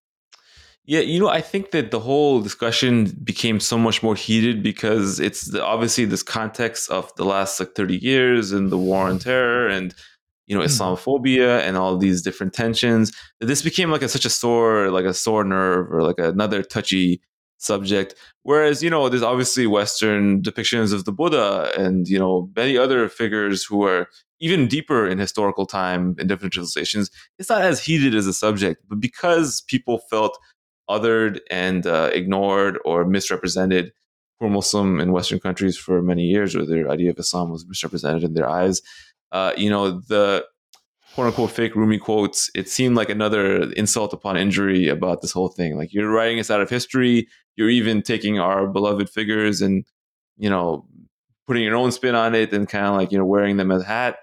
Yeah, 0.89 1.01
you 1.01 1.20
know, 1.20 1.28
I 1.28 1.43
think 1.43 1.72
that 1.72 1.91
the 1.91 2.01
whole 2.01 2.41
discussion 2.41 3.14
became 3.22 3.61
so 3.61 3.76
much 3.76 4.03
more 4.03 4.14
heated 4.14 4.62
because 4.62 5.20
it's 5.20 5.51
the, 5.51 5.62
obviously 5.62 6.07
this 6.07 6.22
context 6.22 6.91
of 6.91 7.14
the 7.16 7.26
last 7.26 7.61
like 7.61 7.74
30 7.74 7.99
years 7.99 8.53
and 8.53 8.72
the 8.72 8.78
war 8.78 9.07
on 9.07 9.18
terror 9.18 9.68
and 9.68 9.95
you 10.47 10.57
know 10.57 10.64
mm-hmm. 10.64 10.82
Islamophobia 10.82 11.61
and 11.61 11.76
all 11.76 11.99
these 11.99 12.22
different 12.22 12.55
tensions. 12.55 13.12
This 13.39 13.61
became 13.61 13.91
like 13.91 14.01
a, 14.01 14.09
such 14.09 14.24
a 14.24 14.30
sore 14.30 14.91
like 14.91 15.05
a 15.05 15.12
sore 15.12 15.45
nerve 15.45 15.93
or 15.93 16.03
like 16.03 16.18
another 16.18 16.62
touchy 16.62 17.20
subject. 17.59 18.14
Whereas 18.45 18.82
you 18.82 18.89
know, 18.89 19.11
there's 19.11 19.22
obviously 19.22 19.66
Western 19.66 20.41
depictions 20.41 20.95
of 20.95 21.05
the 21.05 21.12
Buddha 21.12 21.70
and 21.76 22.09
you 22.09 22.18
know 22.18 22.49
many 22.57 22.78
other 22.78 23.11
figures 23.11 23.62
who 23.62 23.84
are 23.84 24.09
even 24.41 24.66
deeper 24.66 25.07
in 25.07 25.18
historical 25.18 25.66
time 25.66 26.16
in 26.18 26.28
different 26.28 26.55
civilizations. 26.55 27.11
It's 27.39 27.51
not 27.51 27.61
as 27.61 27.84
heated 27.84 28.14
as 28.14 28.26
a 28.26 28.32
subject, 28.32 28.84
but 28.89 29.01
because 29.01 29.61
people 29.68 29.99
felt 30.09 30.39
othered 30.89 31.41
and 31.51 31.86
uh, 31.86 32.11
ignored 32.12 32.78
or 32.84 33.05
misrepresented 33.05 33.93
poor 34.39 34.49
Muslim 34.49 35.01
in 35.01 35.12
Western 35.12 35.41
countries 35.41 35.76
for 35.76 36.01
many 36.01 36.24
years, 36.24 36.55
or 36.55 36.64
their 36.64 36.91
idea 36.91 37.11
of 37.11 37.18
Islam 37.18 37.51
was 37.51 37.66
misrepresented 37.66 38.22
in 38.22 38.34
their 38.34 38.49
eyes. 38.49 38.80
Uh, 39.32 39.53
you 39.57 39.68
know, 39.68 40.01
the 40.09 40.45
quote 41.14 41.26
unquote 41.26 41.51
fake 41.51 41.74
Rumi 41.74 41.99
quotes, 41.99 42.51
it 42.55 42.68
seemed 42.68 42.97
like 42.97 43.11
another 43.11 43.70
insult 43.72 44.12
upon 44.12 44.36
injury 44.36 44.89
about 44.89 45.20
this 45.20 45.32
whole 45.32 45.49
thing. 45.49 45.76
Like 45.76 45.93
you're 45.93 46.11
writing 46.11 46.39
us 46.39 46.51
out 46.51 46.61
of 46.61 46.70
history. 46.70 47.28
You're 47.57 47.70
even 47.70 48.03
taking 48.03 48.39
our 48.39 48.68
beloved 48.68 49.11
figures 49.11 49.61
and, 49.61 49.84
you 50.36 50.49
know, 50.49 50.86
putting 51.49 51.64
your 51.64 51.74
own 51.74 51.91
spin 51.91 52.14
on 52.14 52.36
it 52.36 52.53
and 52.53 52.68
kind 52.68 52.86
of 52.86 52.95
like, 52.95 53.11
you 53.11 53.18
know, 53.18 53.24
wearing 53.24 53.57
them 53.57 53.72
as 53.72 53.82
a 53.82 53.86
hat. 53.86 54.18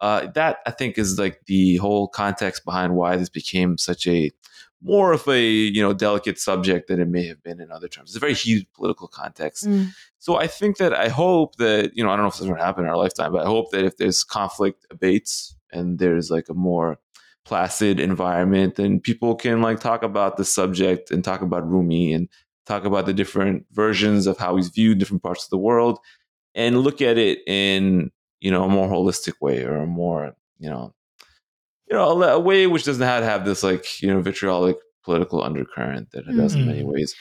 Uh, 0.00 0.30
that 0.34 0.58
I 0.66 0.70
think 0.70 0.98
is 0.98 1.18
like 1.18 1.40
the 1.46 1.76
whole 1.76 2.08
context 2.08 2.66
behind 2.66 2.94
why 2.94 3.16
this 3.16 3.30
became 3.30 3.78
such 3.78 4.06
a 4.06 4.30
more 4.82 5.12
of 5.12 5.26
a 5.28 5.42
you 5.42 5.82
know 5.82 5.92
delicate 5.92 6.38
subject 6.38 6.88
than 6.88 7.00
it 7.00 7.08
may 7.08 7.26
have 7.26 7.42
been 7.42 7.60
in 7.60 7.70
other 7.70 7.88
terms. 7.88 8.10
It's 8.10 8.16
a 8.16 8.20
very 8.20 8.34
huge 8.34 8.66
political 8.74 9.08
context. 9.08 9.64
Mm. 9.64 9.88
So 10.18 10.36
I 10.36 10.46
think 10.46 10.78
that 10.78 10.92
I 10.92 11.08
hope 11.08 11.56
that 11.56 11.96
you 11.96 12.04
know 12.04 12.10
I 12.10 12.16
don't 12.16 12.24
know 12.24 12.28
if 12.28 12.38
this 12.38 12.46
will 12.46 12.56
happen 12.56 12.84
in 12.84 12.90
our 12.90 12.96
lifetime, 12.96 13.32
but 13.32 13.42
I 13.42 13.46
hope 13.46 13.70
that 13.72 13.84
if 13.84 13.96
there's 13.96 14.24
conflict 14.24 14.86
abates 14.90 15.54
and 15.72 15.98
there's 15.98 16.30
like 16.30 16.48
a 16.48 16.54
more 16.54 16.98
placid 17.44 18.00
environment, 18.00 18.76
then 18.76 19.00
people 19.00 19.34
can 19.34 19.60
like 19.60 19.80
talk 19.80 20.02
about 20.02 20.36
the 20.36 20.44
subject 20.44 21.10
and 21.10 21.22
talk 21.22 21.42
about 21.42 21.68
Rumi 21.68 22.12
and 22.12 22.28
talk 22.66 22.84
about 22.84 23.06
the 23.06 23.12
different 23.12 23.66
versions 23.72 24.26
of 24.26 24.38
how 24.38 24.56
he's 24.56 24.68
viewed 24.68 24.98
different 24.98 25.22
parts 25.22 25.44
of 25.44 25.50
the 25.50 25.58
world 25.58 25.98
and 26.54 26.80
look 26.80 27.02
at 27.02 27.18
it 27.18 27.40
in 27.46 28.10
you 28.40 28.50
know 28.50 28.64
a 28.64 28.68
more 28.68 28.88
holistic 28.88 29.34
way 29.40 29.64
or 29.64 29.76
a 29.76 29.86
more 29.86 30.34
you 30.58 30.70
know 30.70 30.94
you 31.94 32.00
know 32.00 32.22
a, 32.22 32.38
way 32.40 32.66
which 32.66 32.84
doesn't 32.84 33.02
have 33.06 33.22
to 33.22 33.26
have 33.26 33.44
this 33.44 33.62
like 33.62 34.02
you 34.02 34.08
know 34.12 34.20
vitriolic 34.20 34.76
political 35.04 35.42
undercurrent 35.42 36.10
that 36.12 36.26
it 36.26 36.36
does 36.36 36.54
in 36.54 36.66
many 36.66 36.82
Mhm. 36.82 36.92
ways. 36.92 37.14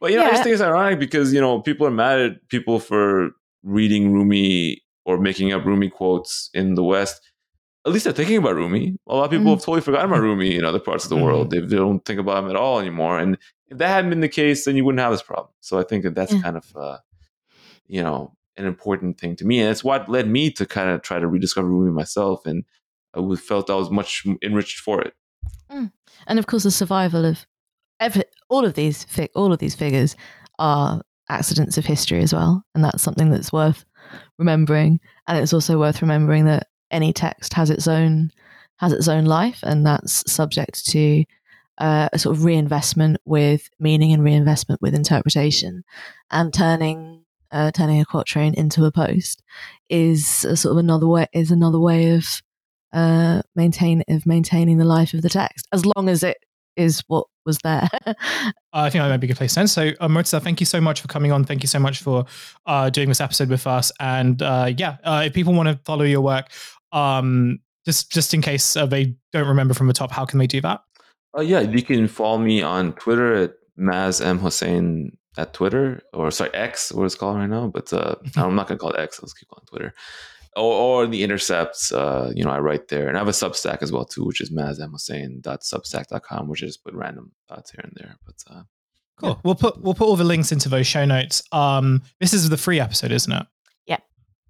But 0.00 0.10
you 0.10 0.16
know, 0.16 0.24
I 0.24 0.26
Yeah. 0.26 0.32
just 0.32 0.42
think 0.44 0.52
it's 0.54 0.62
ironic 0.62 0.98
because 0.98 1.32
you 1.32 1.40
know 1.40 1.60
people 1.60 1.86
are 1.86 1.90
mad 1.90 2.18
at 2.20 2.48
people 2.48 2.78
for 2.78 3.30
reading 3.62 4.12
Rumi 4.12 4.82
or 5.04 5.18
making 5.18 5.52
up 5.52 5.64
Rumi 5.64 5.88
quotes 5.88 6.50
in 6.52 6.74
the 6.74 6.84
West. 6.84 7.20
At 7.86 7.92
least 7.92 8.04
they're 8.04 8.12
thinking 8.12 8.36
about 8.36 8.56
Rumi. 8.56 8.96
A 9.08 9.14
lot 9.16 9.24
of 9.24 9.30
people 9.30 9.46
Mhm. 9.46 9.54
have 9.56 9.60
totally 9.60 9.80
forgotten 9.80 10.10
about 10.10 10.20
Rumi 10.22 10.56
in 10.56 10.64
other 10.64 10.78
parts 10.80 11.04
of 11.04 11.10
the 11.10 11.16
Mhm. 11.16 11.22
world. 11.26 11.50
They, 11.50 11.60
they 11.60 11.76
don't 11.76 12.04
think 12.04 12.20
about 12.20 12.42
him 12.44 12.50
at 12.50 12.56
all 12.56 12.78
anymore. 12.80 13.18
And 13.18 13.38
if 13.68 13.78
that 13.78 13.88
hadn't 13.88 14.10
been 14.10 14.20
the 14.20 14.28
case, 14.28 14.64
then 14.64 14.76
you 14.76 14.84
wouldn't 14.84 15.00
have 15.00 15.12
this 15.12 15.22
problem. 15.22 15.48
So 15.60 15.78
I 15.78 15.84
think 15.84 16.02
that 16.04 16.14
that's 16.14 16.34
Yeah. 16.34 16.42
kind 16.42 16.56
of, 16.56 16.66
uh, 16.76 16.98
you 17.86 18.02
know, 18.02 18.34
an 18.56 18.66
important 18.66 19.18
thing 19.20 19.36
to 19.36 19.44
me. 19.46 19.60
And 19.60 19.70
it's 19.70 19.84
what 19.84 20.08
led 20.08 20.28
me 20.28 20.50
to 20.58 20.66
kind 20.66 20.90
of 20.90 21.00
try 21.02 21.18
to 21.18 21.26
rediscover 21.28 21.68
Rumi 21.68 21.92
myself. 21.92 22.44
And 22.44 22.64
I 23.14 23.20
was- 23.20 23.40
felt 23.40 23.70
I 23.70 23.74
was 23.74 23.90
much 23.90 24.24
enriched 24.42 24.78
for 24.80 25.00
it. 25.00 25.14
and 26.26 26.38
of 26.38 26.46
course 26.46 26.62
the 26.62 26.70
survival 26.70 27.24
of 27.24 27.46
every, 28.00 28.24
all 28.48 28.64
of 28.64 28.74
these 28.74 29.06
all 29.34 29.52
of 29.52 29.58
these 29.58 29.74
figures 29.74 30.16
are 30.58 31.02
accidents 31.28 31.76
of 31.78 31.84
history 31.84 32.22
as 32.22 32.32
well 32.32 32.64
and 32.74 32.82
that's 32.82 33.02
something 33.02 33.30
that's 33.30 33.52
worth 33.52 33.84
remembering. 34.38 34.98
And 35.26 35.38
it's 35.38 35.52
also 35.52 35.78
worth 35.78 36.00
remembering 36.02 36.46
that 36.46 36.68
any 36.90 37.12
text 37.12 37.52
has 37.54 37.68
its 37.70 37.86
own 37.86 38.30
has 38.78 38.92
its 38.92 39.08
own 39.08 39.24
life 39.26 39.58
and 39.62 39.84
that's 39.86 40.30
subject 40.30 40.86
to 40.86 41.24
uh, 41.78 42.08
a 42.12 42.18
sort 42.18 42.36
of 42.36 42.44
reinvestment 42.44 43.18
with 43.24 43.68
meaning 43.78 44.12
and 44.12 44.24
reinvestment 44.24 44.80
with 44.80 44.94
interpretation. 44.94 45.84
And 46.30 46.52
turning 46.52 47.24
uh, 47.52 47.70
turning 47.72 48.00
a 48.00 48.04
quatrain 48.04 48.54
into 48.54 48.84
a 48.84 48.92
post 48.92 49.42
is 49.88 50.44
a 50.44 50.56
sort 50.56 50.72
of 50.72 50.78
another 50.78 51.06
way 51.06 51.26
is 51.32 51.50
another 51.50 51.78
way 51.80 52.10
of 52.14 52.24
uh, 52.92 53.42
maintain 53.54 54.02
of 54.08 54.26
maintaining 54.26 54.78
the 54.78 54.84
life 54.84 55.14
of 55.14 55.22
the 55.22 55.28
text 55.28 55.66
as 55.72 55.84
long 55.84 56.08
as 56.08 56.22
it 56.22 56.38
is 56.76 57.02
what 57.08 57.26
was 57.44 57.58
there. 57.64 57.88
I 58.72 58.88
think 58.88 59.02
that 59.02 59.08
might 59.08 59.16
be 59.18 59.26
a 59.26 59.28
good 59.28 59.36
place 59.36 59.54
to 59.54 59.60
end. 59.60 59.70
So, 59.70 59.90
uh, 60.00 60.08
Murtaza, 60.08 60.40
thank 60.40 60.60
you 60.60 60.66
so 60.66 60.80
much 60.80 61.00
for 61.00 61.08
coming 61.08 61.32
on. 61.32 61.44
Thank 61.44 61.62
you 61.62 61.66
so 61.66 61.78
much 61.78 62.00
for 62.00 62.24
uh, 62.66 62.88
doing 62.90 63.08
this 63.08 63.20
episode 63.20 63.48
with 63.48 63.66
us. 63.66 63.90
And 63.98 64.40
uh, 64.40 64.72
yeah, 64.76 64.98
uh, 65.04 65.24
if 65.26 65.34
people 65.34 65.52
want 65.52 65.68
to 65.68 65.80
follow 65.84 66.04
your 66.04 66.20
work, 66.20 66.50
um, 66.92 67.58
just 67.84 68.12
just 68.12 68.32
in 68.32 68.42
case 68.42 68.76
uh, 68.76 68.86
they 68.86 69.16
don't 69.32 69.48
remember 69.48 69.74
from 69.74 69.88
the 69.88 69.92
top, 69.92 70.10
how 70.10 70.24
can 70.24 70.38
they 70.38 70.46
do 70.46 70.60
that? 70.60 70.82
Uh, 71.36 71.42
yeah, 71.42 71.60
you 71.60 71.82
can 71.82 72.06
follow 72.08 72.38
me 72.38 72.62
on 72.62 72.92
Twitter 72.94 73.34
at 73.34 73.54
Maz 73.78 74.24
M 74.24 74.38
Hussain 74.38 75.16
at 75.36 75.52
Twitter 75.52 76.02
or 76.12 76.30
sorry 76.30 76.52
X, 76.54 76.92
what 76.92 77.04
it's 77.04 77.14
called 77.14 77.36
right 77.36 77.48
now. 77.48 77.68
But 77.68 77.92
uh, 77.92 78.16
I'm 78.36 78.54
not 78.54 78.68
gonna 78.68 78.78
call 78.78 78.92
it 78.92 79.00
X. 79.00 79.20
Let's 79.22 79.34
keep 79.34 79.48
calling 79.48 79.64
it 79.66 79.70
Twitter. 79.70 79.94
Or, 80.58 81.04
or 81.04 81.06
the 81.06 81.22
intercepts, 81.22 81.92
uh, 81.92 82.32
you 82.34 82.42
know, 82.44 82.50
I 82.50 82.58
write 82.58 82.88
there, 82.88 83.06
and 83.08 83.16
I 83.16 83.20
have 83.20 83.28
a 83.28 83.32
Substack 83.32 83.82
as 83.82 83.92
well 83.92 84.04
too, 84.04 84.24
which 84.24 84.40
is 84.40 84.50
mazmhussain.substack.com, 84.50 86.48
which 86.48 86.62
I 86.62 86.66
just 86.66 86.82
put 86.84 86.94
random 86.94 87.32
thoughts 87.48 87.70
here 87.70 87.80
and 87.84 87.92
there. 87.96 88.16
But 88.26 88.34
uh, 88.50 88.62
Cool. 89.20 89.40
We'll 89.42 89.54
put 89.56 89.82
we'll 89.82 89.94
put 89.94 90.06
all 90.06 90.16
the 90.16 90.24
links 90.24 90.52
into 90.52 90.68
those 90.68 90.86
show 90.86 91.04
notes. 91.04 91.42
Um, 91.50 92.02
this 92.20 92.32
is 92.32 92.48
the 92.48 92.56
free 92.56 92.78
episode, 92.78 93.10
isn't 93.10 93.32
it? 93.32 93.46
Yeah. 93.86 93.98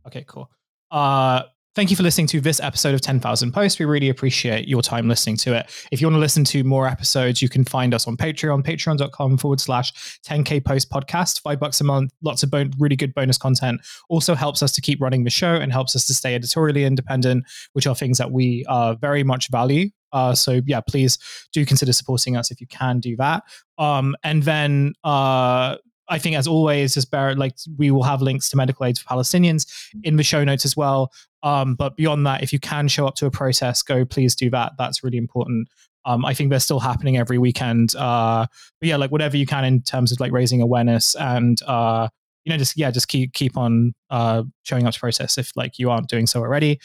Okay. 0.06 0.24
Cool. 0.26 0.50
Uh, 0.90 1.44
thank 1.78 1.90
you 1.90 1.96
for 1.96 2.02
listening 2.02 2.26
to 2.26 2.40
this 2.40 2.58
episode 2.58 2.92
of 2.92 3.00
Ten 3.00 3.20
Thousand 3.20 3.52
Posts. 3.52 3.78
We 3.78 3.84
really 3.84 4.08
appreciate 4.08 4.66
your 4.66 4.82
time 4.82 5.06
listening 5.06 5.36
to 5.36 5.56
it. 5.56 5.70
If 5.92 6.00
you 6.00 6.08
want 6.08 6.16
to 6.16 6.20
listen 6.20 6.42
to 6.46 6.64
more 6.64 6.88
episodes, 6.88 7.40
you 7.40 7.48
can 7.48 7.62
find 7.62 7.94
us 7.94 8.08
on 8.08 8.16
Patreon, 8.16 8.64
patreon.com 8.64 9.38
forward 9.38 9.60
slash 9.60 9.92
10k 10.26 10.64
post 10.64 10.90
podcast. 10.90 11.40
Five 11.40 11.60
bucks 11.60 11.80
a 11.80 11.84
month. 11.84 12.10
Lots 12.20 12.42
of 12.42 12.50
bon- 12.50 12.72
really 12.80 12.96
good 12.96 13.14
bonus 13.14 13.38
content. 13.38 13.80
Also 14.08 14.34
helps 14.34 14.60
us 14.60 14.72
to 14.72 14.80
keep 14.80 15.00
running 15.00 15.22
the 15.22 15.30
show 15.30 15.54
and 15.54 15.70
helps 15.70 15.94
us 15.94 16.04
to 16.08 16.14
stay 16.14 16.34
editorially 16.34 16.82
independent, 16.82 17.44
which 17.74 17.86
are 17.86 17.94
things 17.94 18.18
that 18.18 18.32
we 18.32 18.64
uh, 18.68 18.96
very 18.96 19.22
much 19.22 19.48
value. 19.48 19.88
Uh, 20.12 20.34
so 20.34 20.60
yeah, 20.66 20.80
please 20.80 21.16
do 21.52 21.64
consider 21.64 21.92
supporting 21.92 22.36
us 22.36 22.50
if 22.50 22.60
you 22.60 22.66
can 22.66 22.98
do 22.98 23.14
that. 23.18 23.44
Um, 23.78 24.16
and 24.24 24.42
then 24.42 24.94
uh, 25.04 25.76
I 26.08 26.18
think, 26.18 26.36
as 26.36 26.46
always, 26.46 26.94
just 26.94 27.10
bear 27.10 27.34
like 27.34 27.54
we 27.76 27.90
will 27.90 28.02
have 28.02 28.22
links 28.22 28.48
to 28.50 28.56
medical 28.56 28.86
aid 28.86 28.98
for 28.98 29.04
Palestinians 29.04 29.66
in 30.02 30.16
the 30.16 30.22
show 30.22 30.42
notes 30.42 30.64
as 30.64 30.76
well. 30.76 31.12
Um, 31.42 31.74
but 31.74 31.96
beyond 31.96 32.26
that, 32.26 32.42
if 32.42 32.52
you 32.52 32.58
can 32.58 32.88
show 32.88 33.06
up 33.06 33.14
to 33.16 33.26
a 33.26 33.30
protest, 33.30 33.86
go 33.86 34.04
please 34.04 34.34
do 34.34 34.50
that. 34.50 34.72
That's 34.78 35.04
really 35.04 35.18
important. 35.18 35.68
Um, 36.04 36.24
I 36.24 36.34
think 36.34 36.50
they're 36.50 36.60
still 36.60 36.80
happening 36.80 37.16
every 37.16 37.38
weekend. 37.38 37.94
Uh, 37.94 38.46
but 38.80 38.88
yeah, 38.88 38.96
like 38.96 39.10
whatever 39.12 39.36
you 39.36 39.46
can 39.46 39.64
in 39.64 39.82
terms 39.82 40.10
of 40.10 40.20
like 40.20 40.32
raising 40.32 40.60
awareness 40.62 41.14
and 41.16 41.60
uh, 41.66 42.08
you 42.44 42.50
know 42.50 42.56
just 42.56 42.76
yeah 42.76 42.90
just 42.90 43.08
keep 43.08 43.32
keep 43.34 43.56
on 43.56 43.92
uh, 44.10 44.42
showing 44.62 44.86
up 44.86 44.94
to 44.94 45.00
protest 45.00 45.38
if 45.38 45.52
like 45.56 45.78
you 45.78 45.90
aren't 45.90 46.08
doing 46.08 46.26
so 46.26 46.40
already. 46.40 46.80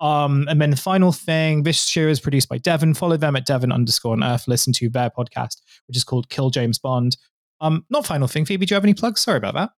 Um, 0.00 0.46
and 0.48 0.60
then 0.60 0.70
the 0.70 0.76
final 0.76 1.10
thing, 1.10 1.64
this 1.64 1.84
show 1.84 2.06
is 2.06 2.20
produced 2.20 2.48
by 2.48 2.58
Devon. 2.58 2.94
Follow 2.94 3.16
them 3.16 3.34
at 3.34 3.44
Devon 3.44 3.72
underscore 3.72 4.12
on 4.12 4.22
Earth. 4.22 4.46
Listen 4.46 4.72
to 4.74 4.88
their 4.88 5.10
podcast, 5.10 5.56
which 5.88 5.96
is 5.96 6.04
called 6.04 6.28
Kill 6.28 6.50
James 6.50 6.78
Bond. 6.78 7.16
Um, 7.60 7.84
not 7.90 8.06
final 8.06 8.28
thing, 8.28 8.44
Phoebe. 8.44 8.64
Do 8.64 8.72
you 8.72 8.76
have 8.76 8.84
any 8.84 8.94
plugs? 8.94 9.22
Sorry 9.22 9.38
about 9.38 9.54
that. 9.54 9.70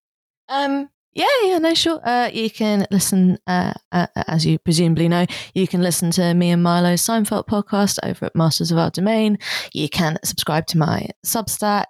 um, 0.49 0.91
yeah, 1.13 1.27
yeah, 1.43 1.59
no, 1.59 1.75
sure. 1.75 2.01
Uh, 2.05 2.31
you 2.33 2.51
can 2.51 2.87
listen, 2.91 3.39
uh, 3.47 3.73
uh, 3.91 4.07
as 4.29 4.47
you 4.47 4.59
presumably 4.59 5.09
know, 5.09 5.27
you 5.55 5.67
can 5.67 5.83
listen 5.83 6.11
to 6.13 6.35
me 6.35 6.51
and 6.51 6.63
Milo's 6.63 7.03
Seinfeld 7.03 7.47
podcast 7.47 7.99
over 8.05 8.27
at 8.27 8.37
Masters 8.37 8.71
of 8.71 8.79
Our 8.79 8.91
Domain. 8.91 9.39
You 9.73 9.89
can 9.89 10.19
subscribe 10.25 10.67
to 10.69 10.79
my 10.79 11.09
Substack. 11.27 11.87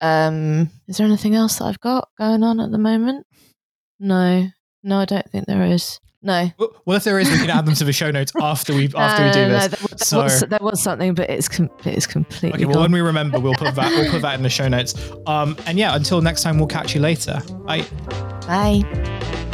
Um, 0.00 0.70
is 0.86 0.98
there 0.98 1.06
anything 1.06 1.34
else 1.34 1.58
that 1.58 1.64
I've 1.64 1.80
got 1.80 2.08
going 2.18 2.42
on 2.42 2.60
at 2.60 2.70
the 2.70 2.78
moment? 2.78 3.26
No, 3.98 4.48
no, 4.82 4.98
I 4.98 5.04
don't 5.06 5.28
think 5.30 5.46
there 5.46 5.64
is. 5.64 5.98
No. 6.22 6.50
Well, 6.84 6.96
if 6.96 7.04
there 7.04 7.18
is, 7.20 7.30
we 7.30 7.38
can 7.38 7.50
add 7.50 7.66
them 7.66 7.74
to 7.74 7.84
the 7.84 7.92
show 7.92 8.10
notes 8.10 8.32
after 8.40 8.74
we 8.74 8.90
after 8.96 9.24
we 9.26 9.30
do 9.32 9.48
no, 9.48 9.48
this. 9.50 9.68
there, 9.68 9.88
there 9.88 9.98
So- 9.98 10.22
was, 10.24 10.40
there 10.40 10.58
was 10.60 10.82
something, 10.82 11.14
but 11.14 11.30
it's 11.30 11.48
com- 11.48 11.70
it's 11.84 12.06
completely 12.06 12.54
Okay, 12.58 12.64
well, 12.64 12.74
gone. 12.74 12.82
when 12.84 12.92
we 12.92 13.00
remember, 13.00 13.38
we'll 13.38 13.54
put 13.54 13.74
that 13.74 13.90
we'll 13.92 14.10
put 14.10 14.22
that 14.22 14.34
in 14.34 14.42
the 14.42 14.48
show 14.50 14.66
notes. 14.68 14.94
Um, 15.26 15.56
and 15.66 15.78
yeah, 15.78 15.94
until 15.94 16.20
next 16.22 16.42
time, 16.42 16.58
we'll 16.58 16.66
catch 16.68 16.94
you 16.94 17.00
later. 17.00 17.40
Bye. 17.64 17.82
Bye. 18.46 19.52